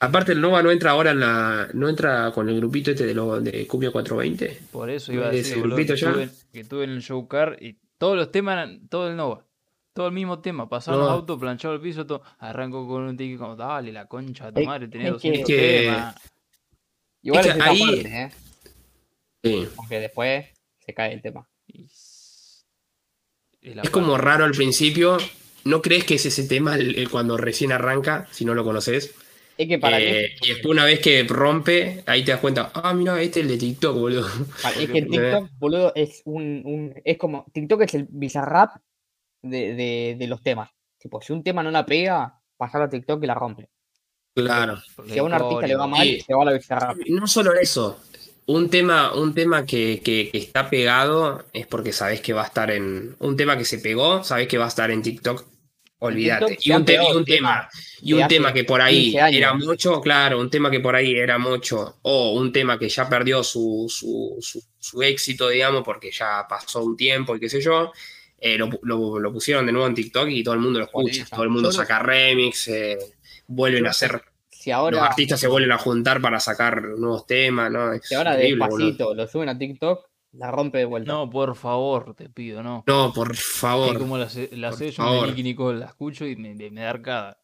Aparte 0.00 0.32
el 0.32 0.40
Nova 0.42 0.62
no 0.62 0.70
entra 0.70 0.90
ahora 0.90 1.12
en 1.12 1.20
la, 1.20 1.68
no 1.72 1.88
entra 1.88 2.30
con 2.32 2.48
el 2.50 2.56
grupito 2.56 2.90
este 2.90 3.06
de, 3.06 3.14
lo, 3.14 3.40
de 3.40 3.66
Cumbia 3.66 3.90
420. 3.90 4.60
Por 4.70 4.90
eso 4.90 5.12
iba 5.12 5.26
a 5.26 5.28
¿Ese 5.30 5.36
decir, 5.38 5.54
que, 5.54 5.60
grupito 5.62 5.94
ya? 5.94 6.08
estuve, 6.08 6.28
que 6.52 6.60
estuve 6.60 6.84
en 6.84 6.90
el 6.90 7.02
show 7.02 7.26
car 7.26 7.56
y 7.60 7.78
todos 7.96 8.16
los 8.16 8.30
temas 8.30 8.52
eran 8.54 8.88
todo 8.88 9.08
el 9.08 9.16
Nova. 9.16 9.42
Todo 9.94 10.08
el 10.08 10.12
mismo 10.12 10.40
tema, 10.40 10.68
pasaron 10.68 11.00
los 11.00 11.08
No. 11.08 11.14
autos, 11.14 11.40
planchado 11.40 11.72
el 11.74 11.80
piso, 11.80 12.04
todo. 12.06 12.22
Arranco 12.38 12.86
con 12.86 13.04
un 13.04 13.16
tiki 13.16 13.38
como, 13.38 13.56
dale, 13.56 13.90
la 13.90 14.06
concha 14.06 14.46
de 14.46 14.52
tu 14.52 14.60
Es- 14.60 14.66
madre, 14.66 14.88
tenía 14.88 15.06
es 15.06 15.12
200 15.14 15.46
que- 15.46 15.80
temas. 15.86 16.14
Igual 17.22 17.46
Es 17.46 17.54
que 17.54 17.62
ahí- 17.62 17.80
parte, 17.80 18.22
¿eh? 18.22 18.32
Sí. 19.42 19.68
Aunque 19.78 20.00
después 20.00 20.46
se 20.84 20.92
cae 20.92 21.14
el 21.14 21.22
tema. 21.22 21.48
Y 21.66 21.86
y 23.62 23.78
Es 23.80 23.90
como 23.90 24.18
raro 24.18 24.44
al 24.44 24.52
principio. 24.52 25.16
¿No 25.64 25.82
crees 25.82 26.04
que 26.04 26.14
es 26.16 26.26
ese 26.26 26.46
tema 26.46 26.76
el- 26.76 26.96
el 26.96 27.08
cuando 27.10 27.36
recién 27.36 27.72
arranca, 27.72 28.28
si 28.30 28.44
no 28.44 28.54
lo 28.54 28.62
conoces? 28.62 29.14
Es 29.58 29.68
que 29.68 29.78
para 29.78 29.98
Eh, 30.00 30.32
mí, 30.40 30.46
y 30.46 30.48
después 30.52 30.70
una 30.72 30.84
vez 30.84 31.00
que 31.00 31.24
rompe, 31.24 32.02
ahí 32.06 32.24
te 32.24 32.32
das 32.32 32.40
cuenta, 32.40 32.70
ah, 32.74 32.92
mira, 32.92 33.20
este 33.22 33.40
es 33.40 33.46
el 33.46 33.52
de 33.52 33.58
TikTok, 33.58 33.96
boludo. 33.96 34.26
es 34.78 34.90
que 34.90 35.02
TikTok, 35.42 35.50
boludo, 35.58 35.92
es 35.94 36.22
un, 36.24 36.62
un- 36.64 36.94
Es 37.04 37.16
como. 37.18 37.46
TikTok 37.52 37.82
es 37.82 37.94
el 37.94 38.06
bizarrap 38.10 38.76
de, 39.42 39.74
de, 39.74 40.16
de 40.18 40.26
los 40.26 40.42
temas. 40.42 40.70
Tipo, 40.98 41.20
si 41.22 41.32
un 41.32 41.42
tema 41.42 41.62
no 41.62 41.70
la 41.70 41.86
pega, 41.86 42.40
pasar 42.56 42.82
a 42.82 42.88
TikTok 42.90 43.22
y 43.22 43.26
la 43.26 43.34
rompe. 43.34 43.68
Claro. 44.34 44.78
Si 45.08 45.18
a 45.18 45.22
un 45.22 45.32
artista 45.32 45.66
le 45.66 45.76
va 45.76 45.86
mal, 45.86 46.06
Y- 46.06 46.20
se 46.20 46.34
va 46.34 46.42
a 46.42 46.46
la 46.46 46.52
bizarrap. 46.52 46.96
No 47.08 47.26
solo 47.26 47.54
eso. 47.54 47.98
Un 48.48 48.68
tema, 48.70 49.12
un 49.14 49.34
tema 49.34 49.64
que, 49.64 50.00
que- 50.04 50.28
que 50.30 50.38
está 50.38 50.68
pegado 50.70 51.44
es 51.52 51.66
porque 51.66 51.92
sabés 51.92 52.20
que 52.20 52.32
va 52.34 52.42
a 52.42 52.46
estar 52.46 52.70
en. 52.70 53.16
Un 53.20 53.36
tema 53.36 53.56
que 53.56 53.64
se 53.64 53.78
pegó, 53.78 54.22
sabés 54.22 54.46
que 54.48 54.58
va 54.58 54.66
a 54.66 54.68
estar 54.68 54.90
en 54.90 55.02
TikTok. 55.02 55.44
Olvídate. 55.98 56.58
Y 56.60 56.72
un, 56.72 56.82
y 56.82 57.24
tema. 57.24 57.68
Y 58.02 58.12
un 58.12 58.28
tema 58.28 58.52
que 58.52 58.64
por 58.64 58.80
ahí 58.82 59.04
15 59.04 59.20
años. 59.20 59.38
era 59.38 59.54
mucho, 59.54 60.00
claro, 60.00 60.38
un 60.40 60.50
tema 60.50 60.70
que 60.70 60.80
por 60.80 60.94
ahí 60.94 61.14
era 61.14 61.38
mucho. 61.38 61.96
O 62.02 62.32
un 62.34 62.52
tema 62.52 62.78
que 62.78 62.88
ya 62.88 63.08
perdió 63.08 63.42
su, 63.42 63.86
su, 63.88 64.36
su- 64.40 64.62
su 64.78 65.02
éxito, 65.02 65.48
digamos, 65.48 65.82
porque 65.82 66.10
ya 66.10 66.46
pasó 66.48 66.82
un 66.84 66.96
tiempo 66.96 67.34
y 67.34 67.40
qué 67.40 67.48
sé 67.48 67.60
yo. 67.60 67.92
eh, 68.38 68.58
lo, 68.58 68.68
lo- 68.82 69.18
lo 69.18 69.32
pusieron 69.32 69.64
de 69.64 69.72
nuevo 69.72 69.86
en 69.86 69.94
TikTok 69.94 70.28
y 70.28 70.44
todo 70.44 70.54
el 70.54 70.60
mundo 70.60 70.78
lo 70.80 70.84
escucha. 70.84 71.24
Todo 71.30 71.42
el 71.44 71.48
mundo 71.50 71.72
saca 71.72 71.98
remix, 72.00 72.68
eh, 72.68 72.98
vuelven 73.46 73.86
a 73.86 73.90
hacer. 73.90 74.22
Si 74.50 74.70
Los 74.70 74.76
ahora, 74.78 75.04
artistas 75.06 75.40
se 75.40 75.46
vuelven 75.48 75.72
a 75.72 75.78
juntar 75.78 76.20
para 76.20 76.38
sacar 76.40 76.82
nuevos 76.82 77.24
temas, 77.26 77.70
¿no? 77.72 77.92
Es 77.94 78.02
si 78.06 78.14
ahora 78.14 78.34
increíble, 78.34 78.66
boludo. 78.66 78.86
despacito 78.88 79.14
lo 79.14 79.26
suben 79.26 79.48
a 79.48 79.56
TikTok, 79.58 80.04
La 80.36 80.50
rompe 80.50 80.78
de 80.78 80.84
vuelta. 80.84 81.10
No, 81.12 81.30
por 81.30 81.54
favor, 81.56 82.14
te 82.14 82.28
pido, 82.28 82.62
no. 82.62 82.84
No, 82.86 83.12
por 83.14 83.32
Es 83.32 83.42
favor. 83.42 83.98
como 83.98 84.18
la, 84.18 84.28
la 84.52 84.72
sé 84.72 84.90
yo 84.90 85.02
favor. 85.02 85.22
de 85.22 85.28
Nicky 85.32 85.42
Nicole, 85.42 85.78
la 85.80 85.86
escucho 85.86 86.26
y 86.26 86.36
me, 86.36 86.54
me- 86.54 86.70
me 86.70 86.82
da 86.82 86.90
arcada. 86.90 87.38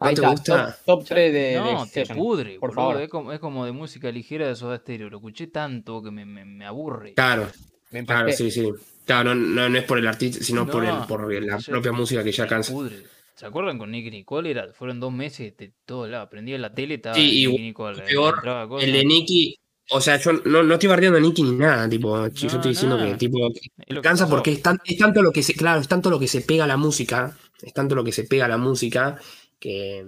Ahí 0.00 0.14
te 0.14 0.20
está, 0.20 0.30
gusta? 0.30 0.78
Top, 0.86 1.04
3 1.04 1.32
de, 1.32 1.38
de 1.40 1.54
no, 1.60 1.86
te 1.86 2.06
pudre, 2.14 2.58
por 2.60 2.70
boludo. 2.70 2.88
favor. 2.88 3.02
Es 3.02 3.08
como, 3.08 3.32
es 3.32 3.40
como 3.40 3.64
de 3.64 3.72
música 3.72 4.12
ligera 4.12 4.46
de 4.46 4.54
Soda 4.54 4.76
Stereo. 4.78 5.10
Lo 5.10 5.16
escuché 5.16 5.48
tanto 5.48 6.02
que 6.02 6.10
me, 6.12 6.24
me, 6.24 6.44
me 6.44 6.64
aburre. 6.66 7.14
Claro, 7.14 7.48
Me 7.90 8.04
claro, 8.04 8.30
sí, 8.32 8.50
sí. 8.50 8.70
Claro, 9.04 9.34
no, 9.34 9.46
no, 9.62 9.68
no 9.68 9.78
es 9.78 9.84
por 9.84 9.98
el 9.98 10.06
artista, 10.06 10.44
sino 10.44 10.66
por, 10.66 10.84
el, 10.84 10.90
No, 10.94 11.06
por 11.06 11.32
la 11.42 11.58
propia 11.58 11.90
música 11.92 12.22
que 12.22 12.30
ya 12.30 12.44
me 12.44 12.48
cansa. 12.48 12.72
pudre. 12.72 13.02
¿Se 13.34 13.46
acuerdan 13.46 13.78
con 13.78 13.90
Nicky 13.90 14.10
Nicole? 14.10 14.50
Era, 14.50 14.72
fueron 14.72 15.00
dos 15.00 15.12
meses 15.12 15.56
de 15.56 15.72
todos 15.84 16.08
lados. 16.08 16.28
Prendía 16.28 16.58
la 16.58 16.72
tele, 16.74 16.94
estaba 16.94 17.14
Sí, 17.16 17.42
y 17.42 17.46
Nicky 17.48 17.62
Nicole. 17.62 18.02
peor. 18.02 18.42
El 18.80 18.92
de 18.92 19.04
Nicky, 19.04 19.58
o 19.90 20.00
sea, 20.00 20.18
yo 20.18 20.32
no, 20.44 20.62
no 20.62 20.74
estoy 20.74 20.88
bardeando 20.88 21.18
a 21.18 21.20
Nicky 21.20 21.42
ni 21.42 21.52
nada, 21.52 21.88
tipo, 21.88 22.26
yo 22.28 22.48
No, 22.48 22.54
estoy 22.56 22.70
diciendo 22.72 22.96
nada. 22.96 23.06
que 23.12 23.14
tipo 23.16 23.38
Es 23.86 23.96
que 23.96 24.00
cansa 24.02 24.24
pasó. 24.24 24.28
porque 24.28 24.52
es, 24.52 24.62
tan- 24.62 24.80
es 24.84 24.98
tanto 24.98 25.22
lo 25.22 25.32
que 25.32 25.42
se, 25.42 25.54
claro, 25.54 25.80
es 25.80 25.88
tanto 25.88 26.10
lo 26.10 26.18
que 26.18 26.28
se 26.28 26.42
pega 26.42 26.64
a 26.64 26.66
la 26.66 26.76
música, 26.76 27.36
es 27.62 27.72
tanto 27.72 27.94
lo 27.94 28.04
que 28.04 28.12
se 28.12 28.24
pega 28.24 28.44
a 28.46 28.48
la 28.48 28.58
música 28.58 29.18
que, 29.58 30.06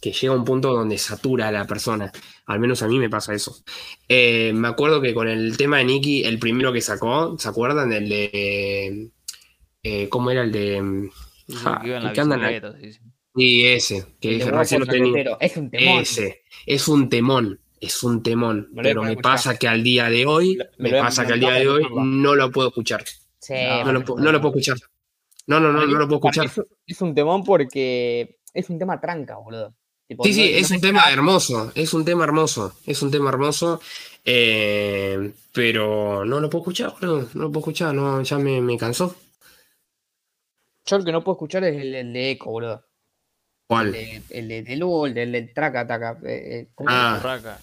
que 0.00 0.12
llega 0.12 0.32
a 0.34 0.36
un 0.36 0.44
punto 0.44 0.72
donde 0.72 0.98
satura 0.98 1.48
a 1.48 1.52
la 1.52 1.66
persona. 1.66 2.12
Al 2.46 2.60
menos 2.60 2.82
a 2.82 2.88
mí 2.88 2.98
me 2.98 3.10
pasa 3.10 3.34
eso. 3.34 3.62
Eh, 4.08 4.52
me 4.54 4.68
acuerdo 4.68 5.00
que 5.00 5.14
con 5.14 5.28
el 5.28 5.56
tema 5.56 5.78
de 5.78 5.84
Nicky, 5.84 6.24
el 6.24 6.38
primero 6.38 6.72
que 6.72 6.80
sacó, 6.80 7.36
¿se 7.38 7.48
acuerdan? 7.48 7.92
El 7.92 8.08
de 8.08 9.10
eh, 9.82 10.08
¿cómo 10.08 10.30
era 10.30 10.42
el 10.42 10.52
de 10.52 11.10
Sí, 11.46 11.56
sí, 11.56 11.64
ja, 11.64 11.80
que 11.80 11.88
la 11.90 12.12
sí, 13.34 13.64
ese, 13.66 14.06
que 14.20 14.36
El 14.36 14.48
recién 14.48 14.80
lo 14.80 14.86
tenía. 14.86 15.36
Es 15.40 15.56
un 15.56 15.70
temón. 15.70 16.02
Ese, 16.02 16.42
es 16.66 16.88
un 16.88 17.08
temón, 17.08 17.60
es 17.80 18.02
un 18.02 18.22
temón. 18.22 18.68
Me 18.72 18.82
pero 18.82 19.02
me 19.02 19.10
escuchar. 19.10 19.32
pasa 19.32 19.58
que 19.58 19.68
al 19.68 19.82
día 19.82 20.08
de 20.10 20.26
hoy, 20.26 20.56
Me 20.78 20.84
me 20.84 20.90
lo 20.90 21.00
a 21.00 21.04
pasa 21.04 21.26
que 21.26 21.32
al 21.34 21.40
día 21.40 21.52
de 21.52 21.68
hoy 21.68 21.86
no 22.02 22.34
lo 22.34 22.50
puedo 22.50 22.68
escuchar. 22.68 23.04
Sí, 23.40 23.54
No, 23.54 23.84
No 23.84 23.92
lo, 23.92 24.04
puedo- 24.04 24.20
no 24.24 24.32
lo 24.32 24.40
puedo 24.40 24.58
escuchar. 24.58 24.78
No, 25.46 25.58
no, 25.60 25.72
no, 25.72 25.86
no 25.86 25.98
lo 25.98 26.06
puedo 26.08 26.16
escuchar. 26.18 26.46
Es, 26.46 26.58
un- 26.58 26.66
es 26.86 27.00
un 27.00 27.14
temón 27.14 27.44
porque 27.44 28.38
es 28.52 28.68
un 28.70 28.78
tema 28.78 29.00
tranca, 29.00 29.36
boludo. 29.38 29.74
Tipo, 30.06 30.24
Sí, 30.24 30.30
no- 30.30 30.34
sí, 30.36 30.52
no 30.52 30.58
es 30.58 30.70
me 30.70 30.76
un 30.76 30.82
tema 30.82 31.02
hermoso, 31.10 31.72
es 31.74 31.94
un 31.94 32.04
tema 32.04 32.24
hermoso, 32.24 32.74
es 32.86 33.02
un 33.02 33.10
tema 33.10 33.28
hermoso, 33.30 33.80
eh, 34.24 35.32
pero 35.52 36.24
no 36.24 36.40
lo 36.40 36.48
puedo 36.50 36.62
escuchar, 36.62 36.92
boludo, 36.92 37.28
no 37.34 37.42
lo 37.42 37.48
puedo 37.52 37.60
escuchar, 37.60 37.94
no, 37.94 38.22
ya 38.22 38.38
me, 38.38 38.60
me 38.62 38.76
cansó. 38.78 39.14
Yo 40.86 40.96
el 40.96 41.04
que 41.04 41.12
no 41.12 41.22
puedo 41.22 41.36
escuchar 41.36 41.64
es 41.64 41.80
el, 41.80 41.94
el 41.94 42.12
de 42.12 42.30
Echo, 42.30 42.46
boludo. 42.46 42.74
El 42.74 42.84
¿Cuál? 43.66 43.92
de, 43.92 44.22
el 44.30 44.48
de 44.48 44.62
Telu, 44.62 45.04
el 45.06 45.14
del 45.14 45.52
Traca 45.54 45.86
Taca. 45.86 46.18
eh, 46.24 46.60
eh, 46.60 46.68
¿cómo 46.74 46.88
Ah. 46.90 47.18
Turraca. 47.20 47.60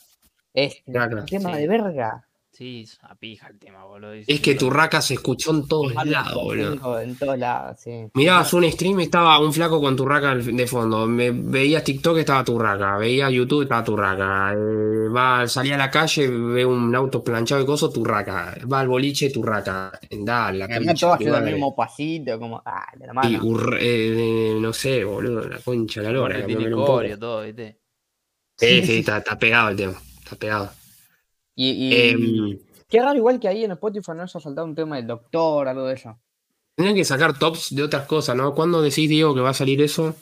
Es 0.55 0.83
Traca, 0.85 1.15
un 1.17 1.25
tema 1.25 1.53
sí. 1.53 1.61
de 1.61 1.67
verga. 1.67 2.27
Sí, 2.51 2.83
es 2.83 2.97
una 3.03 3.15
pija 3.15 3.49
el 3.49 3.59
tema, 3.59 3.83
boludo. 3.83 4.13
Es 4.13 4.39
que 4.39 4.55
Turraca 4.55 5.01
se 5.01 5.15
escuchó 5.15 5.51
en 5.51 5.67
todos 5.67 5.93
lados, 6.05 6.41
boludo. 6.41 7.01
En 7.01 7.13
todos 7.17 7.37
lados, 7.37 7.77
sí. 7.81 8.07
Mirabas 8.13 8.53
un 8.53 8.63
stream, 8.71 9.01
estaba 9.01 9.37
un 9.39 9.51
flaco 9.51 9.81
con 9.81 9.93
Turraca 9.97 10.33
de 10.35 10.65
fondo. 10.65 11.05
Me, 11.05 11.31
veías 11.31 11.83
TikTok, 11.83 12.19
estaba 12.19 12.45
Turraca. 12.45 12.95
Veía 12.97 13.29
YouTube, 13.29 13.63
estaba 13.63 13.83
Turraca. 13.83 14.53
Eh, 14.53 15.09
va, 15.09 15.45
salía 15.49 15.75
a 15.75 15.79
la 15.79 15.91
calle, 15.91 16.29
ve 16.29 16.65
un 16.65 16.95
auto 16.95 17.21
planchado 17.21 17.61
y 17.61 17.65
cosas, 17.65 17.91
Turraca. 17.91 18.55
Va 18.71 18.79
al 18.79 18.87
boliche, 18.87 19.29
Turraca. 19.31 19.91
Dale, 20.09 20.59
la 20.59 20.67
todos 20.69 21.15
haciendo 21.15 21.35
el 21.35 21.41
madre. 21.41 21.51
mismo 21.55 21.75
pasito, 21.75 22.39
como, 22.39 22.63
ah, 22.65 22.85
de 22.95 23.05
la 23.05 23.11
Y 23.11 23.15
mano. 23.15 23.43
urre- 23.43 23.79
eh, 23.81 24.57
no 24.61 24.71
sé, 24.71 25.03
boludo, 25.03 25.45
la 25.49 25.59
concha, 25.59 26.01
la 26.01 26.11
lora. 26.11 26.41
coreo, 26.73 27.19
todo, 27.19 27.41
¿viste? 27.41 27.81
Sí, 28.57 28.81
sí, 28.81 28.99
está, 28.99 29.17
está 29.17 29.37
pegado 29.37 29.67
el 29.71 29.75
tema. 29.75 29.95
Está 30.25 30.35
pegado. 30.35 30.71
Y, 31.55 31.69
y 31.69 32.09
Em, 32.09 32.59
qué 32.89 32.99
raro, 32.99 33.15
igual 33.17 33.39
que 33.39 33.47
ahí 33.47 33.63
en 33.63 33.71
Spotify 33.71 34.11
no 34.15 34.27
se 34.27 34.37
ha 34.37 34.41
saltado 34.41 34.67
un 34.67 34.75
tema 34.75 34.97
del 34.97 35.07
doctor, 35.07 35.67
algo 35.67 35.85
de 35.85 35.93
eso. 35.93 36.19
tendrían 36.75 36.95
que 36.97 37.05
sacar 37.05 37.37
tops 37.39 37.73
de 37.73 37.83
otras 37.83 38.05
cosas, 38.07 38.35
¿no? 38.35 38.53
¿Cuándo 38.53 38.81
decís, 38.81 39.07
Diego, 39.07 39.33
que 39.33 39.39
va 39.41 39.51
a 39.51 39.53
salir 39.53 39.81
eso? 39.81 40.15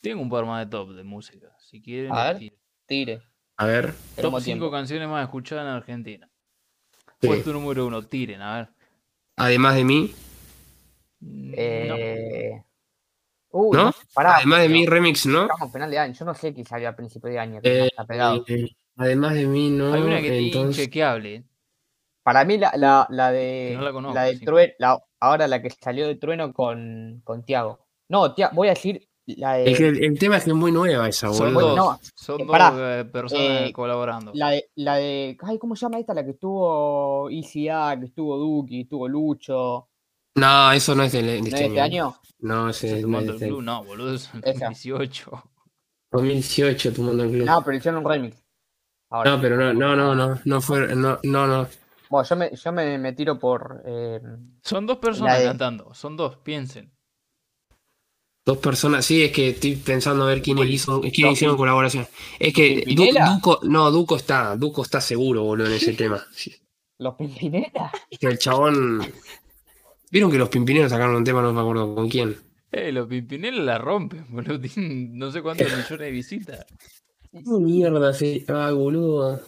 Tengo 0.00 0.20
un 0.22 0.28
par 0.28 0.44
más 0.44 0.64
de 0.66 0.70
top 0.70 0.90
de 0.90 1.04
música. 1.04 1.54
Si 1.58 1.80
quieren, 1.80 2.12
A 2.12 2.32
ver. 2.32 2.52
Tire. 2.86 3.22
A 3.56 3.66
ver. 3.66 3.86
Top 3.92 4.16
Tenemos 4.16 4.42
5 4.42 4.44
tiempo. 4.44 4.70
canciones 4.70 5.08
más 5.08 5.24
escuchadas 5.24 5.64
en 5.64 5.70
Argentina. 5.70 6.28
sí. 7.20 7.26
Puesto 7.28 7.52
número 7.52 7.86
uno, 7.86 8.02
tiren, 8.02 8.42
a 8.42 8.56
ver. 8.56 8.68
Además 9.36 9.76
de 9.76 9.84
mí, 9.84 10.14
no. 11.20 11.54
Eh... 11.56 12.62
Uy, 13.50 13.76
¿no? 13.76 13.84
no, 13.86 13.94
pará, 14.12 14.36
Además 14.36 14.60
de 14.60 14.68
no, 14.68 14.74
mí, 14.74 14.86
remix, 14.86 15.24
¿no? 15.26 15.42
Estamos 15.42 15.62
a 15.62 15.72
final 15.72 15.90
de 15.90 15.98
año. 15.98 16.12
Yo 16.14 16.24
no 16.26 16.34
sé 16.34 16.52
qué 16.52 16.64
salió 16.64 16.88
a 16.90 16.94
principio 16.96 17.30
de 17.30 17.38
año. 17.38 17.62
que 17.62 17.84
Eh, 17.84 17.86
está 17.86 18.04
pegado. 18.04 18.44
eh, 18.46 18.68
además 18.98 19.34
de 19.34 19.46
mí, 19.46 19.70
no. 19.70 19.92
Hay 19.94 20.02
una 20.02 20.20
que 20.20 20.38
entonces... 20.38 20.78
inchequeable. 20.84 21.44
Para 22.22 22.44
mí, 22.44 22.58
la, 22.58 22.72
la, 22.76 23.06
la 23.10 23.30
de. 23.32 23.72
No 23.76 23.82
la 23.82 23.92
conozco, 23.92 24.14
la 24.14 24.24
de 24.24 24.36
sí. 24.36 24.44
True- 24.44 24.74
la- 24.78 25.02
ahora 25.20 25.48
la 25.48 25.62
que 25.62 25.70
salió 25.70 26.06
de 26.06 26.16
Trueno 26.16 26.52
con, 26.52 27.22
con 27.24 27.42
Tiago. 27.44 27.86
No, 28.10 28.34
voy 28.52 28.68
a 28.68 28.72
decir 28.72 29.08
la 29.26 29.54
de. 29.54 29.70
Es 29.70 29.78
que 29.78 29.88
el, 29.88 30.04
el 30.04 30.18
tema 30.18 30.36
es 30.36 30.44
que 30.44 30.50
es 30.50 30.56
muy 30.56 30.70
nueva 30.70 31.08
esa, 31.08 31.32
Son 31.32 31.54
boludo. 31.54 31.68
dos, 31.70 31.76
no, 31.76 32.00
son 32.14 32.40
eh, 32.40 32.44
dos 32.44 32.50
pará, 32.52 33.00
eh, 33.00 33.04
personas 33.06 33.68
eh, 33.68 33.72
colaborando. 33.72 34.32
La 34.34 34.50
de, 34.50 34.70
la 34.74 34.96
de. 34.96 35.38
Ay, 35.42 35.58
¿cómo 35.58 35.74
se 35.74 35.86
llama 35.86 35.98
esta? 35.98 36.12
La 36.12 36.22
que 36.24 36.32
estuvo 36.32 37.30
ICA, 37.30 37.98
que 37.98 38.06
estuvo 38.06 38.36
Duki, 38.36 38.82
estuvo 38.82 39.08
Lucho. 39.08 39.88
No, 40.34 40.72
eso 40.72 40.94
no 40.94 41.02
es 41.04 41.12
de, 41.12 41.22
de 41.22 41.40
¿No 41.40 41.46
este, 41.48 41.64
este 41.66 41.80
año. 41.80 42.04
año? 42.08 42.14
No, 42.40 42.72
¿Se 42.72 42.98
ese 42.98 43.06
no 43.06 43.18
es 43.20 43.26
de 43.26 43.32
este 43.32 43.46
blue? 43.46 43.56
año. 43.58 43.64
No, 43.64 43.84
boludo, 43.84 44.14
es 44.14 44.30
el 44.34 44.40
Esa. 44.44 44.66
2018. 44.66 45.42
2018, 46.12 46.92
tomando 46.92 47.24
el 47.24 47.30
club. 47.30 47.46
No, 47.46 47.62
pero 47.64 47.76
hicieron 47.76 48.04
un 48.04 48.10
remix. 48.10 48.36
Ahora. 49.10 49.30
No, 49.36 49.40
pero 49.40 49.56
no, 49.56 49.72
no, 49.72 49.96
no, 49.96 50.14
no, 50.14 50.40
no 50.44 50.60
fue, 50.60 50.94
no, 50.94 51.18
no, 51.22 51.46
no. 51.46 51.68
Bueno, 52.10 52.28
yo 52.28 52.36
me, 52.36 52.50
yo 52.56 52.72
me, 52.72 52.98
me 52.98 53.12
tiro 53.12 53.38
por. 53.38 53.82
eh, 53.84 54.20
Son 54.62 54.86
dos 54.86 54.98
personas 54.98 55.38
de- 55.38 55.44
cantando, 55.46 55.92
son 55.94 56.16
dos, 56.16 56.36
piensen. 56.38 56.90
Dos 58.44 58.58
personas, 58.58 59.04
sí, 59.04 59.22
es 59.22 59.30
que 59.32 59.50
estoy 59.50 59.76
pensando 59.76 60.24
a 60.24 60.28
ver 60.28 60.40
quiénes 60.40 60.70
hizo, 60.70 61.02
quiénes 61.02 61.18
no, 61.20 61.30
hicieron 61.32 61.56
colaboración. 61.58 62.06
Es 62.38 62.54
que. 62.54 62.82
Duco, 62.86 63.60
no, 63.64 63.90
Duco 63.90 64.16
está, 64.16 64.56
Duco 64.56 64.82
está 64.82 65.02
seguro, 65.02 65.42
boludo, 65.42 65.66
en 65.66 65.74
ese 65.74 65.92
tema. 65.92 66.26
los 66.98 67.14
Pimpinela. 67.14 67.92
Es 68.10 68.18
que 68.18 68.26
el 68.26 68.38
chabón. 68.38 69.02
Vieron 70.10 70.30
que 70.30 70.38
los 70.38 70.48
pimpineros 70.48 70.90
sacaron 70.90 71.16
un 71.16 71.24
tema, 71.24 71.42
no 71.42 71.52
me 71.52 71.60
acuerdo 71.60 71.94
con 71.94 72.08
quién. 72.08 72.36
Eh, 72.72 72.90
los 72.92 73.06
Pimpinela 73.06 73.62
la 73.62 73.76
rompen, 73.78 74.24
boludo. 74.30 74.58
Tienen 74.60 75.18
no 75.18 75.30
sé 75.30 75.42
cuántos 75.42 75.66
millones 75.66 75.98
de 75.98 76.10
visitas. 76.10 76.66
¿Qué 77.30 77.42
mierda 77.44 78.12
sí? 78.12 78.44
Ay, 78.48 78.74
boludo. 78.74 79.40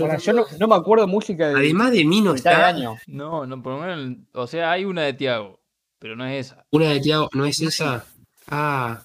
Ahora, 0.00 0.16
yo 0.16 0.32
no, 0.32 0.46
no 0.58 0.68
me 0.68 0.74
acuerdo 0.74 1.06
música 1.06 1.48
de 1.48 1.56
Además 1.56 1.92
de 1.92 2.04
mí 2.04 2.22
no 2.22 2.34
está. 2.34 2.66
año. 2.68 2.96
No, 3.06 3.46
no, 3.46 3.62
por 3.62 3.74
lo 3.74 3.80
menos. 3.80 4.18
O 4.32 4.46
sea, 4.46 4.72
hay 4.72 4.84
una 4.86 5.02
de 5.02 5.12
Tiago, 5.12 5.60
pero 5.98 6.16
no 6.16 6.24
es 6.26 6.46
esa. 6.46 6.64
Una 6.70 6.90
de 6.90 7.00
Tiago, 7.00 7.28
¿no 7.34 7.44
es 7.44 7.60
esa? 7.60 8.04
Ah, 8.48 9.02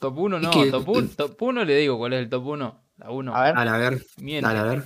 Top 0.00 0.18
1 0.18 0.36
Es 0.36 0.42
no, 0.42 0.50
que- 0.50 0.70
top 0.70 0.88
1 0.88 1.08
top 1.16 1.42
uno 1.42 1.64
le 1.64 1.76
digo 1.76 1.98
cuál 1.98 2.12
es 2.14 2.20
el 2.20 2.28
top 2.28 2.46
1. 2.46 2.80
La 2.96 3.10
1. 3.10 3.34
A 3.34 3.42
ver. 3.44 3.54
dale, 3.54 3.70
a 3.70 3.76
ver, 3.76 4.06
Miente. 4.20 4.46
dale, 4.46 4.58
a 4.58 4.62
ver. 4.64 4.84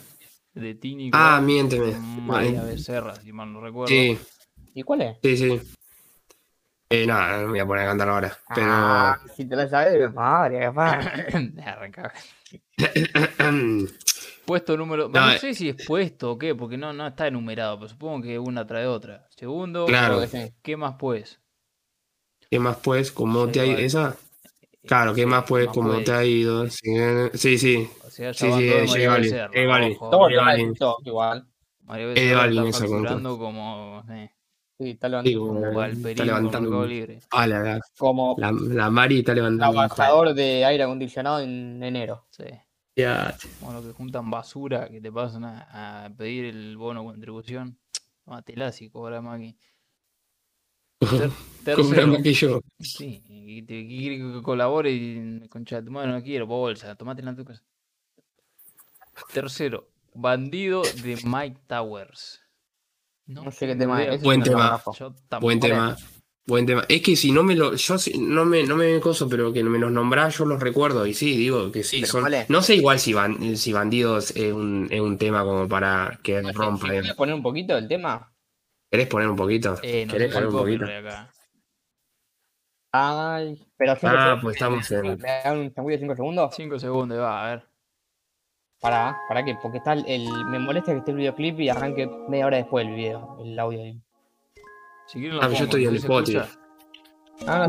De 0.54 0.74
Tini. 0.74 1.10
Ah, 1.14 1.40
miénteme. 1.42 1.92
María 1.98 2.60
Vale. 2.60 2.72
Becerra, 2.74 3.16
si 3.16 3.32
mal 3.32 3.50
no 3.52 3.60
recuerdo. 3.62 3.88
Sí, 3.88 4.18
¿Y 4.74 4.82
cuál 4.82 5.00
es? 5.02 5.16
sí, 5.22 5.36
sí. 5.38 5.60
Eh, 6.90 7.06
nada, 7.06 7.38
no 7.38 7.44
me 7.44 7.48
voy 7.52 7.58
a 7.60 7.66
poner 7.66 7.84
a 7.84 7.88
cantar 7.88 8.08
ahora. 8.10 8.38
Pero. 8.54 8.66
Ah, 8.70 9.18
si 9.34 9.46
te 9.46 9.56
la 9.56 9.66
sabes, 9.66 10.12
madre, 10.12 10.60
capaz. 10.60 11.06
Arrancaba. 11.66 12.12
Puesto 14.44 14.76
número. 14.76 15.08
No, 15.08 15.20
no 15.26 15.32
eh. 15.32 15.38
sé 15.38 15.54
si 15.54 15.68
es 15.68 15.86
puesto 15.86 16.32
o 16.32 16.38
qué, 16.38 16.54
porque 16.54 16.76
no, 16.76 16.92
no 16.92 17.06
está 17.06 17.28
enumerado, 17.28 17.78
pero 17.78 17.88
supongo 17.88 18.22
que 18.22 18.38
una 18.38 18.66
trae 18.66 18.86
otra. 18.86 19.26
Segundo, 19.30 19.86
Claro. 19.86 20.26
Sí. 20.26 20.52
¿qué 20.62 20.76
más 20.76 20.96
pues? 20.98 21.40
¿Qué 22.50 22.58
más 22.58 22.76
pues? 22.78 23.12
¿Cómo 23.12 23.46
Sí, 23.46 23.52
te 23.52 23.60
ha 23.60 23.66
ido? 23.66 23.78
¿Esa? 23.78 24.16
Claro, 24.84 25.14
¿qué 25.14 25.22
Sí, 25.22 25.26
más 25.26 25.44
pues? 25.46 25.66
más 25.66 25.74
¿Cómo 25.74 26.00
te 26.02 26.12
ha 26.12 26.24
ido? 26.24 26.68
Sí, 26.68 26.80
sí. 27.34 27.58
sí. 27.58 27.88
O 28.04 28.10
sea, 28.10 28.34
Sí, 28.34 28.46
es 28.68 28.90
María 28.90 29.08
Balvin, 29.10 29.30
Becerra, 29.30 29.50
es 29.54 29.68
Balvin. 29.68 29.92
ojo. 29.96 30.10
Todo 30.10 30.28
Eh, 32.16 32.26
igual. 32.26 32.36
Balvin 32.36 32.66
está 32.66 32.78
esa 32.84 32.86
como, 33.38 34.04
eh, 34.10 34.30
Sí, 34.82 34.90
está 34.90 35.06
Sí, 35.22 35.30
levantando 35.30 35.40
como- 35.40 35.60
como, 35.60 35.72
como 35.72 35.84
está 36.08 36.24
levantando 36.24 36.78
un- 36.80 36.88
Libre. 36.88 37.20
Ah, 37.30 37.46
la, 37.46 37.60
la, 37.60 37.80
como 37.98 38.34
la, 38.38 38.52
la 38.52 38.90
Mari 38.90 39.18
está 39.20 39.34
levantando 39.34 39.72
trabajador 39.72 40.34
de 40.34 40.64
aire 40.64 40.82
acondicionado 40.84 41.40
en 41.40 41.82
enero. 41.82 42.26
Sí. 42.30 42.44
Ya, 42.96 43.34
Como 43.60 43.72
los 43.72 43.86
que 43.86 43.92
juntan 43.92 44.30
basura 44.30 44.88
que 44.90 45.00
te 45.00 45.10
pasan 45.10 45.44
a, 45.44 46.04
a 46.04 46.10
pedir 46.10 46.44
el 46.46 46.76
bono 46.76 47.04
contribución. 47.04 47.78
Mátela 48.26 48.70
si 48.72 48.90
cobra 48.90 49.20
más 49.22 49.40
que. 49.40 49.56
Ter- 51.00 51.30
Cobra 51.64 51.74
tercero. 51.76 52.06
más 52.08 52.22
que 52.22 52.32
yo. 52.34 52.60
Sí, 52.80 53.22
y 53.26 53.62
te 53.62 53.74
y 53.78 53.98
quiere 53.98 54.18
que 54.18 54.42
colabore 54.42 54.90
y 54.92 55.48
concha 55.48 55.76
de 55.80 55.86
tu 55.86 55.90
madre 55.92 56.10
no 56.12 56.22
quiero, 56.22 56.46
bolsa, 56.46 56.94
tomate 56.94 57.22
en 57.22 57.34
tu 57.36 57.44
casa. 57.44 57.62
Tercero, 59.32 59.88
Bandido 60.14 60.82
de 60.82 61.18
Mike 61.24 61.60
Towers. 61.66 62.41
No 63.26 63.50
sé 63.50 63.66
qué 63.66 63.76
tema 63.76 64.02
es. 64.04 64.22
Buen 64.22 64.42
tema. 64.42 64.82
no. 65.30 65.40
Buen 65.40 65.60
tema. 65.60 65.96
Buen 66.44 66.66
tema. 66.66 66.84
Es 66.88 67.02
que 67.02 67.14
si 67.14 67.30
no 67.30 67.44
me 67.44 67.54
lo. 67.54 67.74
Yo 67.76 67.98
si- 67.98 68.18
no 68.18 68.44
me, 68.44 68.64
no 68.64 68.76
me 68.76 68.98
coso, 69.00 69.28
pero 69.28 69.52
que 69.52 69.62
me 69.62 69.78
los 69.78 69.92
nombrás, 69.92 70.36
yo 70.38 70.44
los 70.44 70.60
recuerdo. 70.60 71.06
Y 71.06 71.14
sí, 71.14 71.36
digo 71.36 71.70
que 71.70 71.84
sí. 71.84 72.02
No 72.48 72.62
sé 72.62 72.74
igual 72.74 72.98
si, 72.98 73.12
ban- 73.12 73.54
si 73.56 73.72
bandidos 73.72 74.32
es 74.36 74.52
un, 74.52 74.88
es 74.90 75.00
un 75.00 75.18
tema 75.18 75.44
como 75.44 75.68
para 75.68 76.18
que 76.22 76.42
Si 76.42 76.50
rompa. 76.52 76.88
querés 76.88 77.10
eh. 77.10 77.14
poner 77.14 77.34
un 77.36 77.42
poquito 77.42 77.76
el 77.78 77.86
tema. 77.86 78.32
¿Querés 78.90 79.06
poner 79.06 79.28
un 79.28 79.36
poquito? 79.36 79.78
Eh, 79.82 80.04
no 80.04 80.12
¿Querés 80.12 80.32
poner 80.32 80.48
un 80.48 80.54
poquito? 80.56 80.84
acá. 80.84 81.32
Ay, 82.94 83.64
pero 83.76 83.94
Ah, 84.02 84.38
pues 84.42 84.56
estamos 84.56 84.90
en. 84.90 85.16
¿Me 85.18 85.40
dan 85.44 85.58
un 85.58 85.72
changuito 85.72 85.92
de 85.92 85.98
5 86.00 86.16
segundos? 86.16 86.54
5 86.54 86.78
segundos, 86.78 87.18
va, 87.18 87.42
a 87.46 87.50
ver. 87.50 87.66
Para, 88.82 89.16
para 89.28 89.44
que, 89.44 89.54
porque 89.62 89.78
está 89.78 89.92
el, 89.92 90.04
el- 90.08 90.44
me 90.46 90.58
molesta 90.58 90.90
que 90.92 90.98
esté 90.98 91.12
el 91.12 91.18
videoclip 91.18 91.60
y 91.60 91.68
arranque 91.68 92.10
media 92.28 92.46
hora 92.46 92.56
después 92.56 92.84
el 92.84 92.92
video, 92.94 93.38
el 93.40 93.56
audio 93.58 93.80
ahí. 93.80 94.00
Si 95.06 95.20
quieren 95.20 95.36
lo 95.36 95.42
Ah, 95.42 95.46
pero 95.46 95.58
yo 95.58 95.64
estoy 95.64 95.84
en 95.84 95.90
¿sí 95.92 95.98
se 96.00 96.06
Spotify. 96.06 96.38
Ah, 97.46 97.58
no, 97.58 97.64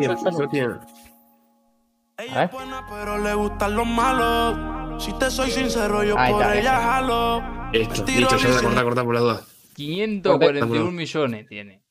Ella 2.18 2.36
ver. 2.36 2.43
es 2.45 2.51
buena, 2.51 2.86
pero 2.89 3.18
le 3.20 3.34
gustan 3.36 3.76
los 3.76 3.86
malos. 3.88 5.03
Si 5.03 5.14
te 5.14 5.30
soy 5.30 5.51
sincero, 5.51 6.03
yo 6.03 6.18
Ahí 6.18 6.32
por 6.34 6.43
ella 6.51 6.80
jalo. 6.80 7.41
Listo, 7.72 8.05
listo, 8.05 8.38
ya 8.38 8.61
voy 8.61 8.76
a 8.78 8.84
cortar 8.84 9.03
por 9.05 9.14
las 9.14 9.24
dudas. 9.24 9.47
541 9.76 10.91
millones 10.91 11.47
tiene. 11.47 11.82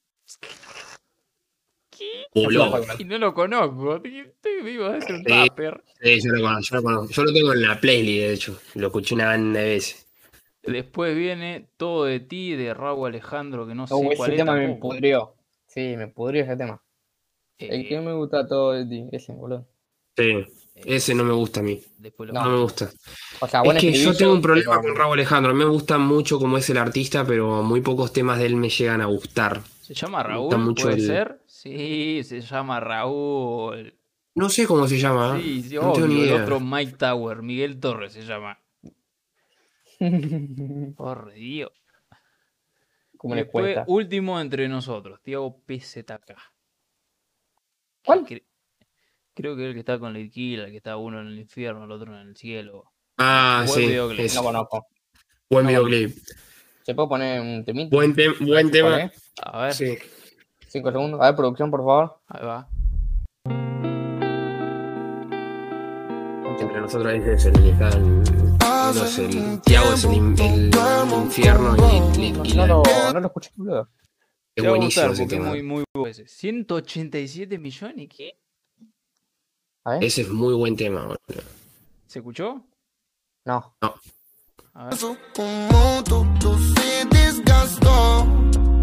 Y 2.34 3.04
no 3.04 3.18
lo 3.18 3.34
conozco. 3.34 3.96
Estoy 3.96 4.62
vivo 4.64 4.88
de 4.90 5.00
ser 5.02 5.14
un 5.16 5.24
Sí. 5.24 5.32
rapper. 5.32 5.82
Sí, 6.00 6.18
yo 6.24 6.32
lo 6.32 6.40
conozco, 6.42 6.62
yo 6.70 6.76
lo 6.76 6.82
conozco. 6.82 7.12
Yo 7.12 7.24
lo 7.24 7.32
tengo 7.32 7.52
en 7.52 7.62
la 7.62 7.80
playlist, 7.80 8.20
de 8.26 8.32
hecho. 8.32 8.58
Lo 8.74 8.86
escuché 8.88 9.14
una 9.14 9.26
banda 9.26 9.60
de 9.60 9.68
veces. 9.70 10.06
Después 10.62 11.16
viene 11.16 11.66
Todo 11.76 12.04
de 12.04 12.20
ti 12.20 12.54
de 12.54 12.72
Raúl 12.72 13.08
Alejandro, 13.08 13.66
que 13.66 13.74
no 13.74 13.86
sé 13.86 13.94
Oh, 13.94 14.00
cuál 14.02 14.12
ese 14.12 14.30
es 14.32 14.36
tema 14.36 14.54
me 14.54 14.74
pudrió. 14.76 15.34
Sí, 15.66 15.94
me 15.96 16.06
pudrió 16.08 16.42
ese 16.44 16.56
tema. 16.56 16.80
El 17.58 17.80
Eh, 17.82 17.88
que 17.88 18.00
me 18.00 18.12
gusta 18.12 18.46
todo 18.46 18.72
de 18.72 18.86
ti, 18.86 19.04
ese, 19.12 19.32
boludo. 19.32 19.66
Sí, 20.16 20.44
ese 20.76 21.14
no 21.14 21.24
me 21.24 21.32
gusta 21.32 21.60
a 21.60 21.62
mí. 21.62 21.80
Después 21.98 22.28
lo 22.28 22.34
No. 22.34 22.44
No 22.44 22.50
me 22.50 22.62
gusta. 22.62 22.90
O 23.40 23.48
sea, 23.48 23.62
Es 23.62 23.80
que 23.80 23.92
yo 23.92 24.14
tengo 24.14 24.32
un 24.32 24.42
problema 24.42 24.72
pero- 24.80 24.82
con 24.82 24.96
Raúl 24.96 25.14
Alejandro. 25.14 25.54
Me 25.54 25.64
gusta 25.64 25.98
mucho 25.98 26.38
como 26.38 26.58
es 26.58 26.68
el 26.70 26.76
artista, 26.78 27.24
pero 27.26 27.62
muy 27.62 27.80
pocos 27.80 28.12
temas 28.12 28.38
de 28.38 28.46
él 28.46 28.56
me 28.56 28.68
llegan 28.68 29.00
a 29.00 29.06
gustar. 29.06 29.62
¿Se 29.80 29.94
llama 29.94 30.22
Raúl? 30.22 30.56
mucho 30.58 30.84
¿Puede 30.84 30.96
el- 31.00 31.06
ser? 31.06 31.38
Sí, 31.62 32.22
se 32.24 32.40
llama 32.40 32.80
Raúl. 32.80 33.94
No 34.34 34.48
sé 34.48 34.66
cómo 34.66 34.88
se 34.88 34.98
llama. 34.98 35.38
¿eh? 35.38 35.42
Sí, 35.42 35.62
sí, 35.62 35.74
no 35.76 35.92
tengo 35.92 36.08
ni 36.08 36.22
obvio. 36.22 36.36
El 36.36 36.42
otro 36.42 36.58
Mike 36.58 36.96
Tower, 36.96 37.42
Miguel 37.42 37.78
Torres 37.78 38.12
se 38.14 38.22
llama. 38.22 38.58
Por 40.96 41.32
Dios. 41.32 41.70
¿Cómo 43.16 43.34
le 43.36 43.42
Después, 43.44 43.62
cuesta? 43.74 43.84
último 43.86 44.40
entre 44.40 44.68
nosotros, 44.68 45.20
Tiago 45.22 45.60
PZK. 45.64 46.34
¿Cuál? 48.04 48.24
Cre- 48.26 48.44
Creo 49.34 49.54
que 49.56 49.68
el 49.68 49.74
que 49.74 49.78
está 49.80 49.98
con 50.00 50.12
la 50.12 50.18
Iquila, 50.18 50.64
el 50.64 50.70
que 50.72 50.78
está 50.78 50.96
uno 50.96 51.20
en 51.20 51.28
el 51.28 51.38
infierno, 51.38 51.84
el 51.84 51.92
otro 51.92 52.12
en 52.20 52.28
el 52.28 52.36
cielo. 52.36 52.92
Ah, 53.18 53.62
Buen 53.68 53.80
sí. 53.80 53.86
videoclip. 53.86 54.20
ese. 54.26 54.36
No 54.36 54.42
conozco. 54.42 54.86
Buen 55.48 55.64
no 55.64 55.68
videoclip. 55.68 56.16
¿Se 56.82 56.94
puede 56.94 57.08
poner 57.08 57.40
un 57.40 57.64
temita? 57.64 57.94
Buen, 57.96 58.14
tem- 58.16 58.36
buen 58.44 58.70
tema. 58.72 59.10
A 59.42 59.62
ver, 59.62 59.74
Sí. 59.74 59.96
Cinco 60.72 60.90
segundos. 60.90 61.20
A 61.20 61.26
ver, 61.26 61.36
producción, 61.36 61.70
por 61.70 61.80
favor. 61.80 62.18
ahí 62.28 62.46
va. 62.46 62.66
Entre 66.58 66.80
nosotros 66.80 67.12
ahí 67.12 67.18
es 67.18 67.44
el 67.44 67.52
no 67.52 69.04
es 69.04 69.18
el 69.18 69.60
Tiago 69.60 69.92
es 69.92 70.04
el, 70.04 70.12
el 70.40 71.12
infierno 71.22 71.76
y 71.76 72.18
Lit 72.18 72.36
No, 72.36 72.42
Kila. 72.42 72.66
lo, 72.66 72.82
no 73.12 73.20
lo 73.20 73.26
escuché, 73.26 73.50
boludo. 73.56 73.88
Es 74.54 74.66
buenísimo 74.66 75.08
gustar 75.08 75.10
ese 75.10 75.26
tema. 75.26 75.48
muy, 75.50 75.62
muy 75.62 75.84
bueno 75.94 76.08
ese. 76.08 76.26
187 76.26 77.58
millones, 77.58 78.08
¿qué? 78.16 78.38
A 79.84 79.92
ver. 79.92 80.04
Ese 80.04 80.22
es 80.22 80.30
muy 80.30 80.54
buen 80.54 80.74
tema, 80.76 81.02
boludo. 81.02 81.42
¿Se 82.06 82.20
escuchó? 82.20 82.64
No. 83.44 83.76
A 84.74 84.86
ver. 84.86 84.98
Como 85.36 86.02
tú, 86.04 86.26
tú 86.40 86.54
sí 86.58 87.08
desgastó. 87.10 88.26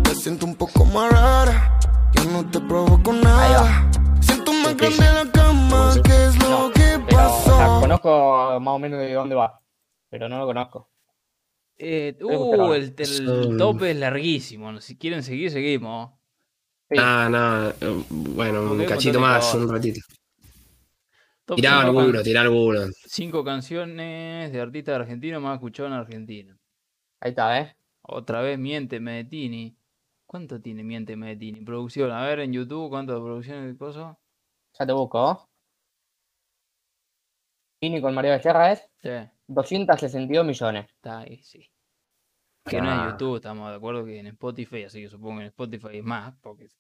Te 0.04 0.14
siento 0.14 0.46
un 0.46 0.56
poco 0.56 0.86
más 0.86 1.12
rara. 1.12 1.79
Yo 2.24 2.32
no 2.32 2.50
te 2.50 2.60
provoco 2.60 3.14
nada. 3.14 3.90
Siento 4.22 4.52
más 4.54 4.76
grande 4.76 4.98
la 4.98 5.32
cama. 5.32 5.94
¿Qué 6.04 6.26
es 6.26 6.38
lo 6.40 6.50
No, 6.50 6.72
que 6.72 6.82
Pero, 7.08 7.18
o 7.34 7.44
sea, 7.44 7.58
pasó? 7.58 7.80
conozco 7.82 8.60
más 8.60 8.74
o 8.74 8.80
menos 8.80 9.00
de 9.00 9.14
dónde 9.14 9.36
va. 9.36 9.62
Pero 10.10 10.28
no 10.30 10.40
lo 10.40 10.46
conozco. 10.46 10.90
Eh, 11.78 12.18
uh, 12.22 12.74
el, 12.74 12.94
el 12.98 13.06
Son- 13.06 13.58
top 13.58 13.84
es 13.84 13.96
larguísimo. 13.98 14.80
Si 14.82 14.98
quieren 14.98 15.24
seguir, 15.24 15.50
seguimos. 15.52 16.12
Sí. 16.90 16.98
Ah, 17.00 17.28
no. 17.32 17.70
eh, 17.70 18.04
Bueno, 18.10 18.66
Porque 18.68 18.84
un 18.84 18.90
cachito 18.90 19.20
más, 19.20 19.54
un 19.54 19.70
ratito. 19.72 20.02
Tirá 21.56 21.80
alguno, 21.82 22.22
tirá 22.22 22.42
alguno. 22.42 22.82
cinco 23.08 23.44
canciones 23.44 24.52
de 24.52 24.62
artistas 24.62 24.96
argentinos 25.00 25.42
más 25.42 25.56
escuchados 25.56 25.92
en 25.92 25.98
Argentina. 25.98 26.58
Ahí 27.22 27.30
está, 27.32 27.60
¿eh? 27.60 27.76
Otra 28.04 28.42
vez 28.42 28.60
Miente 28.60 29.00
Medetini. 29.00 29.76
¿Cuánto 30.30 30.62
tiene 30.62 30.84
Miente 30.84 31.16
Medetini? 31.16 31.62
Producción. 31.62 32.12
A 32.12 32.24
ver 32.24 32.42
en 32.42 32.54
YouTube, 32.54 32.88
¿cuánto 32.90 33.16
de 33.16 33.20
producción 33.20 33.68
de 33.68 33.76
cosas? 33.76 34.16
Ya 34.78 34.86
te 34.86 34.94
busco. 34.94 35.50
Vini 37.82 38.00
con 38.00 38.14
María 38.14 38.34
Becerra 38.34 38.72
es 38.74 38.88
Sí, 39.02 39.10
262 39.48 40.46
millones. 40.46 40.86
está 40.88 41.22
ahí, 41.22 41.42
sí. 41.42 41.68
Que 42.64 42.80
no 42.80 42.92
es 42.92 43.00
Ah. 43.00 43.10
YouTube, 43.12 43.38
estamos 43.38 43.72
de 43.72 43.78
acuerdo 43.78 44.06
que 44.06 44.20
en 44.20 44.28
Spotify, 44.28 44.84
así 44.84 45.02
que 45.02 45.10
supongo 45.10 45.38
que 45.38 45.46
en 45.46 45.48
Spotify 45.48 45.98
es 45.98 46.04
más, 46.04 46.36
porque 46.42 46.66
es 46.66 46.78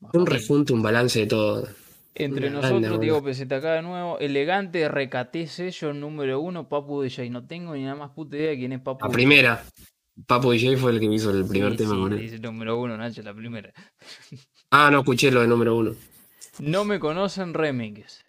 más 0.00 0.12
Un 0.14 0.26
fácil. 0.26 0.38
refunte, 0.40 0.72
un 0.74 0.82
balance 0.82 1.20
de 1.20 1.26
todo. 1.26 1.66
Entre 2.14 2.48
Una 2.48 2.56
nosotros, 2.56 2.82
banda, 2.82 2.98
Diego 2.98 3.20
boludo. 3.22 3.32
PZK 3.32 3.62
de 3.76 3.82
nuevo, 3.82 4.18
elegante, 4.18 4.86
recaté 4.90 5.46
sello 5.46 5.94
número 5.94 6.40
uno, 6.40 6.68
Papu 6.68 7.00
DJ. 7.00 7.30
No 7.30 7.46
tengo 7.46 7.74
ni 7.74 7.84
nada 7.84 7.94
más 7.96 8.10
puta 8.10 8.36
idea 8.36 8.50
de 8.50 8.56
quién 8.58 8.72
es 8.72 8.80
Papu 8.80 9.04
La 9.04 9.08
DJ. 9.08 9.14
primera. 9.14 9.64
Papo 10.26 10.50
DJ 10.52 10.76
fue 10.78 10.92
el 10.92 11.00
que 11.00 11.08
me 11.08 11.16
hizo 11.16 11.30
el 11.30 11.46
primer 11.46 11.72
Sí, 11.72 11.78
tema 11.78 11.94
sí, 11.94 12.00
con 12.00 12.12
él. 12.14 12.18
dice 12.20 12.38
número 12.38 12.78
uno, 12.80 12.96
Nacho, 12.96 13.22
la 13.22 13.34
primera. 13.34 13.72
Ah, 14.70 14.88
no 14.90 15.00
escuché 15.00 15.30
lo 15.30 15.42
de 15.42 15.46
número 15.46 15.76
uno. 15.76 15.94
No 16.58 16.84
me 16.84 16.98
conocen 16.98 17.52
remix. 17.52 18.24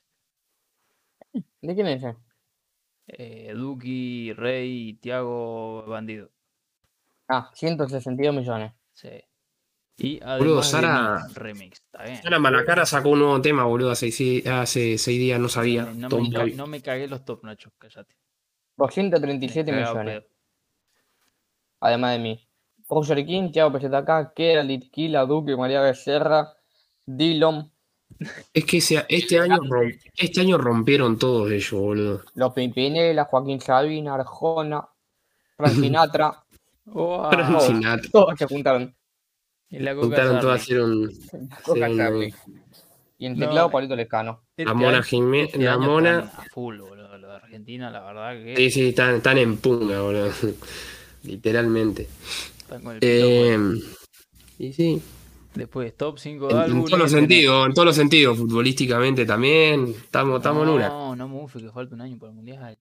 ¿De 1.62 1.76
quién 1.76 1.88
es 1.88 2.04
ese? 2.04 2.16
Eh, 3.08 3.54
Duki, 3.56 4.34
Rey, 4.34 4.96
Tiago, 5.02 5.86
Bandido. 5.88 6.30
Ah, 7.30 7.50
162 7.54 8.36
millones. 8.36 8.74
Sí. 8.94 9.10
Y 9.98 10.18
además 10.22 10.40
Boludo, 10.40 10.64
Sara- 10.64 11.28
remix. 11.34 11.80
Está 11.82 12.04
bien. 12.04 12.22
Sara 12.22 12.40
Malacara 12.40 12.86
sacó 12.86 13.10
un 13.10 13.20
nuevo 13.20 13.42
tema, 13.42 13.64
boludo, 13.64 13.92
hace 13.92 14.12
seis, 14.12 14.46
hace 14.46 14.98
seis 14.98 15.18
días, 15.20 15.40
no 15.40 15.50
sabía. 15.50 15.86
No 15.86 16.10
me, 16.10 16.32
ca- 16.32 16.46
no 16.56 16.68
me 16.68 16.82
cagué 16.82 17.08
los 17.08 17.24
top, 17.26 17.44
Nacho, 17.46 17.72
cállate. 17.78 18.16
237 18.78 19.72
Me 19.72 19.80
cagaba 19.80 20.04
millones. 20.04 20.24
pedo. 20.24 20.37
Además 21.80 22.14
de 22.14 22.20
mí. 22.20 22.48
Roger 22.90 23.26
King, 23.26 23.52
Thiago 23.52 23.72
PZK, 23.78 24.34
Kera, 24.36 24.64
Litquila, 24.64 25.26
Duque, 25.26 25.56
María 25.58 25.82
Becerra, 25.82 26.54
Dillon, 27.06 27.72
Es 28.54 28.64
que 28.66 28.78
ese- 28.78 29.06
este, 29.10 29.38
año, 29.40 29.60
este 30.16 30.40
año 30.42 30.58
rompieron 30.58 31.20
todos 31.20 31.52
ellos, 31.52 31.72
boludo. 31.72 32.22
Los 32.36 32.54
Pimpinela, 32.54 33.26
Joaquín 33.26 33.60
Sabina, 33.60 34.16
Arjona, 34.16 34.88
Frank 35.58 35.74
Sinatra. 35.92 36.44
Wow. 36.86 37.30
Todos. 37.32 37.64
Sinatra. 37.66 38.10
Todos 38.12 38.34
se 38.40 38.46
juntaron. 38.48 38.96
Y 39.70 39.80
la 39.80 39.94
Juntaron 39.96 40.38
un. 40.38 41.02
Un- 41.68 41.98
Charlie. 41.98 42.34
Y 43.18 43.26
en 43.26 43.34
No, 43.38 43.46
teclado, 43.48 43.68
eh. 43.68 43.72
Palito 43.72 43.96
Lescano. 43.98 44.44
Este 44.52 44.64
La 44.64 44.74
Mona 44.74 45.04
Jiménez. 45.04 45.48
este 45.54 45.66
La 45.66 45.78
Mona. 45.78 46.20
A 46.20 46.44
full, 46.54 46.80
boludo. 46.80 47.18
Lo 47.18 47.28
de 47.28 47.36
Argentina, 47.36 47.90
la 47.92 48.00
verdad 48.06 48.34
que 48.42 48.56
Sí, 48.56 48.72
sí, 48.72 48.90
están, 48.90 49.16
están 49.16 49.38
en 49.38 49.58
punga, 49.58 50.00
boludo. 50.02 50.30
Literalmente. 51.24 52.08
están 52.60 52.84
con 52.84 52.96
el 52.96 53.00
pito 53.00 53.08
Eh, 53.08 53.58
y 54.60 54.74
sí. 54.74 55.02
Después, 55.54 55.96
top 55.98 56.20
5 56.20 56.50
En, 56.52 56.56
en 56.56 56.62
álbumes. 56.64 56.86
todos 56.86 57.00
los 57.00 57.12
sentidos, 57.12 57.66
en 57.68 57.74
todos 57.74 57.86
los 57.88 57.96
sentidos, 57.96 58.38
futbolísticamente 58.38 59.26
también. 59.26 59.88
Estamos, 59.88 60.38
estamos 60.38 60.64
en 60.64 60.70
una. 60.70 60.90
No, 60.90 61.16
no 61.16 61.28
mufe, 61.28 61.60
que 61.60 61.72
falta 61.72 61.96
un 61.96 62.02
año 62.02 62.18
para 62.20 62.30
el 62.32 62.36
mundial. 62.36 62.78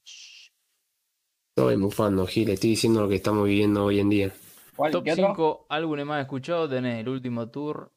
Estoy 1.56 1.76
mufando, 1.78 2.26
Gil. 2.26 2.50
Estoy 2.50 2.70
diciendo 2.70 3.00
lo 3.00 3.08
que 3.08 3.14
estamos 3.16 3.46
viviendo 3.46 3.84
hoy 3.84 4.00
en 4.00 4.10
día. 4.10 4.32
¿Cuál? 4.74 4.92
Top 4.92 5.04
¿Qué 5.04 5.12
otro? 5.12 5.26
5 5.28 5.66
álbumes 5.70 6.04
más 6.04 6.20
escuchados 6.20 6.68
tenés 6.68 7.00
el 7.00 7.08
último 7.08 7.48
tour 7.48 7.92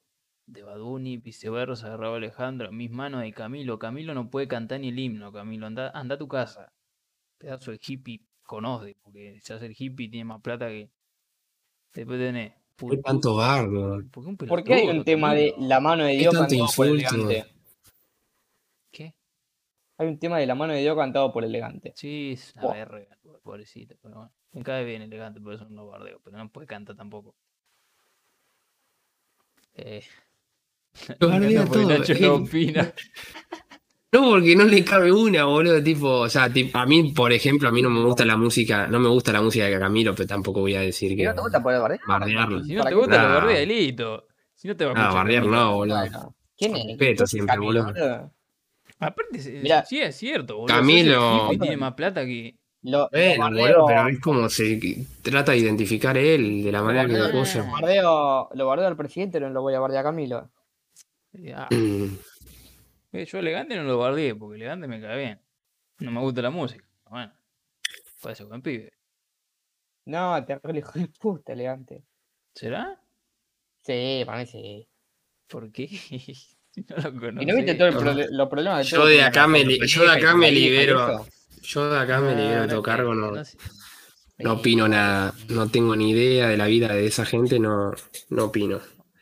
de 0.45 0.63
Baduni, 0.63 1.17
viceversa, 1.17 1.89
de 1.89 1.97
Raúl 1.97 2.17
Alejandro, 2.17 2.71
Mis 2.71 2.89
manos 2.89 3.21
de 3.21 3.33
Camilo. 3.33 3.77
Camilo 3.77 4.13
no 4.13 4.29
puede 4.29 4.47
cantar 4.47 4.79
ni 4.79 4.89
el 4.89 4.97
himno, 4.99 5.31
Camilo. 5.33 5.67
Anda, 5.67 5.91
anda 5.93 6.15
a 6.15 6.17
tu 6.17 6.27
casa. 6.29 6.71
Pedazo 7.37 7.71
de 7.71 7.79
hippie 7.85 8.21
conoce, 8.49 8.97
porque 9.03 9.39
se 9.43 9.53
hace 9.53 9.67
el 9.67 9.75
hippie 9.77 10.09
tiene 10.09 10.25
más 10.25 10.41
plata 10.41 10.67
que. 10.67 10.89
Después 11.93 12.19
tenés. 12.19 12.53
¿Por 12.75 12.91
qué 12.91 12.97
tanto 12.97 13.35
bardo? 13.35 14.01
¿Por 14.09 14.23
qué, 14.23 14.29
un 14.29 14.37
¿Por 14.37 14.63
qué 14.63 14.73
hay 14.73 14.87
un 14.87 15.03
tema 15.03 15.35
de 15.35 15.53
la 15.59 15.79
mano 15.79 16.05
de 16.05 16.13
Dios 16.13 16.33
cantado 16.33 16.67
por 16.75 16.87
elegante? 16.87 17.45
¿Qué? 18.91 19.13
Hay 19.97 20.07
un 20.07 20.17
tema 20.17 20.39
de 20.39 20.47
la 20.47 20.55
mano 20.55 20.73
de 20.73 20.79
Dios 20.79 20.97
cantado 20.97 21.31
por 21.31 21.43
elegante. 21.43 21.93
Sí, 21.95 22.31
es 22.33 22.53
una 22.55 22.63
Buah. 22.63 22.73
verga, 22.73 23.17
pobrecito. 23.43 23.95
Pero 24.01 24.15
bueno, 24.15 24.31
me 24.53 24.63
cae 24.63 24.83
bien 24.83 25.03
elegante, 25.03 25.39
por 25.39 25.53
eso 25.53 25.65
no 25.65 25.83
lo 25.83 25.87
bardeo, 25.87 26.19
pero 26.23 26.37
no 26.37 26.49
puede 26.49 26.65
cantar 26.65 26.95
tampoco. 26.95 27.35
Eh, 29.75 30.03
Lo 31.19 31.65
todo. 31.67 31.87
Nacho 31.87 32.13
eh. 32.13 32.19
no 32.21 32.35
opina. 32.35 32.93
No, 34.11 34.31
porque 34.31 34.55
no 34.55 34.63
le 34.65 34.83
cabe 34.83 35.11
una, 35.11 35.45
boludo. 35.45 35.83
Tipo, 35.83 36.07
o 36.21 36.29
sea, 36.29 36.51
tipo, 36.51 36.77
a 36.79 36.85
mí, 36.85 37.11
por 37.13 37.31
ejemplo, 37.31 37.69
a 37.69 37.71
mí 37.71 37.81
no 37.81 37.89
me 37.91 38.01
gusta 38.03 38.25
la 38.25 38.37
música, 38.37 38.87
no 38.87 38.99
me 38.99 39.07
gusta 39.09 39.31
la 39.31 39.41
música 39.41 39.65
de 39.65 39.77
Camilo, 39.79 40.15
pero 40.15 40.27
tampoco 40.27 40.61
voy 40.61 40.73
a 40.75 40.81
decir 40.81 41.11
¿Y 41.11 41.17
que 41.17 41.25
no 41.25 41.35
te 41.35 41.41
gusta 41.41 41.61
poder 41.61 41.79
bardear? 41.79 42.01
bardearlo. 42.07 42.63
Si 42.63 42.73
no 42.73 42.79
¿Para 42.79 42.89
te 42.89 42.95
gusta, 42.95 43.23
lo 43.23 43.29
bardea 43.35 43.57
delito. 43.59 44.25
Si 44.55 44.67
no 44.67 44.75
te 44.75 44.85
va 44.85 44.91
a 44.91 44.93
No, 44.95 44.99
escuchar. 45.01 45.23
bardear 45.23 45.43
Camilo. 45.43 45.61
no, 45.63 45.75
boludo. 45.75 46.35
¿Quién 46.57 46.75
es? 46.75 46.85
Respeto 46.87 46.97
¿Quién 46.97 47.23
es 47.23 47.29
siempre, 47.29 47.55
Camilo, 47.55 47.83
boludo. 47.85 48.31
Aparte, 49.01 49.59
Mirá. 49.63 49.85
sí 49.85 49.99
es 50.01 50.15
cierto, 50.17 50.55
boludo. 50.57 50.75
Camilo. 50.75 51.49
Tiene 51.51 51.77
más 51.77 51.93
plata 51.93 52.25
que. 52.25 52.55
Lo, 52.81 52.99
lo 52.99 53.09
Bueno, 53.11 53.43
bardeo- 53.43 53.59
boludo, 53.61 53.85
pero 53.87 54.07
es 54.07 54.19
como 54.21 54.49
se 54.49 55.05
trata 55.21 55.51
de 55.51 55.57
identificar 55.59 56.17
él 56.17 56.63
de 56.63 56.71
la 56.71 56.81
manera 56.81 57.05
que 57.05 57.13
lo 57.13 57.71
bardeo, 57.71 58.49
lo 58.55 58.65
bardeo 58.67 58.87
al 58.87 58.95
presidente, 58.97 59.39
no 59.39 59.49
lo 59.49 59.61
voy 59.61 59.73
a 59.75 59.79
bardear 59.79 59.99
a 60.01 60.09
Camilo. 60.09 60.49
Ah, 61.53 61.67
yo 63.11 63.39
elegante 63.39 63.75
no 63.75 63.83
lo 63.83 63.97
bardeé, 63.97 64.35
porque 64.35 64.55
elegante 64.57 64.87
me 64.87 65.01
cae 65.01 65.17
bien. 65.17 65.41
No 65.99 66.11
me 66.11 66.19
gusta 66.21 66.41
la 66.41 66.49
música. 66.49 66.85
Bueno, 67.09 67.33
puede 68.21 68.35
ser 68.35 68.45
buen 68.45 68.61
pibe. 68.61 68.93
No, 70.05 70.43
terrible 70.45 70.79
hijo 70.79 70.91
de 70.97 71.07
puta, 71.07 71.53
elegante. 71.53 72.03
¿Será? 72.55 72.99
Sí, 73.83 74.23
para 74.25 74.39
mí 74.39 74.45
sí. 74.45 74.87
¿Por 75.47 75.71
qué? 75.71 75.87
No 76.87 76.95
lo 76.97 77.19
conozco. 77.19 77.41
¿Y 77.41 77.45
no 77.47 77.55
viste 77.55 77.73
todo 77.73 77.87
el 77.87 77.93
no. 77.95 77.99
prole- 77.99 78.27
los 78.29 78.47
problemas 78.47 78.77
de 78.79 78.83
Yo 78.95 79.05
de 79.07 79.23
acá 79.23 79.47
me 79.47 79.65
li- 79.65 79.79
yo 79.87 80.03
de 80.03 80.11
acá 80.11 80.35
me 80.35 80.51
libero. 80.51 81.25
Yo 81.63 81.89
de 81.89 81.99
acá 81.99 82.21
me 82.21 82.35
libero 82.35 82.61
de 82.61 82.67
todo 82.67 82.83
cargo, 82.83 83.15
no, 83.15 83.31
no 84.37 84.53
opino 84.53 84.87
nada, 84.87 85.33
no 85.49 85.67
tengo 85.69 85.95
ni 85.95 86.11
idea 86.11 86.47
de 86.47 86.57
la 86.57 86.67
vida 86.67 86.93
de 86.93 87.07
esa 87.07 87.25
gente, 87.25 87.59
no, 87.59 87.91
no 88.29 88.45
opino. 88.45 88.79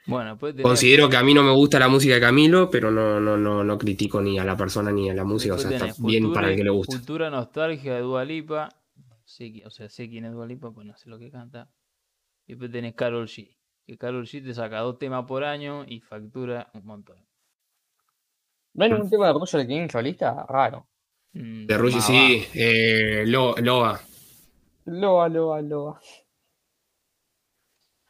Bueno, 0.08 0.38
pues 0.38 0.56
Considero 0.62 1.10
que 1.10 1.18
a 1.18 1.24
mí 1.24 1.34
no 1.34 1.44
me 1.44 1.52
gusta 1.52 1.80
la 1.80 1.90
música 1.90 2.14
de 2.16 2.22
Camilo, 2.22 2.70
pero 2.70 2.90
no, 2.92 3.20
no, 3.20 3.36
no, 3.38 3.64
no 3.64 3.78
critico 3.78 4.22
ni 4.22 4.40
a 4.40 4.46
la 4.46 4.56
persona 4.56 4.92
ni 4.92 5.10
a 5.10 5.14
la 5.14 5.24
música, 5.26 5.56
o 5.56 5.58
sea, 5.58 5.70
está 5.72 5.94
bien 6.00 6.32
para 6.32 6.50
el 6.50 6.56
que 6.56 6.64
le 6.64 6.70
gusta. 6.70 6.96
Cultura 6.98 7.30
nostalgia 7.30 7.96
de 7.96 8.02
Dualipa. 8.02 8.70
Sí, 9.26 9.54
qui- 9.54 9.66
o 9.66 9.70
sea, 9.70 9.90
sé 9.90 10.10
quién 10.10 10.24
es 10.26 10.32
Dualipa, 10.32 10.72
pues 10.72 10.88
no 10.88 10.96
sé 10.96 11.10
lo 11.10 11.20
que 11.20 11.30
canta. 11.30 11.70
Y 12.46 12.54
después 12.54 12.72
tenés 12.72 12.96
Carol 12.96 13.28
G. 13.28 13.58
Que 13.86 13.98
Carol 13.98 14.26
G 14.26 14.44
te 14.44 14.54
saca 14.54 14.80
dos 14.80 14.98
temas 14.98 15.26
por 15.26 15.44
año 15.44 15.84
y 15.86 16.00
factura 16.00 16.70
un 16.74 16.86
montón. 16.86 17.18
¿No 18.74 18.86
hay 18.86 18.92
ningún 18.92 19.10
tema 19.10 19.28
de 19.28 19.34
Roger 19.34 19.68
King 19.68 19.88
solista? 19.90 20.46
Raro. 20.48 20.88
Mm, 21.34 21.66
De 21.66 21.78
más 21.78 22.06
sí, 22.08 22.46
eh, 22.54 23.24
Lo- 23.28 23.56
Loa. 23.58 24.00
Loa, 24.86 25.28
loa, 25.28 25.62
loa. 25.62 26.00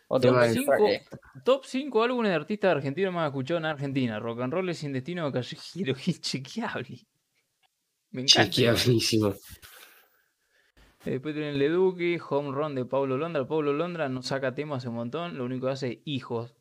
Otro 0.10 0.32
Top 0.32 0.40
del 0.42 0.54
que- 0.54 0.60
5, 0.60 0.88
eh, 0.88 1.06
top 1.44 1.66
5 1.66 2.04
álbumes 2.04 2.30
de 2.30 2.36
artistas 2.36 2.72
argentinos 2.72 3.14
más 3.14 3.28
escuchados 3.28 3.60
en 3.62 3.66
Argentina. 3.66 4.20
Rock 4.20 4.40
and 4.42 4.54
Roll 4.54 4.70
es 4.70 4.78
sin 4.78 4.94
destino 4.94 5.32
callejero. 5.32 5.96
Inchequeable. 6.08 7.00
Me 8.12 8.22
encanta. 8.22 8.50
Eh, 11.06 11.12
Después 11.12 11.36
tienen 11.36 11.58
Leduque, 11.58 12.20
Home 12.30 12.52
Run 12.52 12.76
de 12.76 12.86
Pablo 12.86 13.18
Londra. 13.18 13.48
Pablo 13.48 13.72
Londra 13.74 14.10
no 14.10 14.22
saca 14.22 14.54
temas 14.56 14.86
un 14.86 14.96
montón, 14.96 15.38
lo 15.38 15.46
único 15.46 15.68
que 15.68 15.72
hace 15.74 15.92
es 15.92 16.00
hijos. 16.06 16.56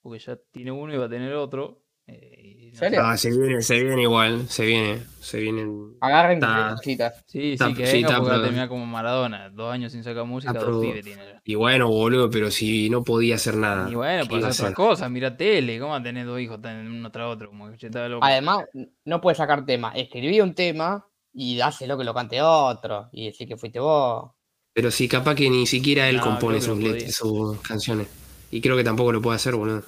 Porque 0.00 0.18
ya 0.18 0.36
tiene 0.50 0.72
uno 0.72 0.92
y 0.92 0.96
va 0.96 1.06
a 1.06 1.10
tener 1.10 1.34
otro. 1.34 1.82
eh, 2.06 2.61
Ah, 3.00 3.16
se 3.18 3.30
viene, 3.30 3.60
se 3.60 3.82
viene 3.84 4.02
igual, 4.02 4.48
se 4.48 4.64
viene, 4.64 5.02
se 5.20 5.38
vienen. 5.38 5.94
Agarren 6.00 6.38
Está- 6.38 6.74
cositas. 6.76 7.24
Sí, 7.26 7.56
sí, 7.58 7.74
que 7.74 7.86
sí, 7.86 7.92
venga 7.94 8.08
está 8.08 8.18
porque 8.18 8.30
va 8.32 8.38
a 8.38 8.42
terminar 8.42 8.68
como 8.68 8.86
Maradona. 8.86 9.50
Dos 9.50 9.72
años 9.72 9.92
sin 9.92 10.02
sacar 10.02 10.24
música, 10.24 10.52
dos 10.54 10.82
pibes 10.82 11.04
tiene. 11.04 11.22
Y 11.44 11.54
bueno, 11.54 11.88
boludo, 11.88 12.30
pero 12.30 12.50
si 12.50 12.88
no 12.88 13.04
podía 13.04 13.34
hacer 13.34 13.56
nada. 13.56 13.90
Y 13.90 13.94
bueno, 13.94 14.22
¿qué 14.24 14.28
pues 14.30 14.44
hacer 14.44 14.66
otras 14.66 14.76
cosas, 14.76 15.10
mira 15.10 15.36
tele, 15.36 15.78
¿cómo 15.78 15.90
va 15.92 15.98
a 15.98 16.02
tener 16.02 16.24
dos 16.26 16.40
hijos 16.40 16.62
tan 16.62 16.86
uno 16.86 17.10
tras 17.10 17.26
otro? 17.28 17.48
Como 17.50 17.70
que 17.72 17.88
loco. 18.08 18.24
Además, 18.24 18.64
no 19.04 19.20
puedes 19.20 19.36
sacar 19.36 19.66
tema. 19.66 19.92
Escribí 19.94 20.40
un 20.40 20.54
tema 20.54 21.06
y 21.34 21.56
dáselo 21.58 21.98
que 21.98 22.04
lo 22.04 22.14
cante 22.14 22.40
otro. 22.40 23.08
Y 23.12 23.26
decir 23.26 23.46
que 23.46 23.56
fuiste 23.58 23.80
vos. 23.80 24.30
Pero 24.72 24.90
si 24.90 25.08
capaz 25.08 25.34
que 25.34 25.50
ni 25.50 25.66
siquiera 25.66 26.08
él 26.08 26.16
No, 26.16 26.22
compone 26.22 26.60
sus, 26.60 26.78
sus 27.14 27.60
canciones. 27.60 28.08
Y 28.50 28.60
creo 28.62 28.76
que 28.76 28.84
tampoco 28.84 29.12
lo 29.12 29.20
puede 29.20 29.36
hacer, 29.36 29.54
boludo. 29.54 29.82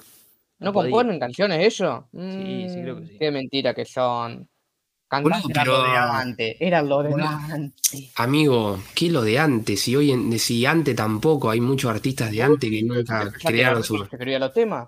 ¿No 0.59 0.71
podía. 0.73 0.91
componen 0.91 1.19
canciones 1.19 1.59
ellos? 1.59 2.03
Sí, 2.11 2.69
sí, 2.69 2.81
creo 2.81 2.95
que 2.95 3.01
Mm, 3.01 3.07
sí. 3.07 3.17
Qué 3.19 3.31
mentira 3.31 3.73
que 3.73 3.85
son. 3.85 4.47
Cantantes 5.07 5.43
Boludo, 5.43 5.51
eran 5.61 5.67
lo 5.67 5.77
de 5.83 5.89
pero- 5.89 6.11
antes. 6.11 6.55
Eran 6.59 6.89
lo 6.89 7.03
de 7.03 7.09
Boludo. 7.09 7.27
antes. 7.27 8.11
Amigo, 8.15 8.79
¿qué 8.95 9.09
lo 9.11 9.21
de 9.21 9.37
antes? 9.39 9.87
Y 9.87 9.95
hoy 9.95 10.11
en, 10.11 10.39
si 10.39 10.65
antes 10.65 10.95
tampoco, 10.95 11.49
hay 11.51 11.61
muchos 11.61 11.91
artistas 11.91 12.31
de 12.31 12.41
antes 12.41 12.69
que 12.69 12.81
nunca 12.83 13.19
¿Pensás 13.23 13.33
que 13.41 13.47
crearon 13.49 13.83
su. 13.83 13.95
otros 13.95 14.11
escribían 14.13 14.41
los 14.41 14.53
temas? 14.53 14.87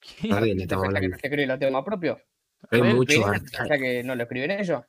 ¿Qué? 0.00 0.32
A 0.32 0.36
ver, 0.36 0.42
le 0.44 0.48
¿Pensás 0.50 0.62
estamos 0.62 0.82
que 0.82 0.86
hablando. 0.88 1.08
no 1.08 1.16
se 1.18 1.26
escriben 1.26 1.48
los 1.48 1.58
temas 1.58 1.84
propios? 1.84 2.18
Hay 2.18 2.80
Rebelde, 2.80 2.94
muchos 2.94 3.14
¿Pensás 3.16 3.34
artistas. 3.34 3.68
que 3.78 4.02
no 4.02 4.14
lo 4.16 4.22
escriben 4.24 4.50
ellos? 4.52 4.82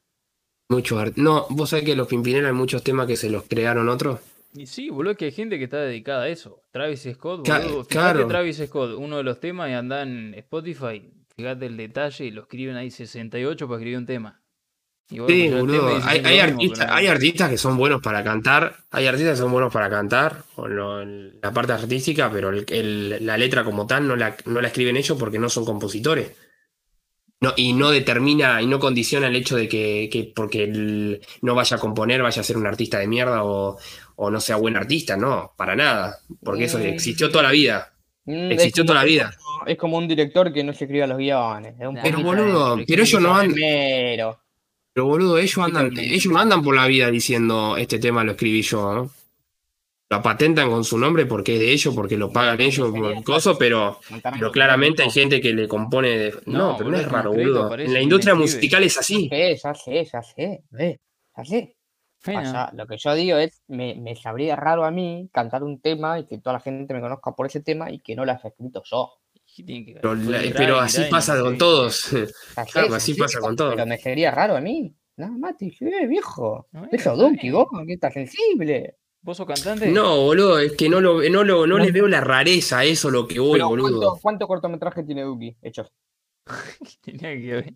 Muchos 0.70 1.00
art- 1.00 1.16
No, 1.18 1.46
vos 1.50 1.70
sabés 1.70 1.86
que 1.86 1.96
los 1.96 2.08
Pimpinela 2.08 2.48
hay 2.48 2.54
muchos 2.54 2.84
temas 2.84 3.08
que 3.08 3.16
se 3.18 3.30
los 3.30 3.44
crearon 3.44 3.88
otros. 3.88 4.20
Y 4.54 4.66
sí, 4.66 4.90
boludo, 4.90 5.16
que 5.16 5.26
hay 5.26 5.32
gente 5.32 5.58
que 5.58 5.66
está 5.66 5.82
dedicada 5.82 6.24
a 6.24 6.28
eso. 6.30 6.62
Travis 6.72 7.08
Scott, 7.14 7.46
Ca- 7.46 7.60
boludo. 7.60 7.84
Fíjate 7.84 8.14
claro. 8.14 8.28
Travis 8.28 8.62
Scott, 8.66 8.92
uno 8.98 9.18
de 9.18 9.24
los 9.24 9.40
temas 9.40 9.70
y 9.70 9.74
anda 9.74 10.02
en 10.02 10.34
Spotify. 10.36 11.12
Fíjate 11.36 11.66
el 11.68 11.78
detalle 11.78 12.26
y 12.26 12.32
lo 12.32 12.42
escriben 12.44 12.76
ahí 12.76 12.90
68 12.90 13.68
para 13.68 13.78
escribir 13.80 13.98
un 14.00 14.06
tema. 14.06 14.42
Y 15.10 15.20
vos 15.20 15.32
Sí, 15.32 15.44
tema 15.44 15.60
boludo. 15.60 16.00
Hay, 16.04 16.20
hay 16.26 16.54
mismo, 16.54 16.76
hay 16.90 17.08
artistas 17.08 17.50
que 17.50 17.58
son 17.58 17.78
buenos 17.78 18.02
para 18.02 18.24
cantar. 18.24 18.76
Hay 18.92 19.06
artistas 19.06 19.34
que 19.36 19.42
son 19.44 19.52
buenos 19.52 19.72
para 19.72 19.90
cantar, 19.90 20.44
o 20.56 20.68
la 20.68 21.54
parte 21.54 21.74
artística, 21.74 22.30
pero 22.32 22.50
el- 22.50 22.66
el- 22.70 23.26
la 23.26 23.38
letra 23.38 23.64
como 23.64 23.86
tal 23.86 24.08
no 24.08 24.16
la, 24.16 24.36
no 24.46 24.60
la 24.60 24.68
escriben 24.68 24.98
ellos 24.98 25.18
porque 25.20 25.40
no 25.40 25.50
son 25.50 25.64
compositores. 25.66 26.32
No, 27.40 27.54
y 27.56 27.74
no 27.74 27.92
determina 27.92 28.60
y 28.64 28.66
no 28.66 28.80
condiciona 28.80 29.28
el 29.28 29.36
hecho 29.36 29.56
de 29.56 29.68
que, 29.70 30.10
que 30.12 30.32
porque 30.36 30.64
él 30.64 31.22
no 31.44 31.54
vaya 31.54 31.78
a 31.78 31.80
componer, 31.80 32.24
vaya 32.24 32.42
a 32.42 32.44
ser 32.44 32.58
un 32.58 32.66
artista 32.66 32.98
de 32.98 33.08
mierda 33.08 33.44
o, 33.44 33.78
o 34.20 34.30
no 34.32 34.40
sea 34.42 34.56
buen 34.58 34.76
artista, 34.76 35.16
no, 35.16 35.54
para 35.56 35.76
nada. 35.76 36.18
Porque 36.44 36.66
eso 36.66 36.80
Mm. 36.80 36.84
existió 36.84 37.30
toda 37.30 37.44
la 37.44 37.52
vida. 37.52 37.94
Mm, 38.26 38.52
Existió 38.52 38.84
toda 38.84 38.96
la 38.96 39.02
como- 39.02 39.12
vida. 39.14 39.32
Es 39.68 39.78
como 39.78 39.98
un 39.98 40.08
director 40.08 40.52
que 40.52 40.64
no 40.64 40.74
se 40.74 40.84
escribe 40.86 41.08
los 41.08 41.18
guiones. 41.18 41.76
Es 41.80 41.88
un 41.88 41.98
Pero 42.02 42.20
boludo, 42.22 42.76
pero 42.76 42.86
pero 42.88 43.04
ellos 43.04 43.22
no 43.22 43.34
andan, 43.36 43.54
primero. 43.54 44.40
pero 44.94 45.06
boludo, 45.06 45.38
ellos 45.38 45.58
andan, 45.60 45.92
ellos 45.98 46.26
no 46.34 46.40
andan 46.40 46.62
por 46.64 46.76
la 46.76 46.88
vida 46.88 47.10
diciendo 47.12 47.78
este 47.78 48.00
tema 48.00 48.24
lo 48.24 48.32
escribí 48.32 48.62
yo, 48.64 48.94
¿no? 48.94 49.12
Lo 50.10 50.22
patentan 50.22 50.70
con 50.70 50.84
su 50.86 50.98
nombre 50.98 51.26
porque 51.26 51.56
es 51.56 51.60
de 51.60 51.72
ellos, 51.74 51.94
porque 51.94 52.16
lo 52.18 52.32
pagan 52.32 52.60
ellos 52.62 52.92
por 52.92 53.24
coso, 53.24 53.58
pero, 53.58 54.00
pero 54.34 54.52
claramente 54.54 55.04
hay 55.04 55.10
gente 55.12 55.42
que 55.42 55.52
le 55.54 55.68
compone 55.68 56.10
de... 56.18 56.34
No, 56.46 56.72
No, 56.72 56.78
pero 56.78 56.90
no 56.92 56.98
es 56.98 57.10
raro, 57.12 57.32
boludo. 57.34 57.76
En 57.78 57.92
la 57.94 58.02
industria 58.02 58.34
musical 58.34 58.84
es 58.84 58.98
así. 58.98 59.30
Ya 59.30 59.74
sé, 59.76 60.06
ya 60.06 60.22
sé, 60.24 60.64
ya 61.38 61.44
sé. 61.44 61.76
Bueno, 62.26 62.42
Pasa- 62.42 62.72
lo 62.76 62.88
que 62.88 62.98
yo 62.98 63.14
digo 63.14 63.38
es, 63.38 63.62
me, 63.68 63.96
me 63.96 64.16
sabría 64.16 64.56
raro 64.56 64.84
a 64.86 64.92
mí 64.92 65.30
cantar 65.32 65.64
un 65.64 65.80
tema 65.80 66.20
y 66.20 66.26
que 66.26 66.40
toda 66.40 66.54
la 66.54 66.60
gente 66.60 66.94
me 66.94 67.00
conozca 67.02 67.32
por 67.32 67.46
ese 67.46 67.62
tema 67.62 67.92
y 67.92 68.00
que 68.00 68.16
no 68.16 68.26
lo 68.26 68.32
haya 68.32 68.50
escrito 68.50 68.82
yo. 68.86 69.14
Pero, 70.02 70.14
la- 70.16 70.84
así 70.84 71.04
pasa 71.10 71.36
no 71.36 71.44
con 71.46 71.58
todos. 71.58 72.10
Claro, 72.72 72.96
así 72.96 73.14
pasa 73.14 73.40
con 73.40 73.56
todo. 73.56 73.72
Pero 73.72 73.86
me 73.86 73.98
sería 73.98 74.32
raro 74.32 74.56
a 74.58 74.62
mí. 74.62 74.94
Nada 75.16 75.36
más 75.38 75.58
te 75.58 75.66
dije, 75.66 75.86
eh, 75.86 76.06
viejo. 76.08 76.68
Bueno, 76.72 76.90
Eso, 76.92 77.16
bien. 77.32 77.54
vos, 77.54 77.68
que 77.88 77.94
estás 77.94 78.14
sensible. 78.14 78.98
¿Vos 79.22 79.38
sos 79.38 79.48
cantante? 79.48 79.90
No, 79.90 80.22
boludo, 80.22 80.60
es 80.60 80.74
que 80.74 80.90
no, 80.90 81.02
lo, 81.02 81.22
no, 81.30 81.44
lo, 81.44 81.66
no 81.66 81.78
le 81.80 81.92
veo 81.92 82.08
la 82.08 82.22
rareza 82.22 82.80
a 82.80 82.84
eso 82.86 83.10
lo 83.10 83.28
que 83.28 83.40
voy, 83.40 83.54
Pero, 83.54 83.70
boludo. 83.70 84.00
¿cuánto, 84.00 84.22
¿Cuánto 84.22 84.48
cortometraje 84.48 85.04
tiene 85.04 85.24
Duki 85.24 85.58
hechos? 85.62 85.92
Tenía 87.02 87.34
que 87.34 87.52
ver. 87.54 87.74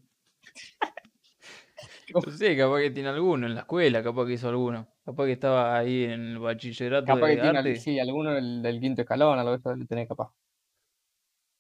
No 2.14 2.22
sé, 2.32 2.58
capaz 2.58 2.80
que 2.82 2.92
tiene 2.92 3.10
alguno 3.10 3.48
en 3.48 3.54
la 3.56 3.62
escuela, 3.62 4.04
capaz 4.04 4.26
que 4.26 4.34
hizo 4.34 4.50
alguno. 4.50 4.88
Capaz 5.06 5.26
que 5.26 5.32
estaba 5.34 5.78
ahí 5.78 6.04
en 6.06 6.12
el 6.32 6.40
bachillerato 6.40 7.06
Capaz 7.06 7.28
que 7.28 7.36
de 7.36 7.42
tiene, 7.42 7.58
arte. 7.60 7.76
sí, 7.78 8.00
alguno 8.00 8.34
del, 8.34 8.62
del 8.62 8.80
quinto 8.80 9.02
escalón, 9.02 9.38
algo 9.40 9.52
de 9.52 9.58
eso 9.58 9.70
debe 9.70 9.86
tener 9.86 10.08
capaz. 10.08 10.32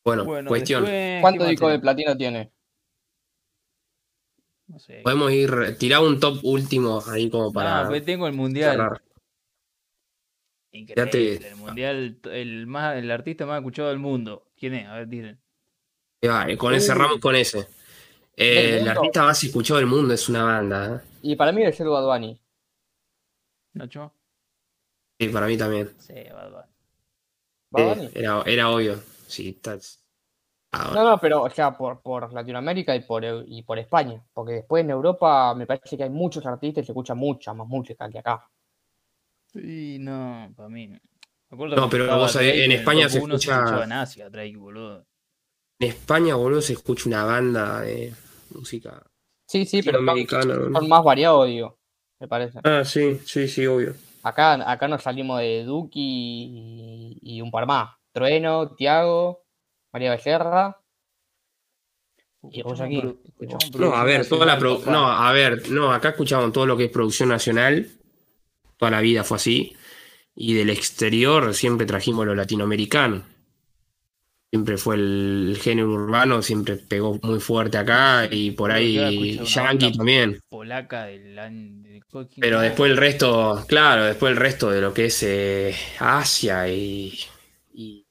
Bueno, 0.03 0.25
Bueno, 0.25 0.47
cuestión. 0.49 0.83
después, 0.83 1.21
¿Cuántos 1.21 1.37
¿qué 1.39 1.43
más 1.43 1.49
discos 1.51 1.71
de 1.71 1.79
platino 1.79 2.17
tiene? 2.17 2.51
No 4.67 4.79
sé. 4.79 5.01
Podemos 5.03 5.31
ir, 5.31 5.77
tirar 5.77 6.01
un 6.01 6.19
top 6.19 6.39
último 6.43 7.01
ahí 7.07 7.29
como 7.29 7.51
para 7.51 7.81
Ah, 7.81 7.87
pues 7.87 8.03
tengo 8.05 8.25
el 8.27 8.33
mundial. 8.33 8.71
cerrar. 8.71 9.01
Increíble. 10.73 11.47
El 11.49 11.55
mundial, 11.57 12.19
el 12.31 12.67
más, 12.67 12.95
el 12.97 13.11
artista 13.11 13.45
más 13.45 13.57
escuchado 13.59 13.89
del 13.89 13.99
mundo. 13.99 14.47
¿Quién 14.55 14.75
es? 14.75 14.87
A 14.87 14.95
ver, 14.95 15.09
tiren. 15.09 15.41
Con 16.57 16.73
ese 16.73 16.85
Uh. 16.85 16.93
cerramos 16.93 17.19
con 17.19 17.35
ese. 17.35 17.67
Eh, 18.43 18.75
mundo. 18.77 18.91
artista 18.91 19.23
más 19.23 19.43
escuchado 19.43 19.77
del 19.79 19.87
mundo 19.87 20.13
es 20.13 20.27
una 20.29 20.43
banda. 20.43 20.95
¿eh? 20.95 21.07
Y 21.21 21.35
para 21.35 21.51
mí 21.51 21.61
debe 21.61 21.73
ser 21.73 21.87
Bad 21.87 22.05
Bunny. 22.05 22.41
¿Nacho? 23.73 24.13
Sí, 25.19 25.27
para 25.29 25.47
mí 25.47 25.57
también. 25.57 25.89
Sí, 25.99 26.13
Bad 26.31 26.51
Bunny. 26.51 26.63
¿Bad 27.71 27.93
Sí, 27.95 27.99
Bunny? 28.01 28.11
era, 28.15 28.41
era 28.45 28.69
obvio. 28.69 28.99
Sí, 29.27 29.49
estás. 29.49 29.99
No, 30.73 31.03
no, 31.03 31.19
pero, 31.19 31.43
o 31.43 31.49
sea, 31.49 31.77
por, 31.77 32.01
por 32.01 32.31
Latinoamérica 32.31 32.95
y 32.95 33.01
por, 33.01 33.23
Eu- 33.23 33.43
y 33.45 33.61
por 33.63 33.77
España. 33.77 34.23
Porque 34.33 34.53
después 34.53 34.83
en 34.83 34.89
Europa 34.91 35.53
me 35.53 35.65
parece 35.67 35.97
que 35.97 36.03
hay 36.03 36.09
muchos 36.09 36.45
artistas 36.45 36.83
y 36.83 36.85
se 36.85 36.91
escucha 36.93 37.13
mucha 37.13 37.53
más 37.53 37.67
música 37.67 38.09
que 38.09 38.19
acá. 38.19 38.49
Sí, 39.51 39.97
no, 39.99 40.51
para 40.55 40.69
mí. 40.69 40.87
no. 40.87 40.99
Me 41.49 41.75
No, 41.75 41.89
pero 41.89 42.17
vos 42.17 42.31
sabés, 42.31 42.63
en 42.63 42.71
España 42.71 43.09
se 43.09 43.17
escucha- 43.19 43.83
en 43.83 43.91
Asia, 43.91 44.29
Drake, 44.29 44.55
boludo. 44.55 45.05
En 45.79 45.89
España, 45.89 46.35
boludo, 46.35 46.61
se 46.61 46.71
escucha 46.73 47.09
una 47.09 47.25
banda 47.25 47.81
de 47.81 48.13
música 48.55 49.03
Sí, 49.51 49.65
sí, 49.65 49.83
pero 49.83 49.97
son, 49.97 50.05
latinoamericana. 50.05 50.69
¿no? 50.69 50.79
son 50.79 50.87
más 50.87 51.03
variados, 51.03 51.45
digo, 51.45 51.77
me 52.21 52.27
parece. 52.29 52.59
Ah, 52.63 52.85
sí, 52.85 53.19
sí, 53.25 53.49
sí, 53.49 53.67
obvio. 53.67 53.95
Acá, 54.23 54.71
acá 54.71 54.87
nos 54.87 55.03
salimos 55.03 55.39
de 55.41 55.65
Duki 55.65 55.99
y, 55.99 57.19
y 57.21 57.41
un 57.41 57.51
par 57.51 57.65
más. 57.65 57.89
Trueno, 58.13 58.73
Tiago, 58.75 59.43
María 59.91 60.11
Becerra. 60.11 60.77
Y 62.49 62.61
vos 62.63 62.79
Escuchamos 62.79 63.65
aquí, 63.65 63.77
No, 63.77 63.93
a 63.93 64.05
ver, 64.05 64.27
toda 64.27 64.45
la. 64.45 64.57
No, 64.57 65.11
a 65.11 65.31
ver, 65.33 65.69
no, 65.69 65.91
acá 65.91 66.09
escuchamos 66.09 66.53
todo 66.53 66.65
lo 66.65 66.77
que 66.77 66.85
es 66.85 66.91
producción 66.91 67.27
nacional. 67.27 67.89
Toda 68.77 68.89
la 68.91 69.01
vida 69.01 69.25
fue 69.25 69.35
así. 69.35 69.75
Y 70.33 70.53
del 70.53 70.69
exterior 70.69 71.53
siempre 71.53 71.85
trajimos 71.85 72.25
lo 72.25 72.33
latinoamericano. 72.33 73.23
Siempre 74.51 74.77
fue 74.77 74.95
el, 74.95 75.57
género 75.61 75.91
urbano, 75.93 76.41
siempre 76.41 76.75
pegó 76.75 77.17
muy 77.23 77.39
fuerte 77.39 77.77
acá 77.77 78.27
y 78.29 78.51
por 78.51 78.69
ahí 78.69 79.39
Yankee 79.45 79.93
también. 79.93 80.41
Polaca 80.49 81.05
del 81.05 81.35
del 81.83 82.03
Pero 82.37 82.59
después 82.59 82.91
el 82.91 82.97
resto, 82.97 83.63
claro, 83.65 84.03
después 84.03 84.31
el 84.31 84.37
resto 84.37 84.69
de 84.69 84.81
lo 84.81 84.93
que 84.93 85.05
es 85.05 85.23
eh, 85.23 85.73
Asia 85.99 86.67
y, 86.67 87.17
y 87.73 88.05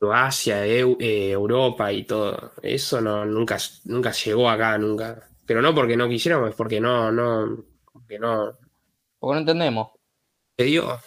Asia, 0.00 0.66
Eu- 0.66 0.96
eh, 0.98 1.32
Europa 1.32 1.92
y 1.92 2.04
todo, 2.04 2.52
eso 2.62 3.02
no, 3.02 3.26
nunca, 3.26 3.58
nunca 3.84 4.12
llegó 4.12 4.48
acá, 4.48 4.78
nunca. 4.78 5.28
Pero 5.44 5.60
no 5.60 5.74
porque 5.74 5.96
no 5.98 6.08
quisiéramos, 6.08 6.48
es 6.48 6.56
porque 6.56 6.80
no, 6.80 7.12
no, 7.12 7.64
porque 7.92 8.18
no 8.18 8.56
porque 9.18 9.34
no 9.34 9.40
entendemos. 9.40 9.88
se 10.56 10.64
dio. 10.64 10.98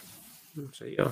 Se 0.74 0.86
dio. 0.86 1.12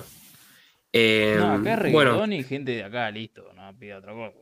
Eh, 0.92 1.36
No, 1.38 1.52
acá 1.54 1.74
es 1.86 1.92
bueno, 1.92 2.10
reggaetón 2.12 2.32
y 2.32 2.42
gente 2.44 2.72
de 2.72 2.84
acá, 2.84 3.10
listo, 3.10 3.52
no 3.54 3.78
pide 3.78 3.94
otra 3.94 4.12
cosa. 4.12 4.36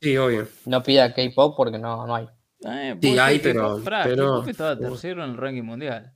sí, 0.00 0.16
obvio. 0.16 0.46
No 0.66 0.82
pida 0.82 1.12
K-pop 1.14 1.54
porque 1.56 1.78
no, 1.78 2.06
no 2.06 2.14
hay. 2.14 2.26
Eh, 2.64 2.96
Sí, 3.00 3.18
hay, 3.18 3.38
pero- 3.40 3.80
pero- 3.84 4.44
estaba 4.46 4.78
tercero 4.78 5.24
en 5.24 5.30
el 5.30 5.36
ranking 5.36 5.62
mundial. 5.64 6.12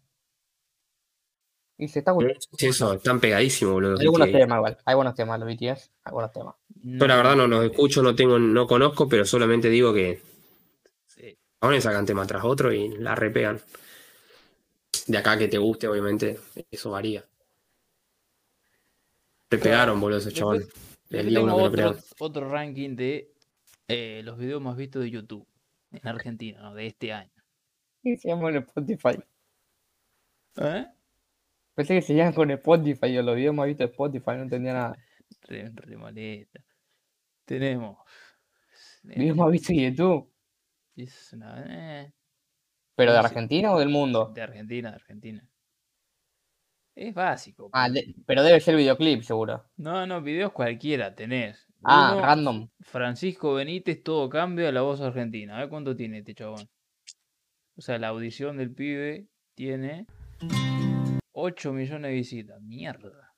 Y 1.79 1.89
se 1.89 1.99
está. 1.99 2.15
Sí, 2.57 2.67
eso, 2.69 2.95
están 2.95 3.21
pegadísimos, 3.21 3.75
boludo. 3.75 3.99
Hay 4.01 4.07
buenos 4.07 4.31
temas 4.33 4.57
igual. 4.57 4.79
Hay 4.87 4.95
buenos 4.95 5.15
temas, 5.15 5.39
los 5.41 5.49
BTS. 5.49 5.91
Hay 6.05 6.13
buenos 6.13 6.33
temas. 6.33 6.55
Yo 6.83 7.07
la 7.07 7.17
verdad 7.17 7.37
no 7.37 7.47
los 7.49 7.65
escucho, 7.65 8.03
no 8.03 8.15
tengo, 8.15 8.39
no 8.39 8.67
conozco, 8.67 9.09
pero 9.09 9.25
solamente 9.27 9.69
digo 9.69 9.93
que 9.93 10.23
Sí. 11.07 11.37
Ahora 11.61 11.81
sacan 11.81 12.07
tema 12.07 12.27
tras 12.27 12.45
otro 12.45 12.73
y 12.73 12.97
la 12.97 13.15
repegan. 13.15 13.61
De 15.07 15.19
acá 15.19 15.37
que 15.37 15.49
te 15.49 15.59
guste, 15.59 15.87
obviamente, 15.89 16.39
eso 16.71 16.91
varía. 16.93 17.25
Repegaron, 19.51 20.01
boludo, 20.01 20.19
esos 20.19 20.33
Después- 20.35 20.39
chavales. 20.65 20.67
Después 21.09 21.21
El 21.25 21.29
día 21.29 21.41
uno 21.41 21.47
tengo 21.57 21.59
que 21.59 21.65
otro, 21.67 21.77
pegaron. 21.93 22.03
otro 22.21 22.49
ranking 22.51 22.97
de 22.97 23.33
eh, 23.89 24.23
los 24.25 24.37
videos 24.39 24.61
más 24.61 24.77
vistos 24.77 25.03
de 25.03 25.11
YouTube 25.11 25.47
en 25.93 26.09
Argentina, 26.09 26.61
¿no? 26.63 26.75
De 26.75 26.87
este 26.87 27.13
año. 27.13 27.31
Y 28.03 28.17
se 28.17 28.29
llaman 28.29 28.55
con 28.55 28.57
Spotify. 28.57 29.23
¿Eh? 30.57 30.87
Pensé 31.75 31.95
que 31.95 32.03
se 32.03 32.15
llaman 32.15 32.33
con 32.33 32.51
Spotify 32.51 33.17
o 33.19 33.23
los 33.23 33.37
videos 33.37 33.55
más 33.55 33.67
vistos 33.67 33.87
de 33.87 33.93
Spotify, 33.93 34.31
no 34.37 34.43
entendía 34.43 34.73
nada. 34.73 34.97
Re, 35.43 35.71
re 35.75 35.97
maleta. 35.97 36.65
Tenemos. 37.45 37.99
Videos 39.05 39.37
más 39.37 39.51
vistos 39.53 39.69
de 39.69 39.83
YouTube. 39.91 40.33
Es 40.97 41.33
una- 41.33 41.65
eh, 42.05 42.13
¿Pero 42.97 43.13
de 43.13 43.19
Sí. 43.21 43.25
Argentina 43.27 43.73
o 43.73 43.79
del 43.79 43.91
mundo? 43.91 44.33
de 44.35 44.43
Argentina, 44.43 44.89
de 44.91 44.97
Argentina. 44.97 45.49
Es 46.97 47.15
básico. 47.15 47.69
Ah, 47.73 47.89
pero- 47.93 47.95
de- 48.07 48.15
pero 48.27 48.43
debe 48.43 48.59
ser 48.61 48.75
videoclip, 48.75 49.23
seguro. 49.23 49.65
No, 49.77 50.07
no, 50.07 50.23
videos 50.23 50.51
cualquiera 50.53 51.15
tenés. 51.15 51.67
Ah, 51.85 52.13
Uno, 52.15 52.23
random. 52.23 52.69
Francisco 52.81 53.55
Benítez, 53.55 54.03
todo 54.03 54.29
cambia, 54.31 54.73
la 54.73 54.81
voz 54.81 55.01
argentina. 55.03 55.57
A 55.57 55.61
ver 55.61 55.69
cuánto 55.69 55.95
tiene 55.95 56.19
este 56.19 56.35
chabón. 56.35 56.67
O 57.77 57.83
sea, 57.83 57.99
la 57.99 58.09
audición 58.09 58.57
del 58.57 58.73
pibe 58.75 59.27
tiene 59.55 60.07
8 61.33 61.73
millones 61.75 62.11
de 62.11 62.15
visitas. 62.17 62.61
Mierda. 62.63 63.35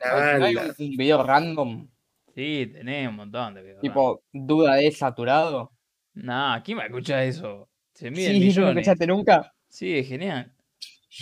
¿Hay 0.00 0.56
un 0.56 0.74
un 0.76 0.96
video 0.96 1.22
random? 1.22 1.88
Sí, 2.34 2.68
tenés 2.72 3.08
un 3.08 3.16
montón 3.16 3.54
de 3.54 3.62
videos. 3.62 3.80
Tipo, 3.80 4.22
duda 4.32 4.74
de 4.74 4.90
saturado. 4.90 5.70
Nah, 6.14 6.60
¿quién 6.62 6.78
va 6.78 6.82
a 6.82 6.86
escuchar 6.86 7.22
eso? 7.22 7.68
Se 7.94 8.10
mide 8.10 8.22
Sí, 8.26 8.30
en 8.30 8.40
¿no 8.40 8.46
millones. 8.46 8.76
escuchaste 8.78 9.06
nunca? 9.06 9.54
Sí, 9.68 9.96
es 9.96 10.08
genial. 10.08 10.52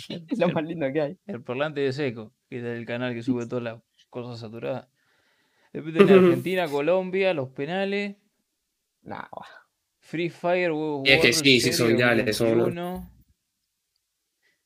Es 0.07 0.39
lo 0.39 0.49
más 0.49 0.63
lindo 0.63 0.91
que 0.91 1.01
hay. 1.01 1.17
El 1.27 1.43
parlante 1.43 1.81
de 1.81 1.91
seco, 1.91 2.33
que 2.49 2.59
es 2.59 2.63
el 2.63 2.85
canal 2.85 3.13
que 3.13 3.23
sube 3.23 3.45
todas 3.45 3.63
las 3.63 3.81
cosas 4.09 4.39
saturadas. 4.39 4.87
Después 5.73 5.95
tenés 5.95 6.11
Argentina, 6.23 6.67
Colombia, 6.67 7.33
los 7.33 7.49
penales. 7.49 8.15
Nah, 9.03 9.27
Free 9.99 10.29
Fire, 10.29 10.71
World 10.71 11.07
Es 11.07 11.21
que 11.21 11.33
sí, 11.33 11.59
sí 11.59 11.73
son 11.73 11.89
virales. 11.89 12.39
21. 12.39 13.11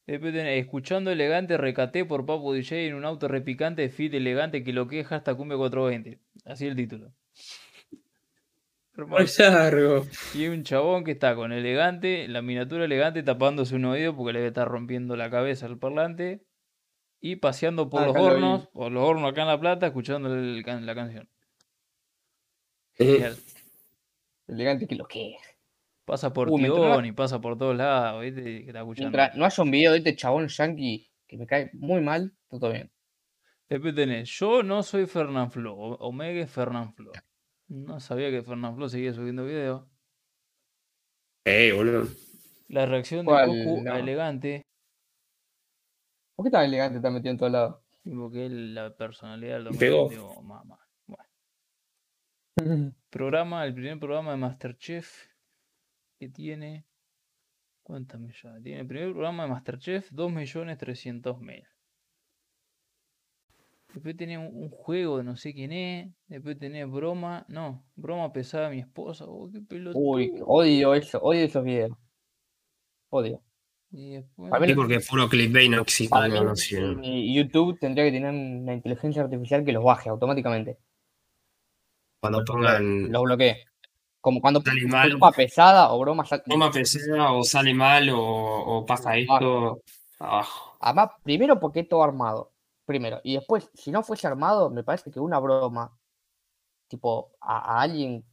Después 0.07 0.33
tenés 0.33 0.63
Escuchando 0.63 1.11
Elegante, 1.11 1.57
recaté 1.57 2.05
por 2.05 2.25
Papo 2.27 2.53
DJ 2.53 2.87
en 2.87 2.93
un 2.93 3.05
auto 3.05 3.27
repicante, 3.27 3.89
fit 3.89 4.13
elegante 4.13 4.63
que 4.63 4.71
lo 4.71 4.87
queja 4.87 5.15
hasta 5.15 5.33
cumbia 5.33 5.57
420. 5.57 6.19
Así 6.45 6.67
el 6.67 6.75
título. 6.75 7.11
Muy 8.97 9.25
largo. 9.39 10.05
Y 10.33 10.47
un 10.47 10.63
chabón 10.63 11.03
que 11.03 11.11
está 11.11 11.35
con 11.35 11.51
elegante, 11.51 12.27
la 12.27 12.41
miniatura 12.41 12.85
elegante 12.85 13.23
tapándose 13.23 13.75
un 13.75 13.85
oído 13.85 14.15
porque 14.15 14.33
le 14.33 14.39
debe 14.39 14.47
estar 14.49 14.67
rompiendo 14.67 15.15
la 15.15 15.29
cabeza 15.29 15.65
al 15.65 15.77
parlante. 15.77 16.41
Y 17.21 17.37
paseando 17.37 17.89
por 17.89 18.03
Ah, 18.03 18.05
los 18.07 18.15
vi. 18.15 18.21
hornos, 18.21 18.67
por 18.67 18.91
los 18.91 19.03
hornos 19.03 19.31
acá 19.31 19.41
en 19.41 19.47
La 19.47 19.59
Plata, 19.59 19.87
escuchando 19.87 20.33
el 20.33 20.61
la 20.61 20.95
canción. 20.95 21.27
Eh, 22.97 23.05
Genial. 23.13 23.35
elegante 24.47 24.87
que 24.87 24.95
lo 24.95 25.05
que 25.05 25.33
es. 25.35 25.41
Pasa 26.05 26.31
por 26.31 26.49
Uh, 26.49 26.57
no- 26.59 27.03
y 27.05 27.11
pasa 27.13 27.41
por 27.41 27.57
todos 27.57 27.75
lados, 27.75 28.21
¿viste? 28.21 28.43
Que 28.43 28.67
está 28.67 28.79
escuchando. 28.79 29.09
Mientras 29.09 29.35
no 29.35 29.43
haya 29.45 29.63
un 29.63 29.71
video 29.71 29.91
de 29.93 29.97
este 29.97 30.15
chabón 30.15 30.47
yankee 30.47 31.09
que 31.27 31.37
me 31.37 31.47
cae 31.47 31.71
muy 31.73 31.99
mal, 32.01 32.31
está 32.43 32.59
todo 32.59 32.71
bien. 32.71 32.91
Después 33.67 33.95
tenés, 33.95 34.29
yo 34.29 34.61
no 34.61 34.83
soy 34.83 35.07
Fernán 35.07 35.49
Flo, 35.49 35.73
o- 35.75 35.95
Omega 36.07 36.41
es 36.43 36.51
Fernán 36.51 36.93
Flo. 36.93 37.11
No 37.67 37.99
sabía 37.99 38.29
que 38.29 38.43
Fernán 38.43 38.75
Flo 38.75 38.87
seguía 38.89 39.13
subiendo 39.13 39.45
videos. 39.45 39.87
Eh, 41.45 41.71
boludo. 41.73 42.07
La 42.67 42.85
reacción 42.85 43.21
de 43.21 43.31
¿Cuál? 43.31 43.47
Goku 43.49 43.83
No. 43.83 43.93
a 43.93 43.99
Elegante, 43.99 44.61
¿Por 46.35 46.45
qué 46.45 46.51
tan 46.51 46.65
elegante 46.65 46.97
está 46.97 47.09
metido 47.09 47.31
en 47.31 47.37
todos 47.37 47.51
lados? 47.51 47.81
porque 48.03 48.49
la 48.49 48.95
personalidad 48.95 49.63
del 49.63 49.77
Pegó. 49.77 50.03
domingo. 50.03 50.29
digo, 50.29 50.41
mamá. 50.43 50.77
Bueno. 51.07 51.25
Programa, 53.09 53.65
el 53.65 53.73
primer 53.73 53.99
programa 53.99 54.31
de 54.31 54.37
Masterchef 54.37 55.27
que 56.19 56.29
tiene. 56.29 56.85
¿Cuántas 57.83 58.19
millones? 58.19 58.63
Tiene 58.63 58.81
el 58.81 58.87
primer 58.87 59.11
programa 59.11 59.43
de 59.43 59.49
Masterchef, 59.49 60.11
2.300.000. 60.11 61.67
Después 63.95 64.17
tenés 64.17 64.37
un, 64.39 64.51
un 64.63 64.69
juego 64.69 65.19
de 65.19 65.23
no 65.23 65.37
sé 65.37 65.53
quién 65.53 65.71
es. 65.71 66.09
Después 66.27 66.59
tenés 66.59 66.85
broma. 66.91 67.45
No, 67.47 67.85
broma 67.95 68.33
pesada 68.33 68.67
de 68.69 68.75
mi 68.75 68.81
esposa. 68.81 69.23
Oh, 69.25 69.49
qué 69.49 69.61
pelotudo. 69.61 70.01
Uy, 70.03 70.33
odio 70.45 70.93
eso, 70.93 71.17
odio 71.21 71.45
esos 71.45 71.63
videos. 71.63 71.97
Odio. 73.09 73.41
Y 73.91 74.15
después- 74.15 74.49
Para 74.51 74.59
mí 74.59 74.67
Sí, 74.67 74.73
porque 74.75 74.95
es 74.95 75.07
puro 75.07 75.29
clickbait, 75.29 75.71
no 75.71 75.81
existe. 75.81 76.09
Para 76.09 76.27
no, 76.27 76.43
no 76.43 76.53
eh, 77.03 77.33
YouTube 77.33 77.79
tendría 77.79 78.03
que 78.03 78.11
tener 78.11 78.31
una 78.33 78.73
inteligencia 78.73 79.21
artificial 79.23 79.63
que 79.63 79.71
los 79.71 79.81
baje 79.83 80.09
automáticamente. 80.09 80.77
Cuando 82.19 82.43
pongan 82.43 83.09
Los 83.13 83.23
bloquee. 83.23 83.63
Como 84.19 84.41
cuando 84.41 84.59
Sale 84.59 84.85
mal. 84.87 85.09
broma 85.09 85.31
pesada 85.31 85.93
o 85.93 85.99
broma 85.99 86.25
toma 86.49 86.69
pesada 86.69 87.31
o 87.31 87.43
sale 87.43 87.73
mal 87.73 88.09
o, 88.09 88.19
o 88.19 88.85
pasa 88.85 89.15
esto. 89.15 89.79
Abajo. 90.19 90.77
Además, 90.81 91.11
primero 91.23 91.59
porque 91.61 91.81
es 91.81 91.87
todo 91.87 92.03
armado. 92.03 92.51
Primero. 92.85 93.19
Y 93.23 93.35
después, 93.35 93.69
si 93.73 93.91
no 93.91 94.03
fuese 94.03 94.27
armado, 94.27 94.69
me 94.69 94.83
parece 94.83 95.11
que 95.11 95.19
una 95.19 95.39
broma, 95.39 95.91
tipo, 96.87 97.31
a, 97.41 97.77
a 97.77 97.81
alguien. 97.81 98.23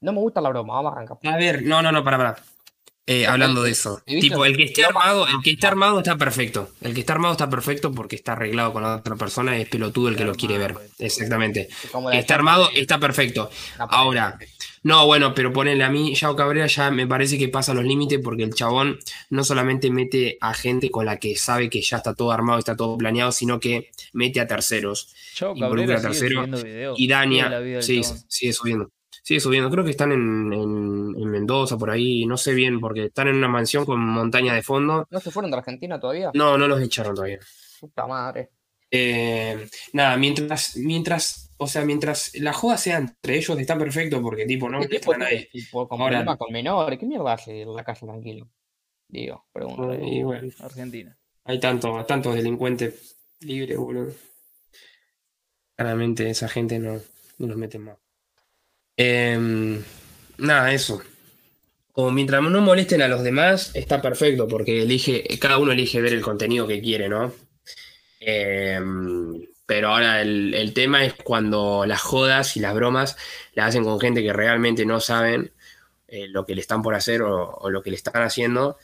No 0.00 0.12
me 0.12 0.20
gusta 0.20 0.40
la 0.40 0.48
broma, 0.48 0.74
vamos 0.74 0.92
a 0.92 0.96
arrancar. 0.96 1.18
A 1.24 1.36
ver, 1.36 1.62
no, 1.62 1.82
no, 1.82 1.92
no, 1.92 2.02
para, 2.02 2.16
para. 2.16 2.36
Eh, 3.06 3.26
hablando 3.26 3.64
de 3.64 3.72
eso. 3.72 4.00
Tipo, 4.06 4.44
el 4.44 4.56
que 4.56 4.62
esté 4.62 4.84
armado, 4.84 5.26
el 5.26 5.42
que 5.42 5.50
está 5.50 5.66
armado 5.66 5.98
está 5.98 6.16
perfecto. 6.16 6.70
El 6.80 6.94
que 6.94 7.00
está 7.00 7.14
armado 7.14 7.32
está 7.32 7.50
perfecto 7.50 7.90
porque 7.90 8.14
está 8.14 8.34
arreglado 8.34 8.72
con 8.72 8.84
la 8.84 8.94
otra 8.94 9.16
persona 9.16 9.58
y 9.58 9.62
es 9.62 9.68
pelotudo 9.68 10.10
el 10.10 10.16
que 10.16 10.24
lo 10.24 10.36
quiere 10.36 10.58
ver. 10.58 10.76
Exactamente. 11.00 11.68
Está 12.12 12.36
armado, 12.36 12.70
está 12.72 13.00
perfecto. 13.00 13.50
Ahora, 13.78 14.38
no, 14.82 15.06
bueno, 15.06 15.34
pero 15.34 15.52
ponele 15.52 15.84
a 15.84 15.90
mí, 15.90 16.14
Yao 16.14 16.34
Cabrera 16.34 16.66
ya 16.66 16.90
me 16.90 17.06
parece 17.06 17.36
que 17.38 17.48
pasa 17.48 17.74
los 17.74 17.84
límites 17.84 18.20
porque 18.22 18.44
el 18.44 18.54
chabón 18.54 18.98
no 19.28 19.44
solamente 19.44 19.90
mete 19.90 20.38
a 20.40 20.54
gente 20.54 20.90
con 20.90 21.04
la 21.06 21.18
que 21.18 21.36
sabe 21.36 21.68
que 21.68 21.82
ya 21.82 21.98
está 21.98 22.14
todo 22.14 22.32
armado, 22.32 22.58
está 22.58 22.74
todo 22.76 22.96
planeado, 22.96 23.30
sino 23.32 23.60
que 23.60 23.90
mete 24.14 24.40
a 24.40 24.46
terceros. 24.46 25.14
Chao 25.34 25.54
involucra 25.54 25.94
Cabrera 25.94 25.94
a 25.94 25.98
sigue 25.98 26.08
tercero 26.28 26.40
subiendo 26.40 26.62
videos. 26.64 26.98
Y 27.00 27.08
Dania, 27.08 27.82
sí, 27.82 28.02
sigue 28.28 28.52
subiendo. 28.52 28.90
Sigue 29.22 29.40
subiendo. 29.40 29.70
Creo 29.70 29.84
que 29.84 29.90
están 29.90 30.12
en, 30.12 30.52
en- 30.52 31.14
en 31.16 31.30
Mendoza, 31.30 31.76
por 31.76 31.90
ahí, 31.90 32.24
no 32.24 32.38
sé 32.38 32.54
bien, 32.54 32.80
porque 32.80 33.04
están 33.06 33.28
en 33.28 33.36
una 33.36 33.48
mansión 33.48 33.84
con 33.84 34.00
montaña 34.00 34.54
de 34.54 34.62
fondo. 34.62 35.06
¿No 35.10 35.20
se 35.20 35.30
fueron 35.30 35.50
de 35.50 35.58
Argentina 35.58 36.00
todavía? 36.00 36.30
No, 36.34 36.56
no 36.56 36.66
los 36.66 36.80
echaron 36.80 37.14
todavía. 37.14 37.38
Puta 37.78 38.06
madre. 38.06 38.48
Eh, 38.90 39.68
nada, 39.92 40.16
mientras, 40.16 40.76
mientras, 40.78 41.49
o 41.62 41.66
sea, 41.66 41.84
mientras 41.84 42.32
la 42.36 42.52
joda 42.52 42.76
sea 42.78 42.96
entre 42.98 43.36
ellos, 43.36 43.58
está 43.58 43.76
perfecto 43.78 44.20
porque 44.22 44.46
tipo 44.46 44.68
no 44.68 44.80
¿Qué 44.80 44.86
molesta 44.86 44.96
a 44.96 45.12
tipo 45.14 45.18
nadie. 45.18 45.48
tipo, 45.52 45.86
con 45.88 46.00
Ahora- 46.00 46.16
problemas 46.18 46.38
con 46.38 46.52
menores? 46.52 46.98
¿Qué 46.98 47.06
mierda 47.06 47.32
hace 47.34 47.62
en 47.62 47.74
la 47.74 47.84
casa 47.84 48.06
tranquilo? 48.06 48.48
Digo, 49.08 49.44
pregunto. 49.52 49.92
Y 50.02 50.22
bueno, 50.22 50.50
Argentina. 50.60 51.16
hay 51.44 51.60
tantos 51.60 52.06
tantos 52.06 52.34
delincuentes 52.34 53.16
libres, 53.40 53.76
boludo. 53.76 54.12
Claramente 55.76 56.28
esa 56.30 56.48
gente 56.48 56.78
no, 56.78 57.00
no 57.38 57.46
los 57.46 57.56
mete 57.56 57.78
más. 57.78 57.96
Em, 58.96 59.82
nada, 60.38 60.72
eso. 60.72 61.02
Como 61.92 62.10
mientras 62.12 62.42
no 62.42 62.60
molesten 62.60 63.02
a 63.02 63.08
los 63.08 63.22
demás, 63.22 63.72
está 63.74 64.00
perfecto, 64.00 64.46
porque 64.46 64.82
elige, 64.82 65.24
cada 65.40 65.58
uno 65.58 65.72
elige 65.72 66.00
ver 66.00 66.12
el 66.12 66.22
contenido 66.22 66.66
que 66.66 66.80
quiere, 66.80 67.08
¿no? 67.08 67.32
Em, 68.20 69.42
pero 69.70 69.90
ahora 69.90 70.20
el, 70.20 70.52
el 70.52 70.74
tema 70.74 71.04
es 71.04 71.14
cuando 71.14 71.86
las 71.86 72.00
jodas 72.00 72.56
y 72.56 72.60
las 72.60 72.74
bromas 72.74 73.16
las 73.54 73.68
hacen 73.68 73.84
con 73.84 74.00
gente 74.00 74.20
que 74.20 74.32
realmente 74.32 74.84
no 74.84 74.98
saben 74.98 75.52
eh, 76.08 76.26
lo 76.26 76.44
que 76.44 76.56
le 76.56 76.60
están 76.60 76.82
por 76.82 76.96
hacer 76.96 77.22
o, 77.22 77.70
lo 77.70 77.80
que 77.80 77.90
le 77.90 77.94
están 77.94 78.20
haciendo 78.20 78.78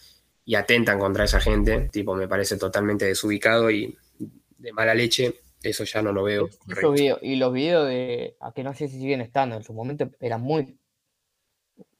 y 0.45 0.55
atentan 0.55 1.01
contra 1.01 1.25
esa 1.25 1.41
gente. 1.41 1.89
Tipo, 1.89 2.15
me 2.15 2.29
parece 2.29 2.57
totalmente 2.57 3.05
desubicado 3.05 3.69
y 3.69 3.99
de 4.59 4.73
mala 4.73 4.95
leche. 4.95 5.35
Eso 5.61 5.83
ya 5.83 6.03
no 6.03 6.13
lo 6.13 6.23
veo. 6.23 6.49
Videos- 6.67 7.19
y 7.21 7.35
los 7.35 7.53
videos 7.53 7.89
de, 7.89 8.37
a 8.39 8.53
que 8.53 8.63
no 8.63 8.73
sé 8.73 8.87
si 8.87 9.01
siguen 9.01 9.23
estando, 9.23 9.57
en 9.57 9.65
su 9.65 9.73
momento 9.73 10.09
eran 10.21 10.41
muy 10.41 10.79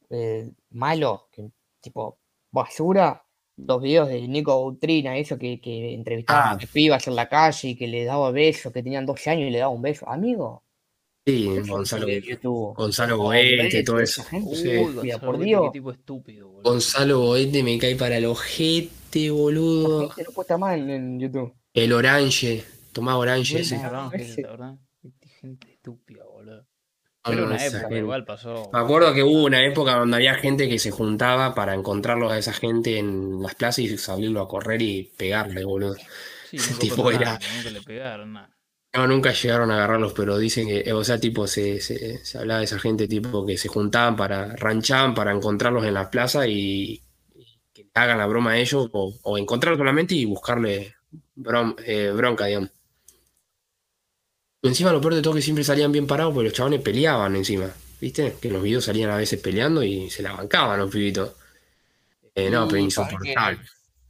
eh, 0.09 0.49
malos, 0.69 1.23
tipo 1.81 2.19
basura. 2.51 3.21
Los 3.57 3.81
videos 3.81 4.07
de 4.09 4.27
Nico 4.27 4.55
Boutrina, 4.55 5.17
eso 5.17 5.37
que, 5.37 5.59
que 5.59 5.93
entrevistaba 5.93 6.43
Ah. 6.43 6.51
a 6.51 6.55
las 6.55 6.65
pibas 6.67 7.07
en 7.07 7.15
la 7.15 7.27
calle 7.27 7.69
y 7.69 7.75
que 7.75 7.87
le 7.87 8.05
daba 8.05 8.31
besos, 8.31 8.71
que 8.71 8.83
tenían 8.83 9.05
12 9.05 9.29
años 9.31 9.47
y 9.47 9.51
le 9.51 9.59
daba 9.59 9.71
un 9.73 9.81
beso. 9.81 10.07
Amigo, 10.07 10.63
Sí, 11.25 11.45
Gonzalo. 11.67 12.07
Gonzalo 12.75 13.17
Boete, 13.17 13.83
todo 13.83 13.99
eso. 13.99 14.23
gente, 14.23 14.55
Sí. 14.55 14.67
Uy, 14.69 14.95
mira, 15.01 15.15
Gonzalo 15.17 15.19
por 15.25 15.37
Dios. 15.39 15.61
Qué 15.73 15.79
tipo 15.79 15.91
estúpido, 15.91 16.47
boludo. 16.47 16.61
Gonzalo 16.71 17.19
Boete 17.19 17.63
me 17.63 17.77
cae 17.77 17.95
para 17.97 18.17
el 18.17 18.25
ojete, 18.25 19.27
La 19.27 19.33
boludo. 19.33 20.09
gente 20.09 20.23
no 20.23 20.31
cuesta 20.33 20.57
más 20.57 20.77
en, 20.77 20.89
en 20.89 21.19
YouTube. 21.19 21.53
El 21.73 21.91
Orange. 21.91 22.63
Tomá 22.93 23.17
Orange 23.17 23.63
Sí, 23.63 23.75
gente 25.41 25.71
estúpida, 25.73 26.23
boludo. 26.23 26.36
No, 27.27 27.33
Era 27.33 27.43
no, 27.47 27.51
una 27.51 27.55
esa 27.55 27.79
época, 27.79 27.89
gente. 27.89 27.95
igual 27.97 28.25
pasó. 28.25 28.69
Me 28.71 28.79
acuerdo 28.79 29.13
que 29.13 29.23
hubo 29.23 29.45
una 29.45 29.63
época 29.65 29.95
donde 29.95 30.17
había 30.17 30.35
gente 30.35 30.67
que 30.69 30.79
se 30.79 30.91
juntaba 30.91 31.55
para 31.55 31.73
encontrarlos 31.73 32.31
a 32.31 32.37
esa 32.37 32.53
gente 32.53 32.97
en 32.97 33.41
las 33.41 33.55
plazas 33.55 33.79
y 33.79 33.97
salirlo 33.97 34.41
a 34.41 34.47
correr 34.47 34.81
y 34.81 35.03
pegarle, 35.17 35.63
boludo. 35.63 35.95
Sí, 36.41 36.59
nunca 36.63 36.81
tipo 36.81 37.11
era- 37.11 37.37
nada, 37.37 37.49
nunca 37.49 37.69
le 37.69 37.81
pegaron 37.81 38.33
nada. 38.33 38.57
No, 38.93 39.05
nunca 39.07 39.31
llegaron 39.31 39.69
a 39.71 39.75
agarrarlos, 39.75 40.13
pero 40.13 40.37
dicen 40.39 40.67
que, 40.67 40.91
o 40.93 41.03
sea, 41.03 41.19
tipo, 41.19 41.45
se, 41.45 41.79
se, 41.81 42.25
se 42.25 42.37
hablaba 42.37 42.59
de 42.59 42.65
esa 42.65 42.79
gente, 42.79 43.07
tipo, 43.07 43.45
que 43.45 43.57
se 43.57 43.67
juntaban 43.67 44.15
para, 44.15 44.55
ranchaban 44.55 45.13
para 45.13 45.31
encontrarlos 45.31 45.85
en 45.85 45.93
las 45.93 46.07
plazas 46.07 46.47
y, 46.47 47.03
y 47.35 47.59
que 47.73 47.87
hagan 47.93 48.17
la 48.17 48.25
broma 48.25 48.51
a 48.51 48.57
ellos, 48.57 48.89
o, 48.93 49.13
o 49.21 49.37
encontrarlos 49.37 49.77
solamente 49.77 50.15
y 50.15 50.25
buscarle 50.25 50.95
eh, 51.85 52.11
bronca, 52.15 52.45
digamos. 52.45 52.71
Encima 54.67 54.91
lo 54.91 55.01
peor 55.01 55.15
de 55.15 55.21
todo 55.21 55.33
es 55.33 55.37
que 55.37 55.41
siempre 55.43 55.63
salían 55.63 55.91
bien 55.91 56.07
parados 56.07 56.33
porque 56.33 56.49
los 56.49 56.53
chabones 56.53 56.81
peleaban 56.81 57.35
encima, 57.35 57.69
¿viste? 57.99 58.35
Que 58.41 58.47
en 58.47 58.53
los 58.55 58.63
videos 58.63 58.85
salían 58.85 59.09
a 59.09 59.17
veces 59.17 59.39
peleando 59.39 59.83
y 59.83 60.09
se 60.09 60.21
la 60.23 60.33
bancaban 60.33 60.79
los 60.79 60.91
pibitos. 60.91 61.31
Eh, 62.35 62.49
no, 62.49 62.67
pero 62.67 62.79
insoportable. 62.79 63.59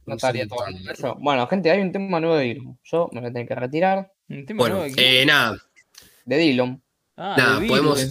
No 0.06 0.14
estaría 0.14 0.46
todo 0.46 0.58
Insoportable. 0.68 0.92
eso. 0.92 1.16
Bueno, 1.20 1.46
gente, 1.46 1.70
hay 1.70 1.80
un 1.80 1.92
tema 1.92 2.18
nuevo 2.20 2.36
de 2.36 2.44
Dillon. 2.44 2.78
Yo 2.84 3.08
me 3.12 3.20
voy 3.20 3.30
a 3.30 3.32
tener 3.32 3.48
que 3.48 3.54
retirar. 3.54 4.12
Un 4.28 4.44
tema 4.46 4.58
Bueno, 4.58 4.76
nuevo 4.80 4.94
de 4.94 5.22
eh, 5.22 5.26
nada, 5.26 5.58
De 6.24 6.36
Dillon. 6.38 6.82
Ah, 7.16 7.34
nada, 7.36 7.60
de 7.60 7.66
podemos- 7.66 8.06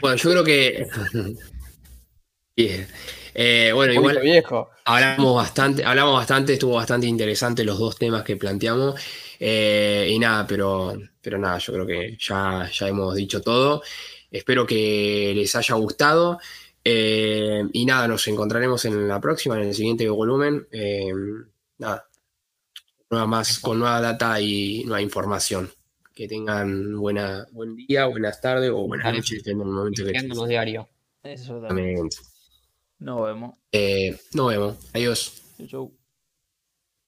bueno, 0.00 0.16
yo 0.16 0.30
creo 0.30 0.44
que... 0.44 0.86
Bien. 2.56 2.86
Eh, 3.34 3.72
bueno, 3.74 3.92
Un 3.92 3.98
igual... 3.98 4.20
viejo. 4.20 4.70
Hablamos 4.84 5.34
bastante, 5.36 5.84
hablamos 5.84 6.14
bastante, 6.14 6.52
estuvo 6.54 6.74
bastante 6.74 7.06
interesante 7.06 7.64
los 7.64 7.78
dos 7.78 7.96
temas 7.98 8.22
que 8.22 8.36
planteamos. 8.36 9.00
eh, 9.40 10.06
y 10.10 10.18
nada, 10.18 10.46
pero, 10.46 10.94
pero 11.20 11.38
nada, 11.38 11.58
yo 11.58 11.72
creo 11.72 11.86
que 11.86 12.16
ya, 12.20 12.68
ya 12.72 12.88
hemos 12.88 13.14
dicho 13.14 13.40
todo. 13.42 13.82
Espero 14.30 14.66
que 14.66 15.32
les 15.34 15.54
haya 15.56 15.74
gustado. 15.74 16.38
eh, 16.84 17.62
y 17.72 17.86
nada, 17.86 18.06
nos 18.08 18.26
encontraremos 18.28 18.84
en 18.84 19.08
la 19.08 19.20
próxima, 19.20 19.56
en 19.56 19.68
el 19.68 19.74
siguiente 19.74 20.08
volumen. 20.08 20.66
eh, 20.70 21.12
nada, 21.78 22.06
nueva 23.10 23.26
más, 23.26 23.58
con 23.58 23.78
nueva 23.78 24.00
data 24.00 24.40
y 24.40 24.84
nueva 24.84 25.00
información. 25.02 25.70
Que 26.14 26.28
tengan 26.28 26.96
buena, 26.96 27.46
buen 27.52 27.74
día, 27.74 28.06
buenas 28.06 28.40
tardes 28.40 28.70
o 28.70 28.86
buenas 28.86 29.12
noches, 29.12 29.42
depende 29.42 29.64
del 29.64 29.72
momento 29.72 30.04
que 30.04 30.22
los 30.28 30.48
diarios. 30.48 30.86
Eso 31.22 31.60
también. 31.60 32.08
Nos 32.98 33.24
vemos. 33.26 33.54
Eh, 33.72 34.16
nos 34.34 34.48
vemos. 34.48 34.76
Adiós. 34.92 35.42
Chau. 35.68 35.92